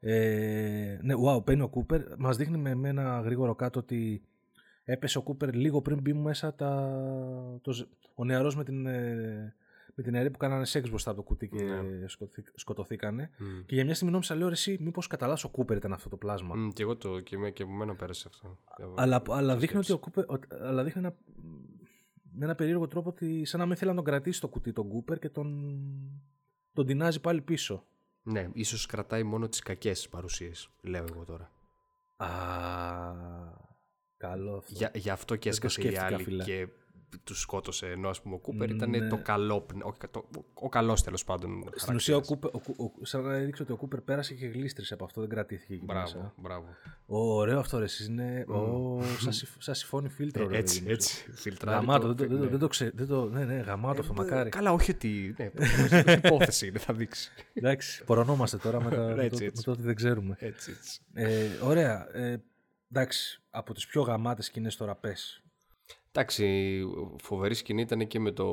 Ε, 0.00 0.98
ναι, 1.02 1.14
wow, 1.26 1.44
παίρνει 1.44 1.62
ο 1.62 1.68
Κούπερ. 1.68 2.02
Μας 2.18 2.36
δείχνει 2.36 2.74
με 2.74 2.88
ένα 2.88 3.20
γρήγορο 3.20 3.54
κάτω 3.54 3.78
ότι 3.78 4.22
έπεσε 4.84 5.18
ο 5.18 5.22
Κούπερ 5.22 5.54
λίγο 5.54 5.82
πριν 5.82 6.00
μπει 6.00 6.12
μέσα 6.12 6.54
τα, 6.54 7.00
το, 7.62 7.86
ο 8.14 8.24
νεαρός 8.24 8.56
με 8.56 8.64
την, 8.64 8.86
ε, 8.86 9.54
με 9.94 10.02
την 10.02 10.14
αιρή 10.14 10.30
που 10.30 10.38
κάνανε 10.38 10.64
σεξ 10.64 10.88
μπροστά 10.88 11.10
από 11.10 11.20
το 11.20 11.26
κουτί 11.26 11.48
και 11.48 11.62
Ναι. 11.64 11.80
σκοτωθήκανε. 12.54 13.30
Mm. 13.38 13.64
Και 13.66 13.74
για 13.74 13.84
μια 13.84 13.94
στιγμή 13.94 14.12
νόμιζα, 14.12 14.34
λέω, 14.34 14.46
ρε, 14.46 14.52
εσύ, 14.52 14.78
μήπως 14.80 15.06
κατά 15.06 15.26
λάθος 15.26 15.44
ο 15.44 15.48
Κούπερ 15.48 15.76
ήταν 15.76 15.92
αυτό 15.92 16.08
το 16.08 16.16
πλάσμα; 16.16 16.54
Mm, 16.54 16.72
και 16.72 16.82
εγώ 16.82 16.96
το 16.96 17.20
και, 17.20 17.38
με, 17.38 17.50
και 17.50 17.62
από 17.62 17.72
μένα 17.72 17.94
πέρασε 17.94 18.28
αυτό. 18.30 18.58
Αλλά, 18.96 19.22
Το 19.22 19.32
αλλά, 19.32 19.56
δείχνει 19.56 19.76
ότι 19.78 19.86
σκέψη. 19.86 19.92
ο 19.92 19.98
Κούπερ, 19.98 20.24
ότι- 20.26 20.48
αλλά 20.62 20.84
δείχνει 20.84 21.00
ένα, 21.00 21.14
με 22.32 22.44
ένα 22.44 22.54
περίεργο 22.54 22.86
τρόπο 22.86 23.08
ότι 23.08 23.44
σαν 23.44 23.60
να 23.60 23.66
μην 23.66 23.76
θέλει 23.76 23.90
να 23.90 23.96
τον 23.96 24.04
κρατήσει 24.04 24.40
το 24.40 24.48
κουτί 24.48 24.72
τον 24.72 24.88
Κούπερ 24.88 25.18
και 25.18 25.28
τον, 25.28 25.74
τον 26.72 26.86
τεινάζει 26.86 27.20
πάλι 27.20 27.40
πίσω. 27.40 27.84
Ναι, 28.22 28.48
ίσως 28.52 28.86
κρατάει 28.86 29.22
μόνο 29.22 29.48
τις 29.48 29.60
κακές 29.60 30.08
παρουσίες, 30.08 30.70
λέω 30.82 31.04
εγώ 31.12 31.24
τώρα. 31.24 31.50
Α, 32.16 32.28
καλό 34.28 34.56
αυτό. 34.56 34.72
Για, 34.74 34.90
γι' 34.94 35.10
αυτό 35.10 35.36
και 35.36 35.50
Δεν 35.50 35.60
το 35.60 35.66
έσκασε 35.66 35.80
η 35.80 35.84
σκέφτηκα, 35.92 36.14
άλλη 36.14 36.24
φίλε. 36.24 36.44
και 36.44 36.68
τους 37.24 37.40
σκότωσε. 37.40 37.86
Ενώ 37.86 38.08
ας 38.08 38.22
πούμε 38.22 38.34
ο 38.34 38.38
Κούπερ 38.38 38.70
ήταν 38.70 38.90
Ναι. 38.90 39.08
το 39.08 39.18
καλό, 39.22 39.60
πνε- 39.60 39.84
ο, 39.84 39.94
το, 40.10 40.24
ο 40.54 40.68
καλός 40.68 41.02
τέλος 41.02 41.24
πάντων. 41.24 41.64
Στην 41.74 41.94
ουσία, 41.94 42.16
ο 42.16 42.20
χαρακτήρας. 42.22 42.52
Κούπερ, 42.62 42.76
ο, 42.78 42.90
ο, 43.00 43.04
σαν 43.04 43.22
να 43.22 43.34
έδειξε 43.34 43.62
ότι 43.62 43.72
ο 43.72 43.76
Κούπερ 43.76 44.00
πέρασε 44.00 44.34
και 44.34 44.46
γλίστρισε 44.46 44.94
από 44.94 45.04
αυτό, 45.04 45.20
δεν 45.20 45.30
κρατήθηκε 45.30 45.74
εκεί 45.74 45.84
Μπράβο, 45.84 46.00
μέσα. 46.02 46.34
μπράβο. 46.36 46.66
Ω, 47.06 47.34
ωραίο 47.34 47.58
αυτό 47.58 47.78
ρε, 47.78 47.84
εσείς 47.84 48.06
είναι 48.06 48.44
ω, 48.48 49.02
σαν, 49.18 49.32
συ- 49.32 49.48
σαν 49.58 49.74
συμφώνει 49.74 50.08
φίλτρο. 50.08 50.48
ρε, 50.48 50.56
Ε, 50.56 50.58
έτσι, 50.58 50.74
παιδί 50.78 50.86
μου. 50.86 50.92
έτσι. 50.94 51.30
Φιλτράρει 51.32 51.76
Γαμάτο, 51.78 52.06
το- 52.06 52.14
δεν, 52.14 52.16
το- 52.16 52.26
δεν, 52.28 52.36
το- 52.38 52.44
ναι. 52.44 52.50
δεν 52.50 52.58
το 52.58 52.68
ξέ, 52.68 52.90
δεν 52.94 53.06
το, 53.06 53.28
ναι, 53.28 53.44
ναι, 53.44 53.54
γαμάτο 53.54 54.00
αυτό, 54.00 54.12
μακάρι. 54.12 54.50
Καλά, 54.50 54.72
όχι 54.72 54.90
ότι. 54.90 55.34
Ναι, 55.38 55.50
όχι 55.60 56.10
υπόθεση 56.24 56.66
είναι, 56.66 56.78
θα 56.78 56.94
δείξει. 56.94 57.30
Εντάξει, 57.54 58.04
πορωνόμαστε 58.04 58.56
τώρα 58.56 58.82
με, 58.82 58.90
τα, 58.90 58.96
με, 59.16 59.24
Έτσι, 59.24 59.38
το, 59.38 59.44
έτσι. 59.44 59.52
με 59.56 59.62
το 59.62 59.70
ότι 59.70 59.82
δεν 59.82 59.94
ξέρουμε. 59.94 60.36
Έτσι, 60.38 60.70
έτσι. 60.78 61.00
Ε, 61.14 61.46
ωραία, 61.62 62.16
ε, 62.16 62.42
εντάξει, 62.90 63.40
από 63.50 63.74
τις 63.74 63.86
πιο 63.86 64.02
γαμάτες 64.02 64.44
σκηνές 64.46 64.76
τώρα 64.76 64.94
πες. 64.96 65.42
Εντάξει, 66.12 66.80
φοβερή 67.22 67.54
σκηνή 67.54 67.80
ήταν 67.80 68.06
και 68.06 68.20
με 68.20 68.32
το. 68.32 68.48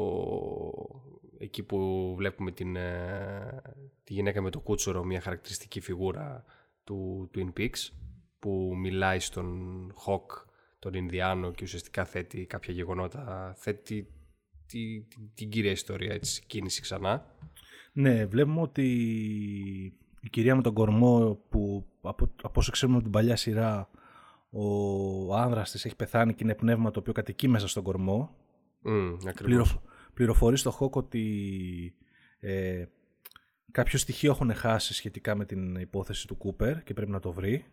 Εκεί 1.40 1.64
που 1.64 2.14
βλέπουμε 2.18 2.52
την, 2.52 2.76
ε, 2.76 3.62
τη 4.04 4.14
γυναίκα 4.14 4.42
με 4.42 4.50
το 4.50 4.60
κούτσορο, 4.60 5.04
μια 5.04 5.22
χαρακτηριστική 5.22 5.80
φιγούρα 5.80 6.44
του 6.84 7.30
Twin 7.36 7.50
Peaks, 7.60 7.90
που 8.40 8.74
μιλάει 8.78 9.20
στον 9.20 9.92
Χοκ, 9.94 10.32
τον 10.80 10.94
Ινδιάνο 10.94 11.52
και 11.52 11.64
ουσιαστικά 11.64 12.06
θέτει 12.06 12.46
κάποια 12.46 12.74
γεγονότα, 12.74 13.54
θέτει 13.58 14.04
τη, 14.68 15.02
τη- 15.02 15.28
την 15.34 15.50
κύρια 15.50 15.72
ιστορία, 15.72 16.14
έτσι, 16.14 16.44
κίνηση 16.48 16.82
ξανά. 16.82 17.36
Ναι, 17.94 18.26
βλέπουμε 18.26 18.62
ότι 18.62 18.86
η 20.22 20.30
κυρία 20.30 20.56
με 20.56 20.62
τον 20.62 20.74
κορμό 20.74 21.40
που 21.50 21.86
από, 22.02 22.32
από 22.42 22.60
όσο 22.60 22.72
ξέρουμε 22.72 22.96
από 22.98 23.04
την 23.06 23.14
παλιά 23.14 23.36
σειρά 23.36 23.90
ο 24.50 25.36
άνδρας 25.36 25.72
της 25.72 25.86
έχει 25.86 25.96
πεθάνει 25.96 26.34
και 26.34 26.44
είναι 26.44 26.56
πνεύμα 26.56 26.92
το 26.92 27.00
οποίο 27.00 27.14
κατοικεί 27.14 27.48
μέσα 27.48 27.68
στον 27.68 27.84
κορμό. 27.84 28.36
Mm, 28.86 29.14
ακριβώς. 29.14 29.42
Πληροφ, 29.44 29.76
πληροφορείς 30.14 30.60
στο 30.60 30.72
Χόκ 30.72 30.96
ότι 30.96 31.96
ε, 32.40 32.86
κάποιο 33.72 33.98
στοιχείο 33.98 34.32
έχουν 34.32 34.54
χάσει 34.54 34.94
σχετικά 34.94 35.36
με 35.36 35.46
την 35.46 35.76
υπόθεση 35.76 36.28
του 36.28 36.38
Κούπερ 36.38 36.84
και 36.84 36.94
πρέπει 36.94 37.12
να 37.12 37.20
το 37.20 37.32
βρει 37.32 37.66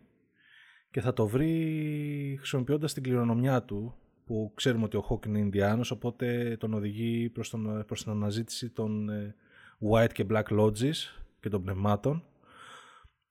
και 0.91 1.01
θα 1.01 1.13
το 1.13 1.27
βρει 1.27 2.35
χρησιμοποιώντας 2.37 2.93
την 2.93 3.03
κληρονομιά 3.03 3.63
του 3.63 3.95
που 4.25 4.51
ξέρουμε 4.55 4.83
ότι 4.83 4.97
ο 4.97 5.01
Χόκ 5.01 5.25
είναι 5.25 5.39
Ινδιάνος 5.39 5.91
οπότε 5.91 6.57
τον 6.59 6.73
οδηγεί 6.73 7.29
προς, 7.29 7.49
τον, 7.49 7.83
προς 7.87 8.03
την 8.03 8.11
αναζήτηση 8.11 8.69
των 8.69 9.09
ε, 9.09 9.35
White 9.91 10.11
και 10.11 10.25
Black 10.29 10.59
Lodges 10.59 10.95
και 11.39 11.49
των 11.49 11.63
πνευμάτων 11.63 12.23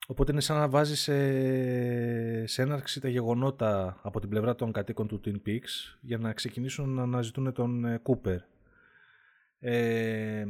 Οπότε 0.07 0.31
είναι 0.31 0.41
σαν 0.41 0.57
να 0.57 0.69
βάζεις 0.69 0.99
σε, 0.99 2.47
σε 2.47 2.61
έναρξη 2.61 3.01
τα 3.01 3.09
γεγονότα 3.09 3.99
από 4.01 4.19
την 4.19 4.29
πλευρά 4.29 4.55
των 4.55 4.71
κατοίκων 4.71 5.07
του 5.07 5.21
Twin 5.25 5.47
Peaks 5.47 5.97
για 6.01 6.17
να 6.17 6.33
ξεκινήσουν 6.33 6.89
να 6.89 7.01
αναζητούν 7.01 7.53
τον 7.53 7.85
ε, 7.85 8.01
Cooper. 8.03 8.37
Ε, 9.59 10.45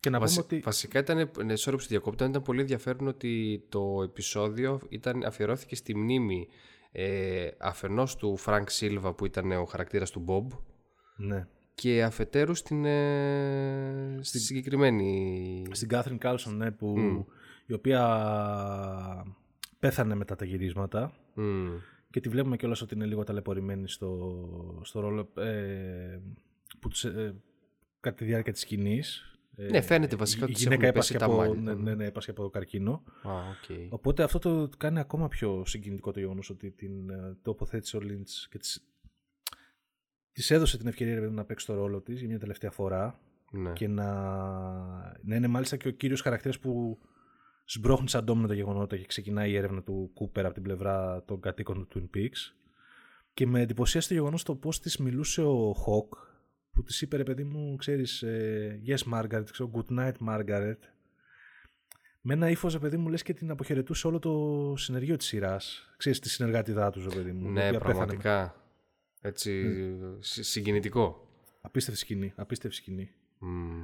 και 0.00 0.10
να 0.10 0.18
Βασι- 0.18 0.34
πούμε 0.34 0.46
ότι... 0.50 0.60
Βασικά 0.64 0.98
ήταν, 0.98 1.16
ναι, 1.44 1.52
sorry 1.56 1.70
που 1.72 1.78
σε 1.78 1.86
διακόπτω, 1.88 2.24
ήταν 2.24 2.42
πολύ 2.42 2.60
ενδιαφέρον 2.60 3.06
ότι 3.08 3.64
το 3.68 4.02
επεισόδιο 4.04 4.80
ήταν, 4.88 5.24
αφιερώθηκε 5.24 5.74
στη 5.76 5.96
μνήμη 5.96 6.48
ε, 6.92 7.48
αφενός 7.58 8.16
του 8.16 8.36
Φρανκ 8.36 8.70
Σίλβα 8.70 9.12
που 9.14 9.26
ήταν 9.26 9.52
ο 9.52 9.64
χαρακτήρας 9.64 10.10
του 10.10 10.24
Bob 10.28 10.58
Ναι. 11.16 11.46
και 11.74 12.02
αφετέρου 12.02 12.54
στην, 12.54 12.84
ε, 12.84 14.18
στη 14.20 14.38
συγκεκριμένη... 14.38 15.64
Στην 15.70 15.88
Κάθριν 15.88 16.18
Κούλσον, 16.18 16.56
ναι, 16.56 16.70
που, 16.70 16.98
Μμ. 16.98 17.20
Η 17.70 17.72
οποία 17.74 19.24
πέθανε 19.78 20.14
μετά 20.14 20.36
τα 20.36 20.44
γυρίσματα 20.44 21.12
Μμ. 21.34 21.68
και 22.10 22.20
τη 22.20 22.28
βλέπουμε 22.28 22.56
κιόλας 22.56 22.82
ότι 22.82 22.94
είναι 22.94 23.06
λίγο 23.06 23.24
ταλαιπωρημένη 23.24 23.88
στο, 23.88 24.80
στο 24.84 25.00
ρόλο 25.00 25.28
ε, 25.36 26.18
που 26.80 26.88
τους, 26.88 27.04
ε, 27.04 27.34
κατά 28.00 28.16
τη 28.16 28.24
διάρκεια 28.24 28.52
της 28.52 28.60
σκηνής. 28.62 29.24
Ε, 29.56 29.68
Ναι, 29.70 29.80
φαίνεται 29.80 30.16
βασικά 30.16 30.40
η 30.40 30.44
ότι 30.44 30.52
της 30.52 30.62
γυναίκα 30.62 30.86
έχουν 30.86 30.94
πέσει 30.94 31.14
έπασχε 31.14 31.18
τα 31.18 31.24
από, 31.24 31.36
μαλλιά. 31.36 31.74
ναι, 31.74 31.82
ναι, 31.82 31.94
ναι, 31.94 32.04
έπασχε 32.04 32.30
από 32.30 32.48
καρκίνο. 32.50 33.02
Α, 33.22 33.32
οκ. 33.32 33.92
Οπότε 33.92 34.22
αυτό 34.22 34.38
το 34.38 34.68
κάνει 34.76 34.98
ακόμα 34.98 35.28
πιο 35.28 35.62
συγκινητικό 35.66 36.10
το 36.12 36.18
γεγονός 36.20 36.50
ότι 36.50 36.70
την 36.70 37.10
ε, 37.10 37.36
τοποθέτησε 37.42 37.96
ο 37.96 38.00
Λίντς 38.00 38.48
και 38.50 38.58
της, 38.58 38.84
της 40.32 40.50
έδωσε 40.50 40.78
την 40.78 40.86
ευκαιρία 40.86 41.14
ρε 41.14 41.18
παιδί 41.20 41.30
μου, 41.32 41.36
να 41.36 41.44
παίξει 41.44 41.66
το 41.66 41.74
ρόλο 41.74 42.00
της 42.00 42.18
για 42.18 42.28
μια 42.28 42.38
τελευταία 42.38 42.70
φορά 42.70 43.20
Ναι. 43.52 43.72
και 43.72 43.88
να, 43.88 44.12
να 45.22 45.36
είναι 45.36 45.46
μάλιστα 45.48 45.76
και 45.76 45.88
ο 45.88 45.90
κύριος 45.90 46.20
χαρακτήρας 46.20 46.58
που 46.58 46.98
σμπρώχνει 47.72 48.08
σαν 48.08 48.24
ντόμινο 48.24 48.46
τα 48.48 48.54
γεγονότα 48.54 48.96
και 48.96 49.06
ξεκινάει 49.06 49.50
η 49.50 49.56
έρευνα 49.56 49.82
του 49.82 50.10
Κούπερ 50.14 50.44
από 50.44 50.54
την 50.54 50.62
πλευρά 50.62 51.22
των 51.24 51.40
κατοίκων 51.40 51.88
του 51.88 52.08
Twin 52.12 52.16
Peaks 52.16 52.54
και 53.34 53.46
με 53.46 53.60
εντυπωσίασε 53.60 54.08
το 54.08 54.14
γεγονός 54.14 54.42
το 54.42 54.54
πώς 54.54 54.80
της 54.80 54.96
μιλούσε 54.96 55.42
ο 55.42 55.72
Χοκ 55.74 56.14
που 56.72 56.82
της 56.82 57.00
είπε 57.00 57.16
ρε 57.16 57.22
παιδί 57.22 57.44
μου 57.44 57.76
ξέρεις 57.76 58.22
ε, 58.22 58.80
yes 58.86 59.12
Margaret, 59.14 59.44
ξέρω, 59.50 59.70
good 59.74 59.98
night 59.98 60.12
Margaret 60.28 60.76
με 62.22 62.32
ένα 62.34 62.50
ύφος, 62.50 62.72
ρε 62.72 62.78
παιδί 62.78 62.96
μου, 62.96 63.08
λες 63.08 63.22
και 63.22 63.34
την 63.34 63.50
αποχαιρετούσε 63.50 64.06
όλο 64.06 64.18
το 64.18 64.74
συνεργείο 64.76 65.16
της 65.16 65.26
σειράς. 65.26 65.92
Ξέρεις 65.96 66.18
τη 66.18 66.28
συνεργάτηδά 66.28 66.90
τους, 66.90 67.04
ρε 67.06 67.14
παιδί 67.14 67.32
μου. 67.32 67.48
η 67.48 67.50
Ναι, 67.50 67.66
οποία 67.66 67.78
πέθανε. 67.78 67.94
πραγματικά. 67.94 68.64
Έτσι, 69.20 69.64
συ- 70.20 70.44
συγκινητικό. 70.44 71.28
Απίστευτη 71.60 72.00
σκηνή. 72.00 72.32
Απίστευτη 72.36 72.76
σκηνή. 72.76 73.10
Μμ. 73.38 73.82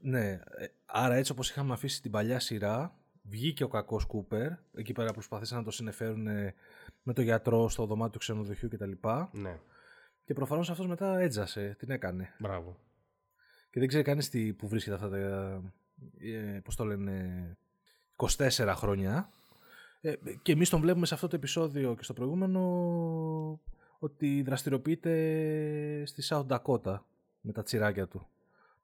Ναι, 0.00 0.30
ε, 0.30 0.40
άρα 0.86 1.14
έτσι 1.14 1.32
όπως 1.32 1.50
είχαμε 1.50 1.72
αφήσει 1.72 2.02
την 2.02 2.10
παλιά 2.10 2.40
σειρά, 2.40 2.94
βγήκε 3.22 3.64
ο 3.64 3.68
κακός 3.68 4.04
Κούπερ, 4.04 4.50
εκεί 4.74 4.92
πέρα 4.92 5.12
προσπαθήσαν 5.12 5.58
να 5.58 5.64
το 5.64 5.70
συνεφέρουν 5.70 6.26
ε, 6.26 6.54
με 7.02 7.12
το 7.12 7.22
γιατρό 7.22 7.68
στο 7.68 7.86
δωμάτιο 7.86 8.12
του 8.12 8.18
ξενοδοχείου 8.18 8.68
κτλ. 8.68 8.92
Ναι, 9.32 9.58
Και 10.24 10.34
προφανώς 10.34 10.70
αυτός 10.70 10.86
μετά 10.86 11.18
έτζασε, 11.18 11.76
την 11.78 11.90
έκανε. 11.90 12.34
μπράβο. 12.38 12.76
Και 13.70 13.78
δεν 13.78 13.88
ξέρει 13.88 14.04
κανείς 14.04 14.28
τι, 14.28 14.52
που 14.52 14.68
βρίσκεται 14.68 14.94
αυτά 14.96 15.08
τα, 15.08 15.62
ε, 16.18 16.60
πώς 16.64 16.76
το 16.76 16.84
λένε, 16.84 17.56
24 18.16 18.72
χρόνια. 18.76 19.30
Ε, 20.00 20.14
και 20.42 20.52
εμείς 20.52 20.68
τον 20.68 20.80
βλέπουμε 20.80 21.06
σε 21.06 21.14
αυτό 21.14 21.28
το 21.28 21.36
επεισόδιο 21.36 21.94
και 21.94 22.02
στο 22.02 22.12
προηγούμενο 22.12 22.60
ότι 23.98 24.42
δραστηριοποιείται 24.42 26.02
στη 26.06 26.22
South 26.28 26.46
Dakota 26.46 27.00
με 27.40 27.52
τα 27.52 27.62
τσιράκια 27.62 28.06
του. 28.06 28.28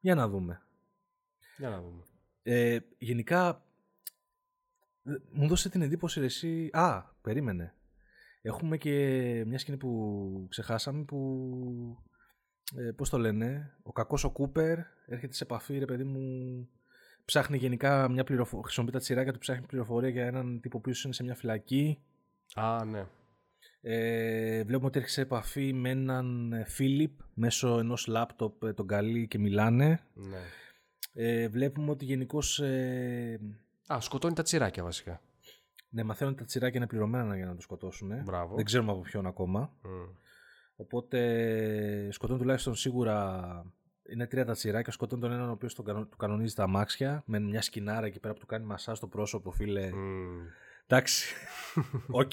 Για 0.01 0.15
να 0.15 0.29
δούμε. 0.29 0.63
Για 1.59 1.69
να 1.69 1.81
δούμε. 1.81 2.03
Ε, 2.43 2.79
γενικά, 2.99 3.65
ε, 5.05 5.13
μου 5.33 5.49
δώσε 5.49 5.69
την 5.69 5.83
εντύπωση 5.83 6.21
ρε, 6.21 6.27
εσύ... 6.27 6.71
Α, 6.73 7.03
περίμενε. 7.21 7.75
Έχουμε 8.43 8.77
και 8.77 9.45
μια 9.47 9.59
σκηνή 9.59 9.77
που 9.77 10.47
ξεχάσαμε 10.51 11.05
που... 11.05 11.99
Ε, 12.77 12.91
πώς 12.91 13.11
το 13.11 13.19
λένε, 13.19 13.77
ο 13.83 13.93
κακός 13.93 14.25
ο 14.25 14.31
Κούπερ 14.31 14.79
έρχεται 15.07 15.35
σε 15.35 15.45
επαφή, 15.45 15.79
ρε 15.79 15.85
παιδί 15.85 16.05
μου, 16.05 16.69
ψάχνει 17.25 17.57
γενικά 17.57 18.09
μια 18.09 18.25
πληροφορία, 18.25 18.65
χρησιμοποιεί 18.65 18.93
τα 18.93 18.99
τσιράκια 18.99 19.33
του, 19.33 19.39
ψάχνει 19.39 19.67
πληροφορία 19.67 20.09
για 20.09 20.27
έναν 20.27 20.61
τύπο 20.61 20.81
που 20.81 20.91
είναι 21.05 21.15
σε 21.15 21.23
μια 21.23 21.35
φυλακή. 21.35 21.99
Α, 22.55 22.85
ναι. 22.85 23.07
Ε, 23.81 24.65
βλέπουμε 24.65 24.87
ότι 24.87 24.99
έρχεται 24.99 25.15
σε 25.15 25.21
επαφή 25.21 25.73
με 25.73 25.91
έναν 25.91 26.53
ε, 26.53 26.65
Φίλιπ 26.65 27.11
μέσω 27.35 27.79
ενός 27.79 28.07
λάπτοπ, 28.07 28.63
ε, 28.63 28.73
τον 28.73 28.87
καλεί 28.87 29.29
και 29.29 29.39
μιλάνε. 29.39 30.01
ναι. 30.15 30.39
Ε, 31.15 31.49
βλέπουμε 31.49 31.91
ότι 31.91 32.05
γενικώς 32.05 32.61
ε, 32.61 33.41
Α, 33.87 34.01
σκοτώνει 34.01 34.35
τα 34.35 34.43
τσιράκια 34.43 34.83
βασικά. 34.83 35.21
ναι, 35.89 36.03
μαθαίνουν 36.03 36.33
ότι 36.33 36.43
τα 36.43 36.49
τσιράκια 36.49 36.77
είναι 36.79 36.87
πληρωμένα 36.87 37.37
για 37.37 37.47
να 37.47 37.55
το 37.55 37.61
σκοτώσουν. 37.61 38.11
ε. 38.11 38.23
Μπράβο. 38.25 38.55
Δεν 38.55 38.65
ξέρουμε 38.65 38.91
από 38.93 39.01
ποιον 39.01 39.27
ακόμα. 39.27 39.73
Μμ. 39.83 39.89
Οπότε 40.77 42.09
σκοτώνουν 42.11 42.41
τουλάχιστον 42.43 42.75
σίγουρα. 42.75 43.65
Είναι 44.09 44.27
τρία 44.27 44.45
τα 44.45 44.53
τσιράκια. 44.53 44.93
Σκοτώνουν 44.93 45.25
τον 45.25 45.33
έναν 45.33 45.49
ο 45.49 45.53
οποίος 45.53 45.75
του 45.75 46.09
κανονίζει 46.17 46.55
τα 46.55 46.63
αμάξια. 46.63 47.23
Με 47.27 47.39
μια 47.41 47.63
σκηνάρα 47.63 48.07
εκεί 48.07 48.21
πέρα 48.21 48.35
που 48.35 48.41
του 48.41 48.47
κάνει 48.47 48.65
μασάζ 48.65 48.95
στο 48.95 49.07
πρόσωπο, 49.07 49.51
φίλε. 49.51 49.93
Μμ. 49.93 50.47
Εντάξει. 50.87 51.35
Οκ. 52.07 52.33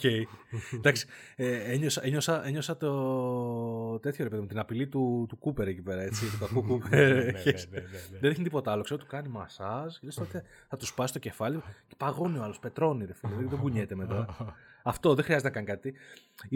Εντάξει. 0.73 1.07
Ε, 1.35 1.73
ένιωσα, 1.73 2.05
ένιωσα, 2.05 2.45
ένιωσα 2.45 2.77
το, 2.77 3.99
τέτοιο 3.99 4.23
ρε 4.23 4.29
παιδί 4.29 4.41
μου, 4.41 4.47
την 4.47 4.59
απειλή 4.59 4.87
του, 4.87 5.25
του 5.29 5.37
Κούπερ 5.37 5.67
εκεί 5.67 5.81
πέρα, 5.81 6.01
έτσι. 6.01 6.25
του 6.25 6.37
κακού 6.39 6.63
Κούπερ. 6.67 7.31
Δεν 7.31 8.19
δείχνει 8.19 8.43
τίποτα 8.43 8.71
άλλο. 8.71 8.83
Ξέρω, 8.83 8.99
του 8.99 9.05
κάνει 9.05 9.27
μασάζ. 9.27 9.95
Λες 10.01 10.15
ότι 10.15 10.43
θα 10.67 10.77
τους 10.77 10.87
σπάσει 10.87 11.13
το 11.13 11.19
κεφάλι 11.19 11.61
και 11.87 11.95
παγώνει 11.97 12.37
ο 12.37 12.43
άλλος. 12.43 12.59
Πετρώνει, 12.59 13.05
ρε 13.05 13.13
φίλε. 13.13 13.33
Δεν 13.35 13.59
κουνιέται 13.59 13.95
μετά. 13.95 14.25
Αυτό 14.83 15.15
δεν 15.15 15.23
χρειάζεται 15.23 15.47
να 15.49 15.53
κάνει 15.53 15.67
κάτι. 15.67 15.93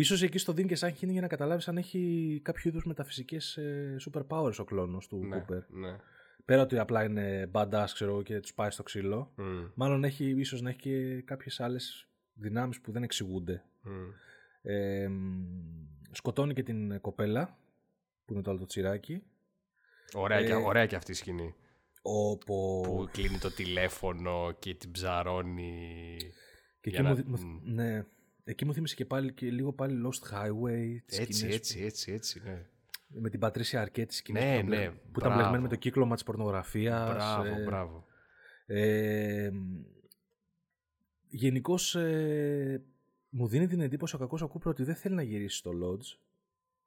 σω 0.03 0.25
εκεί 0.25 0.37
στο 0.37 0.53
δίνει 0.53 0.67
και 0.67 0.75
σαν 0.75 0.89
γίνει 0.89 1.11
για 1.11 1.21
να 1.21 1.27
καταλάβεις 1.27 1.67
αν 1.67 1.77
έχει 1.77 2.39
κάποιο 2.43 2.69
είδους 2.69 2.85
μεταφυσικές 2.85 3.57
ε, 3.57 3.95
superpowers 4.05 4.55
ο 4.57 4.63
κλόνος 4.63 5.07
του 5.07 5.27
Κούπερ. 5.31 5.61
Ναι. 5.69 5.95
Πέρα 6.45 6.61
ότι 6.61 6.77
απλά 6.77 7.03
είναι 7.03 7.49
badass, 7.53 7.87
ξέρω 7.93 8.21
και 8.21 8.39
τους 8.39 8.53
πάει 8.53 8.69
στο 8.69 8.83
ξύλο. 8.83 9.33
Μάλλον 9.73 10.03
έχει, 10.03 10.25
ίσως 10.29 10.61
να 10.61 10.69
έχει 10.69 10.79
και 10.79 11.21
κάποιες 11.21 11.59
άλλες 11.59 12.07
δυνάμεις 12.33 12.81
που 12.81 12.91
δεν 12.91 13.03
εξηγούνται. 13.03 13.63
Ε, 14.61 15.09
σκοτώνει 16.11 16.53
και 16.53 16.63
την 16.63 17.01
κοπέλα 17.01 17.57
που 18.25 18.33
είναι 18.33 18.41
το 18.41 18.49
άλλο 18.49 18.59
το 18.59 18.65
τσιράκι. 18.65 19.23
Ωραία, 20.13 20.43
και, 20.43 20.51
ε, 20.51 20.55
ωραία 20.55 20.85
και 20.85 20.95
αυτή 20.95 21.11
η 21.11 21.15
σκηνή. 21.15 21.55
Οπό... 22.01 22.81
Που 22.81 23.09
κλείνει 23.11 23.37
το 23.37 23.51
τηλέφωνο 23.51 24.55
και 24.59 24.73
την 24.73 24.91
ψαρώνει. 24.91 26.17
Και 26.81 26.89
εκεί, 26.89 27.01
να... 27.01 27.23
μου, 27.25 27.61
ναι, 27.63 28.05
εκεί 28.43 28.65
μου 28.65 28.73
θύμισε 28.73 28.95
και 28.95 29.05
πάλι 29.05 29.33
και 29.33 29.49
λίγο 29.49 29.73
πάλι 29.73 30.01
Lost 30.05 30.33
Highway. 30.33 30.97
Έτσι, 31.05 31.47
έτσι, 31.47 31.79
έτσι, 31.81 32.11
έτσι, 32.11 32.41
ναι. 32.43 32.65
Με 33.19 33.29
την 33.29 33.39
Πατρίσια 33.39 33.81
Αρκέτη 33.81 34.13
σκηνή 34.13 34.39
ναι, 34.39 34.59
που, 34.61 34.67
ναι, 34.67 34.89
που 34.89 35.19
ήταν 35.19 35.33
μπλεγμένη 35.33 35.61
με 35.63 35.69
το 35.69 35.75
κύκλωμα 35.75 36.15
τη 36.15 36.23
πορνογραφίας. 36.23 37.13
Μπράβο, 37.13 37.59
ε, 37.59 37.63
μπράβο. 37.63 38.05
Ε, 38.65 39.49
Γενικώς 41.27 41.95
ε, 41.95 42.83
μου 43.29 43.47
δίνει 43.47 43.67
την 43.67 43.79
εντύπωση 43.79 44.15
ο 44.15 44.17
κακός 44.17 44.41
ο 44.41 44.47
Κούπρο 44.47 44.71
ότι 44.71 44.83
δεν 44.83 44.95
θέλει 44.95 45.15
να 45.15 45.21
γυρίσει 45.21 45.57
στο 45.57 45.71
Lodge. 45.71 46.17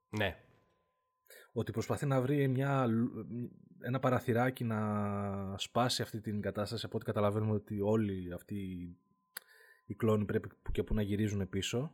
Ναι. 0.08 0.36
Ότι 1.52 1.72
προσπαθεί 1.72 2.06
να 2.06 2.20
βρει 2.20 2.48
μια, 2.48 2.86
ένα 3.80 3.98
παραθυράκι 3.98 4.64
να 4.64 5.58
σπάσει 5.58 6.02
αυτή 6.02 6.20
την 6.20 6.40
κατάσταση 6.40 6.86
από 6.86 6.96
ό,τι 6.96 7.04
καταλαβαίνουμε 7.04 7.52
ότι 7.52 7.80
όλοι 7.80 8.32
αυτοί 8.34 8.56
οι 9.86 9.94
κλόνοι 9.94 10.24
πρέπει 10.24 10.48
που 10.62 10.72
και 10.72 10.82
που 10.82 10.94
να 10.94 11.02
γυρίζουν 11.02 11.48
πίσω. 11.48 11.92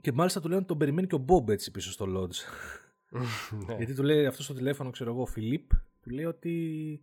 Και 0.00 0.12
μάλιστα 0.12 0.40
του 0.40 0.46
λένε 0.46 0.58
ότι 0.58 0.68
τον 0.68 0.78
περιμένει 0.78 1.06
και 1.06 1.14
ο 1.14 1.18
Μπομπ 1.18 1.48
έτσι 1.48 1.70
πίσω 1.70 1.90
στο 1.90 2.06
Lodge. 2.08 2.36
ναι. 3.66 3.76
Γιατί 3.76 3.94
του 3.94 4.02
λέει 4.02 4.26
αυτό 4.26 4.42
στο 4.42 4.54
τηλέφωνο, 4.54 4.90
ξέρω 4.90 5.10
εγώ, 5.10 5.22
ο 5.22 5.26
Φιλίπ, 5.26 5.70
του 6.00 6.10
λέει 6.10 6.24
ότι 6.24 7.00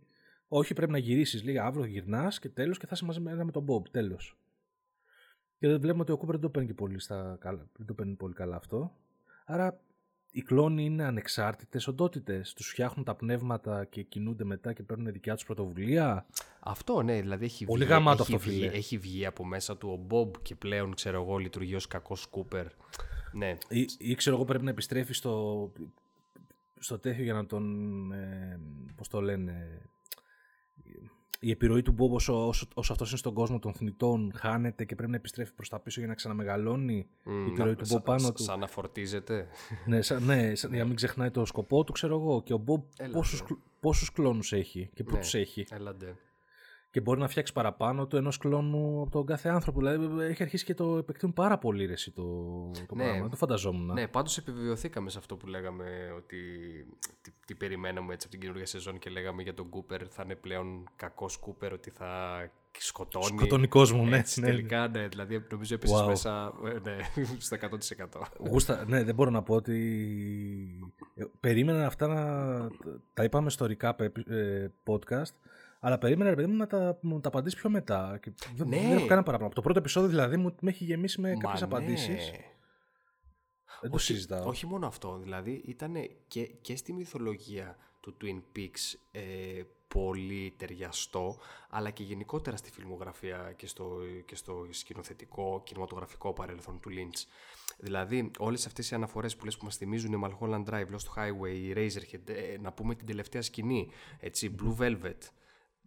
όχι 0.48 0.74
πρέπει 0.74 0.92
να 0.92 0.98
γυρίσεις. 0.98 1.44
Λέει 1.44 1.58
αύριο 1.58 1.84
γυρνάς 1.84 2.38
και 2.38 2.48
τέλος 2.48 2.78
και 2.78 2.86
θα 2.86 2.92
είσαι 2.94 3.04
μαζί 3.04 3.20
με 3.20 3.50
τον 3.50 3.62
Μπομπ. 3.62 3.84
Τέλος. 3.90 4.36
Και 5.58 5.68
δεν 5.68 5.80
βλέπουμε 5.80 6.02
ότι 6.02 6.12
ο 6.12 6.16
Κούπερ 6.16 6.34
δεν 6.34 6.44
το 6.44 6.50
παίρνει 6.50 6.74
πολύ, 6.74 6.98
στα, 7.00 7.38
δεν 7.76 7.86
το 7.86 7.94
παίρνει 7.94 8.14
πολύ 8.14 8.34
καλά 8.34 8.56
αυτό. 8.56 8.96
Άρα 9.44 9.80
οι 10.30 10.42
κλόνοι 10.42 10.84
είναι 10.84 11.04
ανεξάρτητες 11.04 11.86
οντότητες. 11.86 12.52
Τους 12.52 12.68
φτιάχνουν 12.68 13.04
τα 13.04 13.14
πνεύματα 13.14 13.84
και 13.84 14.02
κινούνται 14.02 14.44
μετά 14.44 14.72
και 14.72 14.82
παίρνουν 14.82 15.12
δικιά 15.12 15.34
τους 15.34 15.44
πρωτοβουλία. 15.44 16.26
Αυτό 16.60 17.02
ναι, 17.02 17.20
δηλαδή 17.20 17.44
έχει 17.44 17.64
Πολύ 17.64 17.84
βγει, 17.84 17.92
γαμάτο 17.92 18.22
έχει, 18.22 18.34
αυτό, 18.34 18.50
βγει, 18.50 18.64
έχει 18.64 18.98
βγει 18.98 19.26
από 19.26 19.44
μέσα 19.44 19.76
του 19.76 19.88
ο 19.92 19.96
Μπομπ 19.96 20.34
και 20.42 20.54
πλέον 20.54 20.94
ξέρω 20.94 21.22
εγώ 21.22 21.36
λειτουργεί 21.36 21.74
ως 21.74 21.86
κακός 21.86 22.26
Κούπερ. 22.26 22.66
Ναι. 23.32 23.58
Ή, 23.68 23.88
ή, 23.98 24.14
ξέρω 24.14 24.36
εγώ 24.36 24.44
πρέπει 24.44 24.64
να 24.64 24.70
επιστρέφει 24.70 25.12
στο, 25.12 25.72
στο 26.82 26.98
τέτοιο 26.98 27.22
για 27.22 27.32
να 27.32 27.46
τον. 27.46 28.12
Ε, 28.12 28.60
Πώς 28.96 29.08
το 29.08 29.20
λένε 29.20 29.82
η 31.44 31.50
επιρροή 31.50 31.82
του 31.82 31.92
Μπομπ 31.92 32.12
όσο, 32.12 32.46
όσο, 32.46 32.66
όσο 32.74 32.92
αυτός 32.92 33.08
είναι 33.08 33.18
στον 33.18 33.34
κόσμο 33.34 33.58
των 33.58 33.72
θνητών 33.72 34.32
χάνεται 34.34 34.84
και 34.84 34.94
πρέπει 34.94 35.10
να 35.10 35.16
επιστρέφει 35.16 35.52
προς 35.52 35.68
τα 35.68 35.80
πίσω 35.80 36.00
για 36.00 36.08
να 36.08 36.14
ξαναμεγαλώνει 36.14 37.06
μμ, 37.24 37.30
η 37.46 37.50
επιρροή 37.50 37.74
του 37.74 37.84
Μπομπ 37.88 38.02
πάνω 38.02 38.32
του. 38.32 38.42
Σαν 38.42 38.58
να 38.58 38.66
φορτίζεται. 38.66 39.46
ναι, 39.86 40.02
σαν, 40.02 40.24
ναι 40.24 40.54
σαν, 40.54 40.70
για 40.70 40.80
να 40.82 40.86
μην 40.86 40.96
ξεχνάει 40.96 41.30
το 41.30 41.44
σκοπό 41.44 41.84
του, 41.84 41.92
ξέρω 41.92 42.20
εγώ. 42.20 42.42
Και 42.42 42.52
ο 42.52 42.56
Μπομπ 42.56 42.82
πόσους 43.80 44.12
κλόνους 44.12 44.52
έχει 44.52 44.90
και 44.94 45.04
πού 45.04 45.14
ναι, 45.14 45.20
τους 45.20 45.34
έχει. 45.34 45.66
Έλαντε 45.70 46.16
και 46.92 47.00
μπορεί 47.00 47.20
να 47.20 47.28
φτιάξει 47.28 47.52
παραπάνω 47.52 48.06
του 48.06 48.16
ενός 48.16 48.38
κλόνου 48.38 49.00
από 49.00 49.10
τον 49.10 49.26
κάθε 49.26 49.48
άνθρωπο. 49.48 49.78
Δηλαδή 49.78 50.24
έχει 50.24 50.42
αρχίσει 50.42 50.64
και 50.64 50.74
το 50.74 50.96
επεκτείνουν 50.96 51.34
πάρα 51.34 51.58
πολύ 51.58 51.86
ρε, 51.86 51.94
το, 52.14 52.22
το 52.88 52.94
ναι, 52.94 53.02
πράγμα. 53.02 53.20
Δεν 53.20 53.30
το 53.30 53.36
φανταζόμουν. 53.36 53.92
Ναι, 53.92 54.06
πάντως 54.06 54.38
επιβεβαιωθήκαμε 54.38 55.10
σε 55.10 55.18
αυτό 55.18 55.36
που 55.36 55.46
λέγαμε 55.46 55.84
ότι 56.16 56.36
τι, 57.22 57.30
τι 57.46 57.54
περιμέναμε 57.54 58.12
έτσι 58.12 58.26
από 58.26 58.30
την 58.30 58.40
καινούργια 58.40 58.66
σεζόν 58.66 58.98
και 58.98 59.10
λέγαμε 59.10 59.42
για 59.42 59.54
τον 59.54 59.68
Κούπερ 59.68 60.02
θα 60.10 60.22
είναι 60.24 60.34
πλέον 60.34 60.88
κακός 60.96 61.36
Κούπερ, 61.36 61.72
ότι 61.72 61.90
θα 61.90 62.40
σκοτώνει. 62.78 63.24
Σκοτώνει 63.24 63.68
κόσμο, 63.68 64.04
ναι. 64.04 64.16
Έτσι, 64.16 64.40
ναι, 64.40 64.46
τελικά, 64.46 64.88
ναι. 64.88 65.08
Δηλαδή, 65.08 65.46
νομίζω 65.50 65.74
επίση 65.74 65.94
wow. 65.96 66.06
μέσα 66.06 66.52
ε, 66.64 66.90
ναι, 66.90 66.96
στο 67.38 67.56
100%. 68.40 68.48
Γούστα, 68.50 68.84
ναι, 68.86 69.04
δεν 69.04 69.14
μπορώ 69.14 69.30
να 69.30 69.42
πω 69.42 69.54
ότι. 69.54 70.92
Ε, 71.14 71.24
περίμενα 71.40 71.86
αυτά 71.86 72.06
να. 72.06 72.68
Τα 73.14 73.24
είπαμε 73.24 73.50
στο 73.50 73.66
recap 73.70 73.98
ε, 74.26 74.66
podcast 74.84 75.34
αλλά 75.84 75.98
περίμενα, 75.98 76.30
ρε 76.30 76.36
παιδί 76.36 76.48
μου, 76.48 76.56
να 76.56 76.66
τα, 76.66 76.98
μου 77.00 77.20
τα 77.20 77.28
απαντήσεις 77.28 77.60
πιο 77.60 77.70
μετά. 77.70 78.18
Και 78.22 78.32
δεν, 78.54 78.68
ναι. 78.68 78.76
δεν 78.76 78.90
έχω 78.90 79.06
κανένα 79.06 79.22
παράπονο. 79.22 79.46
Από 79.46 79.54
το 79.54 79.60
πρώτο 79.60 79.78
επεισόδιο 79.78 80.08
δηλαδή 80.08 80.36
μου 80.36 80.54
με 80.60 80.70
έχει 80.70 80.84
γεμίσει 80.84 81.20
με 81.20 81.36
κάποιες 81.38 81.60
ναι. 81.60 81.66
απαντήσεις. 81.66 82.30
Δεν 83.80 83.90
το 83.90 83.96
όχι, 83.96 84.04
συζητάω. 84.04 84.48
Όχι 84.48 84.66
μόνο 84.66 84.86
αυτό. 84.86 85.18
Δηλαδή 85.22 85.62
ήταν 85.66 85.94
και, 86.28 86.46
και 86.46 86.76
στη 86.76 86.92
μυθολογία 86.92 87.76
του 88.00 88.16
Twin 88.20 88.58
Peaks 88.58 88.98
ε, 89.10 89.20
πολύ 89.88 90.54
ταιριαστό, 90.56 91.38
αλλά 91.70 91.90
και 91.90 92.02
γενικότερα 92.02 92.56
στη 92.56 92.70
φιλμογραφία 92.70 93.52
και 93.56 93.66
στο, 93.66 93.98
και 94.26 94.34
στο 94.34 94.66
σκηνοθετικό, 94.70 95.62
κινηματογραφικό 95.64 96.32
παρελθόν 96.32 96.80
του 96.80 96.90
Lynch. 96.90 97.26
Δηλαδή, 97.78 98.30
όλες 98.38 98.66
αυτές 98.66 98.90
οι 98.90 98.94
αναφορές 98.94 99.36
που 99.36 99.44
λες 99.44 99.56
που 99.56 99.64
μας 99.64 99.76
θυμίζουν 99.76 100.12
η 100.12 100.20
Mulholland 100.24 100.64
Drive, 100.64 100.86
Lost 100.86 101.16
Highway, 101.16 101.76
Razorhead, 101.76 102.28
ε, 102.28 102.56
να 102.60 102.72
πούμε 102.72 102.94
την 102.94 103.06
τελευταία 103.06 103.42
σκηνή, 103.42 103.90
έτσι, 104.20 104.54
Blue 104.58 104.82
Velvet, 104.82 105.18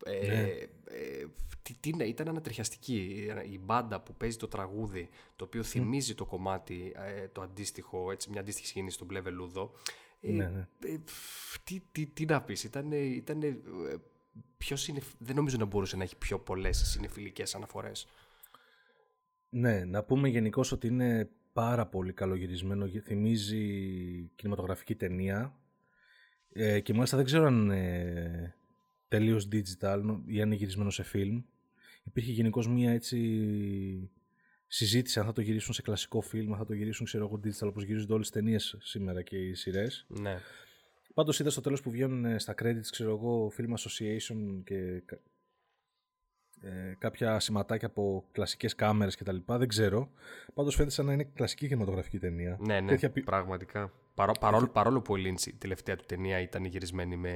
ε, 0.04 0.28
ναι. 0.28 0.41
ε, 0.86 1.26
τι, 1.80 1.89
ήταν 2.06 2.28
ανατριχιαστική 2.28 3.28
η 3.52 3.60
μπάντα 3.60 4.02
που 4.02 4.16
παίζει 4.16 4.38
το 4.38 4.48
τραγούδι 4.48 5.10
το 5.36 5.43
οποίο 5.43 5.64
θυμίζει 5.64 6.16
το 6.16 6.26
κομμάτι 6.26 6.93
ε, 6.96 7.28
το 7.28 7.41
αντίστοιχο, 7.41 8.12
έτσι, 8.12 8.30
μια 8.30 8.39
αντίστοιχη 8.39 8.68
σκηνή 8.68 8.91
στον 8.91 9.08
μπλε 9.08 9.20
βελούδο 9.22 9.72
ε, 10.22 10.32
ναι, 10.32 10.48
ναι. 10.48 10.68
τι, 11.64 11.82
τι, 11.91 12.06
τι, 12.06 12.26
να 12.26 12.41
πεις 12.41 12.64
ήταν, 12.64 12.91
ήταν 12.91 13.62
πιο 14.58 14.78
δεν 15.18 15.36
νομίζω 15.36 15.58
να 15.58 15.66
μπορούσε 15.66 15.98
να 15.98 16.04
έχει 16.04 16.18
πιο 16.18 16.39
πολλές 16.39 16.78
συνεφιλικές 16.78 17.56
αναφορές 17.56 18.08
ναι, 19.50 19.86
να 19.86 20.04
πούμε 20.04 20.28
γενικώς 20.28 20.72
ότι 20.72 20.88
είναι 20.88 21.30
πάρα 21.54 21.86
πολύ 21.86 22.14
καλογυρισμένο 22.14 22.88
θυμίζει 22.88 23.66
κινηματογραφική 24.36 24.96
ταινία 24.96 25.60
και 26.84 26.93
μάλιστα 26.93 27.18
δεν 27.18 27.26
ξέρω 27.26 27.46
αν 27.46 27.72
τελείως 29.18 29.47
digital 29.51 30.01
ή 30.26 30.41
αν 30.41 30.47
είναι 30.47 30.55
γυρισμένο 30.55 30.89
σε 30.89 31.05
film. 31.13 31.43
Υπήρχε 32.03 32.32
γενικώ 32.32 32.68
μία 32.70 32.91
έτσι 32.91 34.09
συζήτηση 34.68 35.20
αν 35.20 35.26
θα 35.26 35.32
το 35.32 35.41
γυρίσουν 35.41 35.74
σε 35.74 35.82
κλασικό 35.82 36.22
φιλμ, 36.22 36.51
αν 36.51 36.57
θα 36.57 36.66
το 36.66 36.74
γυρίσουν 36.74 37.05
ξέρω 37.05 37.26
εγώ 37.26 37.39
digital 37.43 37.68
όπως 37.68 37.84
γυρίζονται 37.84 38.13
όλες 38.13 38.30
τις 38.30 38.41
ταινίες 38.41 38.78
σήμερα 38.80 39.22
και 39.22 39.38
οι 39.38 39.53
σειρές. 39.53 40.05
Ναι. 40.07 40.38
Πάντως 41.13 41.39
είδα 41.39 41.49
στο 41.49 41.61
τέλος 41.61 41.82
που 41.82 41.91
βγαίνουν 41.91 42.26
ε, 42.26 42.39
στα 42.39 42.53
credits, 42.61 42.88
ξέρω 42.91 43.09
εγώ, 43.09 43.51
Film 43.57 43.74
Association 43.74 44.63
και 44.63 45.03
ε, 46.61 46.95
κάποια 46.97 47.39
σηματάκια 47.39 47.88
από 47.88 48.26
κλασικές 48.32 48.76
κάμερες 48.76 49.16
κτλ. 49.16 49.38
Δεν 49.45 49.68
ξέρω. 49.68 50.09
Πάντως 50.53 50.76
φαίνεται 50.76 50.93
σαν 50.93 51.05
να 51.05 51.13
είναι 51.13 51.24
κλασική 51.24 51.68
κινηματογραφική 51.68 52.20
ταινία. 52.20 52.57
Ναι, 52.59 52.80
ναι, 52.80 52.97
Τέτοια... 52.97 53.24
πραγματικά. 53.26 53.91
Παρό, 54.13 54.32
παρόλο, 54.39 54.68
παρόλο 54.68 55.01
που 55.01 55.13
ο 55.13 55.18
Lynch 55.18 55.47
η 55.47 55.53
τελευταία 55.53 55.95
του 55.95 56.05
ταινία 56.05 56.39
ήταν 56.39 56.66
γυρισμένη 56.66 57.16
με 57.16 57.34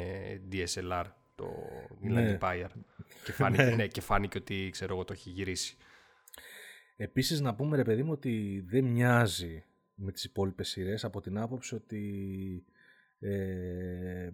DSLR 0.51 1.05
το 1.39 1.55
Inland 2.03 2.09
ναι. 2.09 2.37
Empire. 2.41 2.69
και, 3.25 3.31
φάνηκε, 3.31 3.63
ναι. 3.63 3.75
ναι. 3.75 3.87
και 3.87 4.01
φάνηκε 4.01 4.37
ότι 4.37 4.69
ξέρω 4.71 4.93
εγώ 4.93 5.03
το 5.03 5.13
έχει 5.13 5.29
γυρίσει. 5.29 5.77
Επίσης 6.97 7.39
να 7.41 7.55
πούμε 7.55 7.75
ρε 7.75 7.83
παιδί 7.83 8.03
μου 8.03 8.11
ότι 8.11 8.63
δεν 8.67 8.85
μοιάζει 8.85 9.63
με 9.95 10.11
τις 10.11 10.23
υπόλοιπες 10.23 10.69
σειρές 10.69 11.03
από 11.03 11.21
την 11.21 11.37
άποψη 11.37 11.75
ότι 11.75 12.63
ε, 13.19 14.29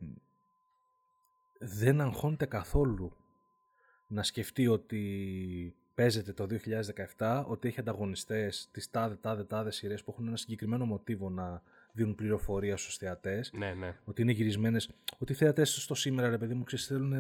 δεν 1.60 2.02
αγχώνεται 2.02 2.46
καθόλου 2.46 3.16
να 4.08 4.24
σκεφτεί 4.24 4.68
ότι 4.68 5.76
παίζεται 5.96 6.34
το 6.34 6.48
2017, 7.18 7.44
ότι 7.48 7.68
έχει 7.68 7.80
ανταγωνιστές 7.80 8.70
τις 8.72 8.90
τάδε 8.90 9.16
τάδε 9.16 9.44
τάδε 9.44 9.72
σειρές 9.72 10.04
που 10.04 10.12
έχουν 10.12 10.28
ένα 10.28 10.38
συγκεκριμένο 10.38 10.86
μοτίβο 10.86 11.30
να 11.30 11.62
δίνουν 11.96 12.16
πληροφορία 12.16 12.78
στους 12.78 12.98
θεατές. 12.98 13.52
Ναι, 13.54 13.74
ναι. 13.74 13.96
Ότι 14.06 14.22
είναι 14.22 14.32
γυρισμένες. 14.32 14.90
Ότι 15.18 15.32
οι 15.32 15.36
θεατές 15.36 15.82
στο 15.82 15.96
σήμερα, 15.96 16.30
ρε 16.30 16.38
παιδί 16.38 16.54
μου, 16.54 16.64
ξέρεις, 16.64 16.86
θέλουν 16.88 17.14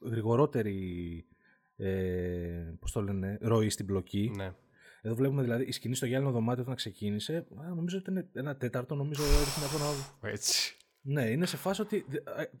γρηγορότερη. 0.00 1.24
Ε, 1.76 2.74
πώς 2.80 2.92
το 2.92 3.02
λένε, 3.02 3.38
ροή 3.40 3.68
στην 3.68 3.84
μπλοκή. 3.84 4.32
Ναι. 4.36 4.52
Εδώ 5.02 5.14
βλέπουμε 5.14 5.42
δηλαδή 5.42 5.64
η 5.64 5.72
σκηνή 5.72 5.94
στο 5.94 6.06
γυάλινο 6.06 6.30
δωμάτιο 6.30 6.62
όταν 6.62 6.74
ξεκίνησε. 6.74 7.36
Α, 7.36 7.74
νομίζω 7.74 7.98
ότι 7.98 8.10
ήταν 8.10 8.28
ένα 8.32 8.56
τέταρτο, 8.56 8.94
νομίζω 8.94 9.22
ότι 9.22 10.22
να 10.22 10.28
Έτσι. 10.28 10.76
Ναι, 11.02 11.24
είναι 11.30 11.46
σε 11.46 11.56
φάση 11.56 11.80
ότι 11.80 12.04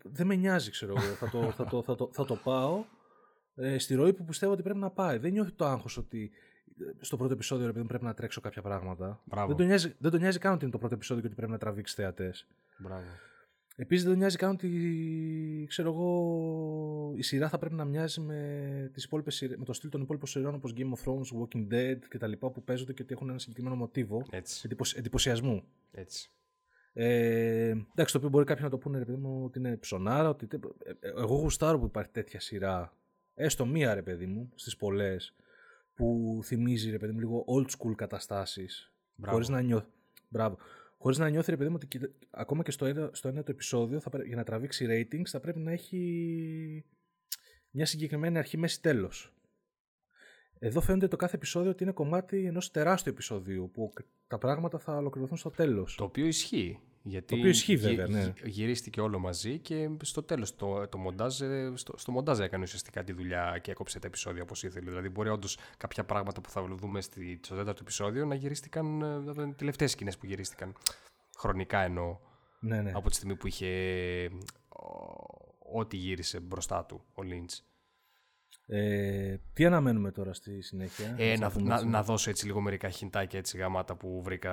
δεν 0.02 0.26
με 0.26 0.34
νοιάζει, 0.34 0.70
ξέρω 0.70 0.94
εγώ. 0.96 1.06
θα, 1.06 1.30
το, 1.30 1.50
θα, 1.50 1.64
το, 1.64 1.82
θα, 1.82 1.94
το, 1.94 2.10
θα 2.12 2.24
το 2.24 2.34
πάω 2.34 2.84
ε, 3.54 3.78
στη 3.78 3.94
ροή 3.94 4.12
που 4.12 4.24
πιστεύω 4.24 4.52
ότι 4.52 4.62
πρέπει 4.62 4.78
να 4.78 4.90
πάει. 4.90 5.18
Δεν 5.18 5.32
νιώθει 5.32 5.52
το 5.52 5.64
άγχος 5.64 5.96
ότι 5.96 6.30
στο 7.00 7.16
πρώτο 7.16 7.32
επεισόδιο 7.32 7.68
επειδή 7.68 7.86
πρέπει 7.86 8.04
να 8.04 8.14
τρέξω 8.14 8.40
κάποια 8.40 8.62
πράγματα. 8.62 9.20
Μπράβο. 9.24 9.46
Δεν 9.48 9.56
τον, 9.56 9.66
νοιάζει, 9.66 9.94
δεν 9.98 10.10
τον 10.10 10.20
νοιάζει 10.20 10.38
καν 10.38 10.52
ότι 10.52 10.62
είναι 10.62 10.72
το 10.72 10.78
πρώτο 10.78 10.94
επεισόδιο 10.94 11.22
και 11.22 11.28
ότι 11.28 11.36
πρέπει 11.36 11.52
να 11.52 11.58
τραβήξει 11.58 11.94
θεατές. 11.94 12.46
Μπράβο. 12.78 13.04
Επίσης 13.76 14.02
δεν 14.02 14.10
τον 14.12 14.20
νοιάζει 14.20 14.36
καν 14.36 14.50
ότι 14.50 15.66
ξέρω 15.68 15.90
εγώ, 15.90 17.12
η 17.16 17.22
σειρά 17.22 17.48
θα 17.48 17.58
πρέπει 17.58 17.74
να 17.74 17.84
μοιάζει 17.84 18.20
με, 18.20 18.90
τις 18.92 19.04
υπόλοιπες, 19.04 19.34
σειρά- 19.34 19.58
με 19.58 19.64
το 19.64 19.72
στυλ 19.72 19.90
των 19.90 20.00
υπόλοιπων 20.02 20.28
σειρών 20.28 20.54
όπως 20.54 20.72
Game 20.76 20.90
of 20.92 21.04
Thrones, 21.04 21.40
Walking 21.40 21.72
Dead 21.72 21.96
κτλ. 22.08 22.32
που 22.32 22.62
παίζονται 22.64 22.92
και 22.92 23.02
ότι 23.02 23.14
έχουν 23.14 23.28
ένα 23.28 23.38
συγκεκριμένο 23.38 23.76
μοτίβο 23.76 24.26
Έτσι. 24.30 24.62
εντυπωσι- 24.64 24.98
εντυπωσιασμού. 24.98 25.62
Έτσι. 25.92 26.30
Ε, 26.92 27.68
εντάξει, 27.68 28.12
το 28.12 28.18
οποίο 28.18 28.28
μπορεί 28.28 28.44
κάποιοι 28.44 28.62
να 28.64 28.70
το 28.70 28.78
πούνε 28.78 28.98
ρε 28.98 29.04
παιδί 29.04 29.18
μου 29.18 29.44
ότι 29.44 29.58
είναι 29.58 29.76
ψωνάρα. 29.76 30.28
Ότι, 30.28 30.46
τε- 30.46 30.64
ε, 30.84 30.90
ε, 31.00 31.08
εγώ 31.08 31.34
γουστάρω 31.36 31.78
που 31.78 31.84
υπάρχει 31.84 32.10
τέτοια 32.10 32.40
σειρά. 32.40 32.92
Έστω 33.34 33.66
μία 33.66 33.94
ρε 33.94 34.02
παιδί 34.02 34.26
μου 34.26 34.50
στις 34.54 34.76
πολλές 34.76 35.34
που 36.00 36.40
θυμίζει 36.44 36.90
ρε 36.90 36.98
παιδί 36.98 37.12
μου 37.12 37.18
λίγο 37.18 37.44
old 37.48 37.66
school 37.70 37.94
καταστάσεις. 37.96 38.92
Μπράβο. 39.14 39.32
Χωρίς 39.32 39.48
να 39.48 39.60
νιώθει. 39.60 39.86
Μπράβο. 40.28 40.58
Χωρίς 40.98 41.18
να 41.18 41.28
νιώθει 41.28 41.50
ρε 41.50 41.56
παιδί 41.56 41.68
μου 41.68 41.74
ότι 41.76 41.86
κοίτα- 41.86 42.10
ακόμα 42.30 42.62
και 42.62 42.70
στο 42.70 42.84
ένα, 42.86 43.10
στο 43.12 43.28
ένα 43.28 43.42
το 43.42 43.50
επεισόδιο 43.50 44.00
θα, 44.00 44.10
πρέ- 44.10 44.26
για 44.26 44.36
να 44.36 44.44
τραβήξει 44.44 44.86
ratings 44.88 45.26
θα 45.26 45.40
πρέπει 45.40 45.58
να 45.58 45.72
έχει 45.72 46.84
μια 47.70 47.86
συγκεκριμένη 47.86 48.38
αρχή, 48.38 48.56
μέση, 48.56 48.82
τέλος. 48.82 49.34
Εδώ 50.58 50.80
φαίνεται 50.80 51.08
το 51.08 51.16
κάθε 51.16 51.36
επεισόδιο 51.36 51.70
ότι 51.70 51.82
είναι 51.82 51.92
κομμάτι 51.92 52.44
ενός 52.44 52.70
τεράστιου 52.70 53.12
επεισοδίου 53.12 53.70
που 53.72 53.92
τα 54.26 54.38
πράγματα 54.38 54.78
θα 54.78 54.96
ολοκληρωθούν 54.96 55.36
στο 55.36 55.50
τέλος. 55.50 55.94
Το 55.94 56.04
οποίο 56.04 56.26
ισχύει. 56.26 56.80
Γιατί 57.02 57.26
Το 57.26 57.34
οποίο 57.36 57.48
ισχύει, 57.48 57.74
γυ- 57.74 57.88
βέβαια, 57.88 58.06
ναι. 58.06 58.22
γυ- 58.22 58.46
Γυρίστηκε 58.46 59.00
όλο 59.00 59.18
μαζί 59.18 59.58
και 59.58 59.88
στο 60.02 60.22
τέλος 60.22 60.56
το, 60.56 60.88
το 60.88 60.98
μοντάζ, 60.98 61.40
ε, 61.40 61.72
στο, 61.74 61.94
στο 61.98 62.12
μοντάζ 62.12 62.38
έκανε 62.38 62.62
ουσιαστικά 62.62 63.04
τη 63.04 63.12
δουλειά 63.12 63.58
και 63.62 63.70
έκοψε 63.70 63.98
τα 63.98 64.06
επεισόδια 64.06 64.42
όπως 64.42 64.62
ήθελε. 64.62 64.88
Δηλαδή, 64.90 65.08
μπορεί 65.08 65.28
όντως 65.28 65.58
κάποια 65.76 66.04
πράγματα 66.04 66.40
που 66.40 66.50
θα 66.50 66.62
δούμε 66.64 67.00
στη, 67.00 67.40
στο 67.44 67.54
τέταρτο 67.56 67.78
επεισόδιο 67.82 68.26
να 68.26 68.34
γυρίστηκαν. 68.34 69.02
ε, 69.02 69.18
να 69.18 69.32
ήταν 69.32 69.48
οι 69.48 69.54
τελευταίες 69.54 69.90
σκηνές 69.90 70.18
που 70.18 70.26
γυρίστηκαν. 70.26 70.72
Χρονικά 71.38 71.78
εννοώ. 71.80 72.18
Ναι, 72.60 72.80
ναι. 72.82 72.92
Από 72.94 73.08
τη 73.08 73.14
στιγμή 73.14 73.36
που 73.36 73.46
είχε 73.46 73.66
ε, 73.66 74.28
ο- 74.68 75.78
ό,τι 75.80 75.96
γύρισε 75.96 76.40
μπροστά 76.40 76.84
του 76.84 77.04
ο 77.14 77.22
Λίντς. 77.22 77.64
Ε, 78.72 79.36
τι 79.52 79.64
αναμένουμε 79.64 80.10
τώρα 80.10 80.32
στη 80.32 80.60
συνέχεια. 80.62 81.14
Ε, 81.18 81.32
ας 81.32 81.38
να, 81.38 81.50
πούμε 81.50 81.68
να, 81.68 81.74
έτσι. 81.74 81.86
να 81.86 82.02
δώσω 82.02 82.30
έτσι 82.30 82.46
λίγο 82.46 82.60
μερικά 82.60 82.88
χιντάκια 82.88 83.38
έτσι 83.38 83.58
γαμάτα 83.58 83.94
που 83.96 84.22
βρήκα 84.22 84.50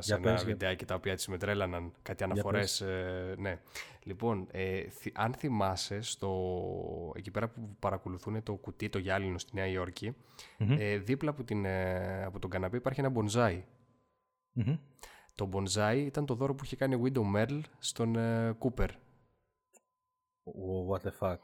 σε 0.00 0.06
Για 0.14 0.16
ένα 0.16 0.24
πες, 0.32 0.42
για- 0.42 0.50
βιντεάκι 0.52 0.84
τα 0.84 0.94
οποία 0.94 1.12
έτσι 1.12 1.30
με 1.30 1.38
τρέλαναν. 1.38 1.92
Κάτι 2.02 2.24
αναφορές. 2.24 2.80
Ε, 2.80 3.34
ναι. 3.38 3.58
Λοιπόν, 4.02 4.46
ε, 4.50 4.88
θυ- 4.88 5.18
αν 5.18 5.32
θυμάσαι, 5.34 6.00
στο, 6.00 6.32
εκεί 7.16 7.30
πέρα 7.30 7.48
που 7.48 7.76
παρακολουθούν 7.78 8.42
το 8.42 8.54
κουτί, 8.54 8.88
το 8.88 8.98
γυάλινο 8.98 9.38
στη 9.38 9.54
Νέα 9.54 9.66
Υόρκη, 9.66 10.16
Μμμ. 10.58 10.76
ε, 10.78 10.96
δίπλα 10.96 11.30
από, 11.30 11.44
την, 11.44 11.64
ε, 11.64 12.24
από 12.24 12.38
τον 12.38 12.50
καναπέ 12.50 12.76
υπάρχει 12.76 13.00
ένα 13.00 13.08
μπονζάι. 13.08 13.64
Μμμ. 14.52 14.76
Το 15.34 15.46
μπονζάι 15.46 16.00
ήταν 16.00 16.26
το 16.26 16.34
δώρο 16.34 16.54
που 16.54 16.64
είχε 16.64 16.76
κάνει 16.76 16.94
ο 16.94 17.00
Widow 17.04 17.36
Merle 17.36 17.60
στον 17.78 18.16
ε, 18.16 18.54
Κούπερ. 18.58 18.90
What 20.44 21.00
the 21.08 21.10
fuck. 21.20 21.36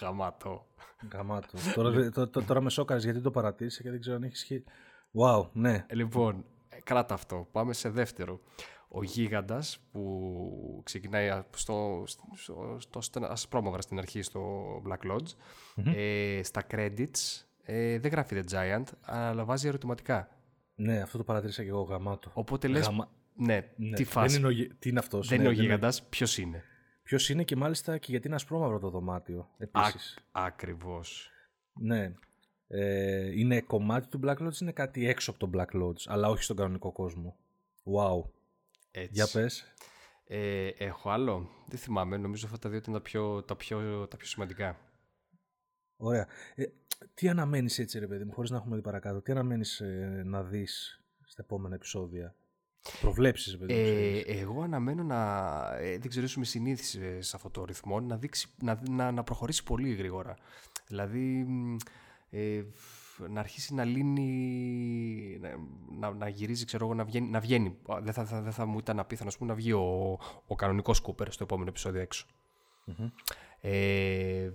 Γαμάτο. 0.00 0.66
Γαμάτο. 1.12 1.58
τώρα, 1.74 1.90
δε- 1.90 2.10
τω- 2.10 2.28
τω- 2.28 2.42
τώρα 2.42 2.60
με 2.60 2.70
σόκαρες 2.70 3.04
γιατί 3.04 3.20
το 3.20 3.30
παρατήρησα 3.30 3.82
και 3.82 3.90
δεν 3.90 4.00
ξέρω 4.00 4.16
αν 4.16 4.22
έχεις 4.22 4.38
σχέση. 4.38 4.64
Wow, 5.20 5.48
ναι. 5.52 5.84
Ε, 5.88 5.94
Λοιπόν, 5.94 6.44
ε, 6.68 6.80
κράτα 6.80 7.14
αυτό. 7.14 7.48
Πάμε 7.52 7.72
σε 7.72 7.88
δεύτερο. 7.90 8.40
Ο 8.88 9.02
γίγαντας 9.02 9.78
που 9.92 10.80
ξεκινάει 10.84 11.28
α- 11.28 11.46
στο, 11.56 12.02
στο, 12.06 12.22
στο, 12.78 13.00
στο 13.00 13.20
ασπρόμαυρα 13.26 13.82
στην 13.82 13.98
αρχή 13.98 14.22
στο 14.22 14.64
Black 14.88 15.10
Lodge. 15.12 15.34
Ε, 15.94 16.40
στα 16.42 16.66
credits 16.70 17.42
ε, 17.62 17.98
δεν 17.98 18.10
γράφει 18.10 18.42
The 18.44 18.52
Giant, 18.54 18.84
αλλά 19.00 19.44
βάζει 19.44 19.68
ερωτηματικά. 19.68 20.28
Ναι, 20.74 21.00
αυτό 21.00 21.18
το 21.18 21.24
παρατήρησα 21.24 21.62
και 21.62 21.68
εγώ 21.68 21.80
γαμάτο. 21.82 22.30
Οπότε 22.34 22.68
λες, 22.68 22.86
Γαμα- 22.86 23.08
ναι, 23.34 23.72
Ναι. 23.76 23.96
τι 23.96 24.04
φάση. 24.04 24.28
Δεν 24.28 24.38
είναι, 24.38 24.46
ο, 24.48 24.50
γι- 24.50 24.74
τι 24.78 24.88
είναι 24.88 24.98
αυτός. 24.98 25.28
Δεν 25.28 25.38
είναι 25.40 25.48
ο 25.48 25.52
γίγαντας, 25.52 26.02
ποιος 26.02 26.38
είναι. 26.38 26.64
Ποιος 27.10 27.28
είναι 27.28 27.44
και 27.44 27.56
μάλιστα 27.56 27.98
και 27.98 28.10
γιατί 28.10 28.26
είναι 28.26 28.36
ασπρόμαυρο 28.36 28.78
το 28.78 28.90
δωμάτιο. 28.90 29.40
Α, 29.40 29.54
Επίσης. 29.58 30.18
ακριβώς. 30.32 31.30
Ναι. 31.72 32.14
Ε, 32.66 33.38
είναι 33.38 33.60
κομμάτι 33.60 34.08
του 34.08 34.20
Black 34.24 34.36
Lodge, 34.36 34.60
είναι 34.60 34.72
κάτι 34.72 35.08
έξω 35.08 35.30
από 35.30 35.38
το 35.38 35.50
Black 35.54 35.82
Lodge, 35.82 36.02
αλλά 36.06 36.28
όχι 36.28 36.42
στον 36.42 36.56
κανονικό 36.56 36.92
κόσμο. 36.92 37.36
Wow. 37.84 38.30
Έτσι. 38.90 39.10
Για 39.12 39.28
πες. 39.32 39.64
Ε, 40.24 40.66
έχω 40.66 41.10
άλλο. 41.10 41.48
Δεν 41.68 41.78
θυμάμαι. 41.78 42.16
Νομίζω 42.16 42.46
αυτά 42.46 42.58
τα 42.58 42.68
δύο 42.68 42.78
ήταν 42.78 42.92
τα 42.94 43.00
πιο, 43.00 43.42
τα 43.42 43.56
πιο, 43.56 44.06
τα 44.08 44.16
πιο 44.16 44.26
σημαντικά. 44.26 44.76
Ωραία. 45.96 46.26
Ε, 46.54 46.64
τι 47.14 47.28
αναμένεις 47.28 47.78
έτσι 47.78 47.98
ρε 47.98 48.06
παιδί 48.06 48.24
μου, 48.24 48.32
χωρίς 48.32 48.50
να 48.50 48.56
έχουμε 48.56 48.76
δει 48.76 48.82
παρακάτω, 48.82 49.22
τι 49.22 49.32
αναμένεις 49.32 49.80
ε, 49.80 50.22
να 50.24 50.42
δεις 50.42 51.02
στα 51.24 51.42
επόμενα 51.42 51.74
επεισόδια; 51.74 52.34
Προβλέψεις 53.00 53.52
ρε 53.52 53.58
παιδί 53.58 53.72
μου. 53.72 53.78
Ε, 53.80 53.82
ξέρεις. 54.22 54.40
εγώ 54.42 54.62
αναμένω 54.62 55.02
να. 55.02 55.16
Ε, 55.78 55.98
δεν 55.98 56.08
ξέρω, 56.08 56.26
είμαι 56.36 56.44
συνήθιση 56.44 57.22
σε 57.22 57.36
αυτό 57.36 57.50
το 57.50 57.64
ρυθμό 57.64 58.00
να, 58.00 58.16
δείξει, 58.16 58.48
να, 58.62 58.80
να, 58.90 59.10
να 59.10 59.22
προχωρήσει 59.22 59.62
πολύ 59.62 59.94
γρήγορα. 59.94 60.36
Δηλαδή 60.86 61.44
μ, 61.48 61.76
ε, 62.30 62.64
να 63.28 63.40
αρχίσει 63.40 63.74
να 63.74 63.84
λύνει. 63.84 65.38
Να, 65.40 65.50
να, 65.98 66.14
να 66.14 66.28
γυρίζει, 66.28 66.64
ξέρω 66.64 66.84
εγώ, 66.84 66.94
να 66.94 67.04
βγαίνει. 67.04 67.28
Να 67.28 67.40
βγαίνει. 67.40 67.76
Α, 67.92 68.00
Δεν, 68.02 68.12
θα, 68.12 68.24
θα, 68.24 68.40
δεν 68.42 68.52
θα 68.52 68.66
μου 68.66 68.78
ήταν 68.78 68.98
απίθανο 68.98 69.28
ας 69.28 69.36
πούμε, 69.36 69.50
να 69.50 69.56
βγει 69.56 69.72
ο, 69.72 70.18
ο 70.46 70.54
κανονικός 70.54 71.00
Κούπερ 71.00 71.32
στο 71.32 71.44
επόμενο 71.44 71.68
επεισόδιο 71.68 72.00
έξω. 72.00 72.26
Μμμ. 72.84 73.08
Ε, 73.60 74.50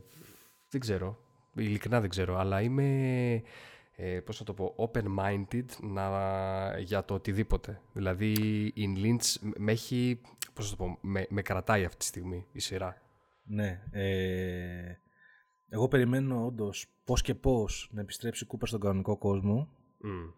δεν 0.70 0.82
ξέρω. 0.82 1.20
Ειλικρινά 1.56 2.02
δεν 2.02 2.10
ξέρω. 2.10 2.38
Αλλά 2.38 2.62
είμαι. 2.62 3.42
Ε, 3.98 4.20
πώς 4.20 4.40
να 4.40 4.46
το 4.46 4.54
πω, 4.54 4.76
open-minded 4.78 5.66
να, 5.82 6.80
για 6.80 7.06
το 7.06 7.14
οτιδήποτε. 7.14 7.82
Δηλαδή 7.94 8.32
η 8.76 8.96
Lynch 8.98 9.50
με 9.58 9.72
έχει, 9.72 10.22
πώς 10.54 10.72
να 10.72 10.78
το 10.78 10.84
πω, 10.84 10.98
με, 11.02 11.26
με 11.30 11.42
κρατάει 11.42 11.86
αυτή 11.86 11.98
τη 11.98 12.06
στιγμή 12.06 12.48
η 12.52 12.60
σειρά. 12.60 13.02
Ναι. 13.44 13.82
Ε, 13.92 15.00
εγώ 15.70 15.88
περιμένω 15.88 16.46
όντως 16.46 16.88
πώς 17.04 17.22
και 17.22 17.36
πώς 17.36 17.90
να 17.92 18.02
επιστρέψει 18.02 18.44
η 18.44 18.48
Κούπερ 18.48 18.68
στον 18.68 18.80
κανονικό 18.80 19.18
κόσμο. 19.18 19.70
Μμ. 20.00 20.30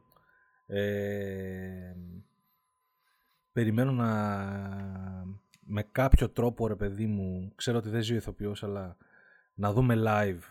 Ε, 0.76 1.96
περιμένω 3.52 3.92
να 3.92 4.08
με 5.60 5.84
κάποιο 5.84 6.30
τρόπο 6.30 6.68
ρε 6.68 6.76
παιδί 6.76 7.06
μου, 7.06 7.52
ξέρω 7.56 7.78
ότι 7.78 7.90
δεν 7.90 8.02
ζει 8.02 8.14
ο 8.14 8.16
ηθοποιός, 8.16 8.64
αλλά 8.64 8.98
να 9.54 9.74
δούμε 9.74 9.96
live 9.98 10.42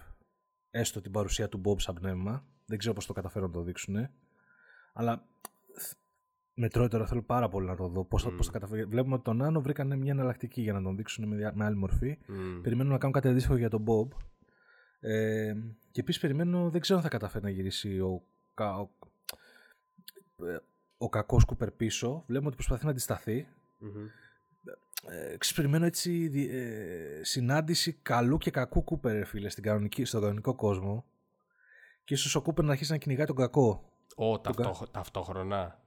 έστω 0.71 1.01
την 1.01 1.13
παρουσία 1.13 1.49
του 1.49 1.61
Bob 1.65 1.81
σαν 1.81 1.95
πνεύμα. 1.95 2.45
Δεν 2.67 2.79
ξέρω 2.79 2.95
πώς 2.95 3.07
το 3.07 3.13
καταφέρουν 3.13 3.47
να 3.49 3.53
το 3.55 3.63
δείξουν. 3.63 4.09
Αλλά 4.93 5.27
θ- 5.79 5.97
με 6.55 6.69
τρώει 6.69 6.89
τώρα, 6.89 7.07
θέλω 7.07 7.23
πάρα 7.23 7.49
πολύ 7.49 7.67
να 7.67 7.77
το 7.77 7.89
δω. 7.89 8.05
Πώς, 8.05 8.23
θα, 8.23 8.29
πώς 8.37 8.47
θα 8.47 8.53
καταφέρουν. 8.53 8.89
Βλέπουμε 8.91 9.15
ότι 9.15 9.25
τον 9.25 9.43
Άνω 9.43 9.61
βρήκαν 9.61 9.99
μια 9.99 10.13
εναλλακτική 10.13 10.61
για 10.63 10.73
να 10.73 10.83
τον 10.83 10.97
δείξουν 10.97 11.29
με, 11.29 11.37
δια- 11.37 11.53
με 11.55 11.65
άλλη 11.65 11.77
μορφή. 11.77 12.19
Μμ. 12.27 12.61
Περιμένω 12.61 12.91
να 12.91 12.99
κάνουν 12.99 13.15
κάτι 13.15 13.29
αντίστοιχο 13.29 13.57
για 13.57 13.69
τον 13.71 13.85
Bob. 13.87 14.09
Ε, 15.01 15.55
και 15.91 16.01
επίσης 16.01 16.21
περιμένω, 16.21 16.71
δεν 16.71 16.81
ξέρω 16.81 16.99
αν 16.99 17.05
θα 17.05 17.11
καταφέρει 17.11 17.45
να 17.45 17.51
γυρίσει 17.51 17.99
ο, 18.01 18.23
κα- 18.55 18.77
ο, 18.79 18.89
ε, 20.47 20.59
ο 20.99 21.09
κακός 21.09 21.45
Κούπερ 21.45 21.71
πίσω. 21.71 22.25
Βλέπουμε 22.27 22.47
ότι 22.49 22.57
προσπαθεί 22.57 22.85
να 22.85 22.91
αντισταθεί. 22.91 23.47
Μμμ. 23.79 24.07
Ε, 25.09 25.37
ξέρεις, 25.37 25.53
περιμένω 25.57 25.85
έτσι 25.85 26.29
δι- 26.29 26.51
ε, 26.53 27.21
συνάντηση 27.23 27.93
καλού 27.93 28.39
και 28.39 28.51
κακού 28.51 28.85
Κούπερ, 28.85 29.13
ρε 29.13 29.25
φίλε, 29.25 29.49
στην 29.49 29.63
κανονική, 29.63 30.05
στον 30.05 30.21
κανονικό 30.21 30.55
κόσμο. 30.55 31.05
Και 32.07 32.15
ίσως 32.15 32.35
ο 32.35 32.43
Κούπερ 32.43 32.65
να 32.65 32.71
αρχίσει 32.73 32.91
να 32.93 32.97
κυνηγάει 32.99 33.27
τον 33.27 33.37
κακό. 33.37 33.83
Ω, 34.17 34.41
ταυτόχ- 34.41 34.91
ταυτόχρονα. 34.91 35.79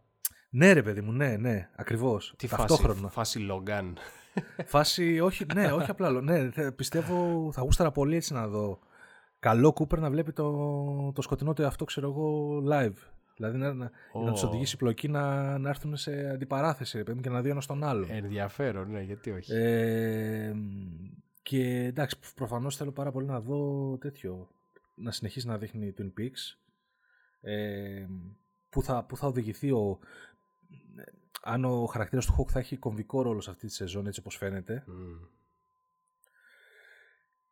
Ναι, 0.49 0.71
ρε 0.73 0.83
παιδί 0.83 1.01
μου, 1.01 1.11
ναι, 1.11 1.37
ναι, 1.37 1.69
ακριβώς. 1.75 2.33
Τι 2.37 2.47
Ταυτόχρονα. 2.47 3.09
φάση, 3.09 3.39
φάση 3.39 3.47
Logan. 3.51 3.93
Φάση, 4.65 5.19
όχι, 5.19 5.45
ναι, 5.53 5.71
όχι 5.71 5.89
απλά. 5.91 6.09
λο- 6.09 6.21
Ναι, 6.21 6.49
θε- 6.51 6.71
πιστεύω 6.75 7.49
θα 7.53 7.61
γούσταρα 7.61 7.91
πολύ 7.91 8.15
έτσι 8.15 8.33
να 8.33 8.47
δω. 8.47 8.79
Καλό 9.39 9.73
Κούπερ 9.73 9.99
να 9.99 10.09
βλέπει 10.09 10.31
το, 10.31 11.11
το 11.15 11.21
σκοτεινό 11.21 11.53
του 11.53 11.61
εαυτό, 11.61 11.85
ξέρω 11.85 12.09
εγώ, 12.09 12.57
live. 12.71 12.93
Δηλαδή 13.35 13.57
να, 13.57 13.73
να, 13.73 13.91
να 14.25 14.31
τους 14.31 14.43
Ω. 14.43 14.47
οδηγήσει 14.47 14.77
πλοκή 14.77 15.07
να, 15.07 15.57
να 15.57 15.69
έρθουν 15.69 15.95
σε 15.97 16.29
αντιπαράθεση 16.29 16.97
ρε 16.97 17.03
παιδί 17.03 17.15
μου, 17.17 17.23
και 17.23 17.29
να 17.29 17.41
δει 17.41 17.49
ένας 17.49 17.65
τον 17.65 17.83
άλλον. 17.83 18.07
Ενδιαφέρον, 18.11 18.91
ναι, 18.91 19.01
γιατί 19.01 19.31
όχι. 19.31 19.53
Ε, 19.53 20.53
και 21.41 21.83
εντάξει, 21.83 22.15
προφανώς 22.35 22.75
θέλω 22.75 22.91
πάρα 22.91 23.11
πολύ 23.11 23.25
να 23.25 23.39
δω 23.39 23.97
τέτοιο. 23.97 24.47
Να 24.99 25.11
συνεχίσει 25.11 25.47
να 25.47 25.57
δείχνει 25.57 25.93
Twin 25.97 26.11
Peaks. 26.19 26.57
Ε, 27.41 28.05
που, 28.69 28.83
θα, 28.83 29.03
που 29.03 29.17
θα 29.17 29.27
οδηγηθεί 29.27 29.71
ο... 29.71 29.99
Αν 31.41 31.65
ο 31.65 31.85
χαρακτήρας 31.85 32.25
του 32.25 32.35
Hawk 32.39 32.51
θα 32.51 32.59
έχει 32.59 32.77
κομβικό 32.77 33.21
ρόλο 33.21 33.41
σε 33.41 33.49
αυτή 33.49 33.67
τη 33.67 33.73
σεζόν 33.73 34.07
έτσι 34.07 34.19
όπως 34.19 34.35
φαίνεται. 34.35 34.83
Μμ. 34.87 35.25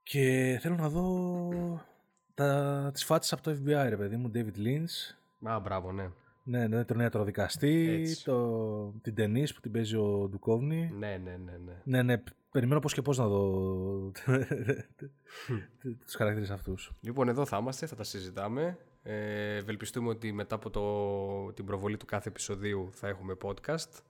Και 0.04 0.58
θέλω 0.62 0.76
να 0.76 0.90
δω 0.90 1.86
τα, 2.34 2.90
τις 2.94 3.06
φάτσες 3.06 3.34
από 3.34 3.42
το 3.42 3.52
FBI, 3.52 3.86
ρε 3.90 3.98
παιδί 3.98 4.16
μου, 4.16 4.32
David 4.34 4.58
Lynch. 4.58 5.16
Α, 5.50 5.60
μπράβο, 5.60 5.92
ναι. 5.92 6.10
Ναι, 6.50 6.68
ναι, 6.68 6.86
τον 6.86 7.00
ιατροδικαστή, 7.00 8.00
Έτσι. 8.02 8.24
το, 8.24 8.94
την 9.02 9.16
ταινίς 9.16 9.54
που 9.54 9.60
την 9.60 9.72
παίζει 9.72 9.96
ο 9.96 10.28
Ντουκόβνη. 10.30 10.92
Ναι, 10.98 11.22
ναι, 11.24 11.38
ναι, 11.46 11.58
ναι. 11.66 11.82
Ναι, 11.84 12.02
ναι, 12.02 12.24
περιμένω 12.52 12.80
πώς 12.80 12.94
και 12.94 13.02
πώς 13.02 13.18
να 13.18 13.28
δω 13.28 14.12
τους 16.06 16.16
χαρακτήρες 16.16 16.50
αυτούς. 16.50 16.92
Λοιπόν, 17.02 17.30
εδώ 17.30 17.46
θα 17.46 17.58
είμαστε, 17.58 17.86
θα 17.86 17.96
τα 17.96 18.04
συζητάμε. 18.04 18.78
Ε, 19.04 19.56
ευελπιστούμε 19.56 20.10
ότι 20.10 20.32
μετά 20.32 20.56
από 20.56 20.70
το, 20.70 21.54
την 21.54 21.66
προβολή 21.66 21.98
του 21.98 22.06
κάθε 22.06 22.30
επεισοδίου 22.30 22.90
θα 22.92 23.08
έχουμε 23.08 23.38
podcast. 23.44 24.02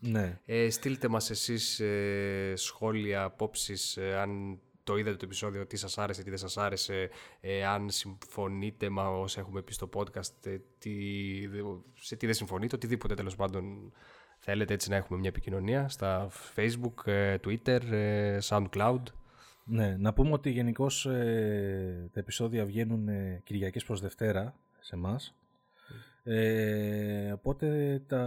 Ναι. 0.00 0.40
Ε, 0.44 0.70
στείλτε 0.70 1.08
μας 1.08 1.30
εσείς 1.30 1.80
ε, 1.80 2.52
σχόλια, 2.56 3.22
απόψεις, 3.22 3.96
ε, 3.96 4.14
αν 4.16 4.60
το 4.84 4.96
είδατε 4.96 5.16
το 5.16 5.24
επεισόδιο, 5.24 5.66
τι 5.66 5.76
σας 5.76 5.98
άρεσε, 5.98 6.22
τι 6.22 6.28
δεν 6.28 6.38
σας 6.38 6.56
άρεσε, 6.56 7.10
ε, 7.40 7.66
αν 7.66 7.90
συμφωνείτε 7.90 8.90
με 8.90 9.00
όσα 9.00 9.40
έχουμε 9.40 9.62
πει 9.62 9.72
στο 9.72 9.88
podcast, 9.94 10.46
ε, 10.46 10.58
τι, 10.78 10.92
σε 11.94 12.16
τι 12.16 12.26
δεν 12.26 12.34
συμφωνείτε, 12.34 12.74
οτιδήποτε 12.74 13.14
τέλος 13.14 13.36
πάντων 13.36 13.92
θέλετε 14.38 14.74
έτσι 14.74 14.90
να 14.90 14.96
έχουμε 14.96 15.18
μια 15.18 15.28
επικοινωνία 15.28 15.88
στα 15.88 16.28
Facebook, 16.56 17.06
ε, 17.06 17.36
Twitter, 17.44 17.80
SoundCloud. 18.48 19.02
Ναι, 19.64 19.96
να 19.98 20.12
πούμε 20.12 20.32
ότι 20.32 20.50
γενικώς 20.50 21.02
τα 22.12 22.20
επεισόδια 22.20 22.64
βγαίνουν 22.64 23.08
Κυριακές 23.44 23.84
προς 23.84 24.00
Δευτέρα 24.00 24.54
σε 24.80 24.94
εμάς. 24.94 25.34
Ε, 26.24 27.32
οπότε 27.32 27.98
τα, 28.06 28.24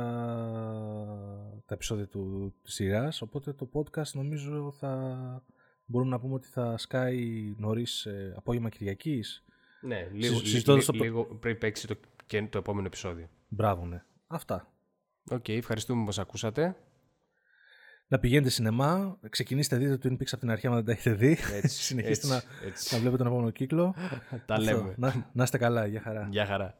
τα 1.65 1.73
επεισόδια 1.73 2.07
του, 2.07 2.53
της 2.63 2.73
σειράς, 2.73 3.21
οπότε 3.21 3.53
το 3.53 3.69
podcast 3.73 4.11
νομίζω 4.13 4.71
θα 4.71 5.43
μπορούμε 5.85 6.11
να 6.11 6.19
πούμε 6.19 6.33
ότι 6.33 6.47
θα 6.47 6.77
σκάει 6.77 7.53
νωρίς 7.57 8.05
ε, 8.05 8.33
απόγευμα 8.37 8.69
Κυριακής. 8.69 9.43
Ναι, 9.81 10.07
λίγο, 10.11 10.39
λίγο, 10.43 10.79
στο... 10.81 10.93
λίγο 10.93 11.25
πριν 11.25 11.57
παίξει 11.57 11.87
το, 11.87 11.95
και 12.25 12.47
το 12.49 12.57
επόμενο 12.57 12.87
επεισόδιο. 12.87 13.29
Μπράβο, 13.47 13.85
ναι. 13.85 14.03
Αυτά. 14.27 14.71
Ok, 15.29 15.43
okay, 15.43 15.57
ευχαριστούμε 15.57 15.99
που 15.99 16.05
μας 16.05 16.19
ακούσατε. 16.19 16.75
Να 18.07 18.19
πηγαίνετε 18.19 18.49
σινεμά, 18.49 19.19
ξεκινήστε 19.29 19.77
δείτε 19.77 19.97
το 19.97 20.09
Twin 20.09 20.13
Peaks 20.13 20.29
από 20.31 20.39
την 20.39 20.49
αρχή 20.51 20.67
αν 20.67 20.73
δεν 20.73 20.85
τα 20.85 20.91
έχετε 20.91 21.13
δει. 21.13 21.37
Έτσι, 21.53 21.83
Συνεχίστε 21.83 22.27
να, 22.27 22.35
να 22.91 22.97
βλέπετε 22.97 23.17
τον 23.17 23.27
επόμενο 23.27 23.49
κύκλο. 23.49 23.95
τα 24.45 24.59
λέμε. 24.59 24.93
Να, 24.97 25.29
να 25.33 25.43
είστε 25.43 25.57
καλά, 25.57 25.85
για 25.85 26.01
χαρά. 26.01 26.27
Γεια 26.31 26.45
χαρά. 26.45 26.77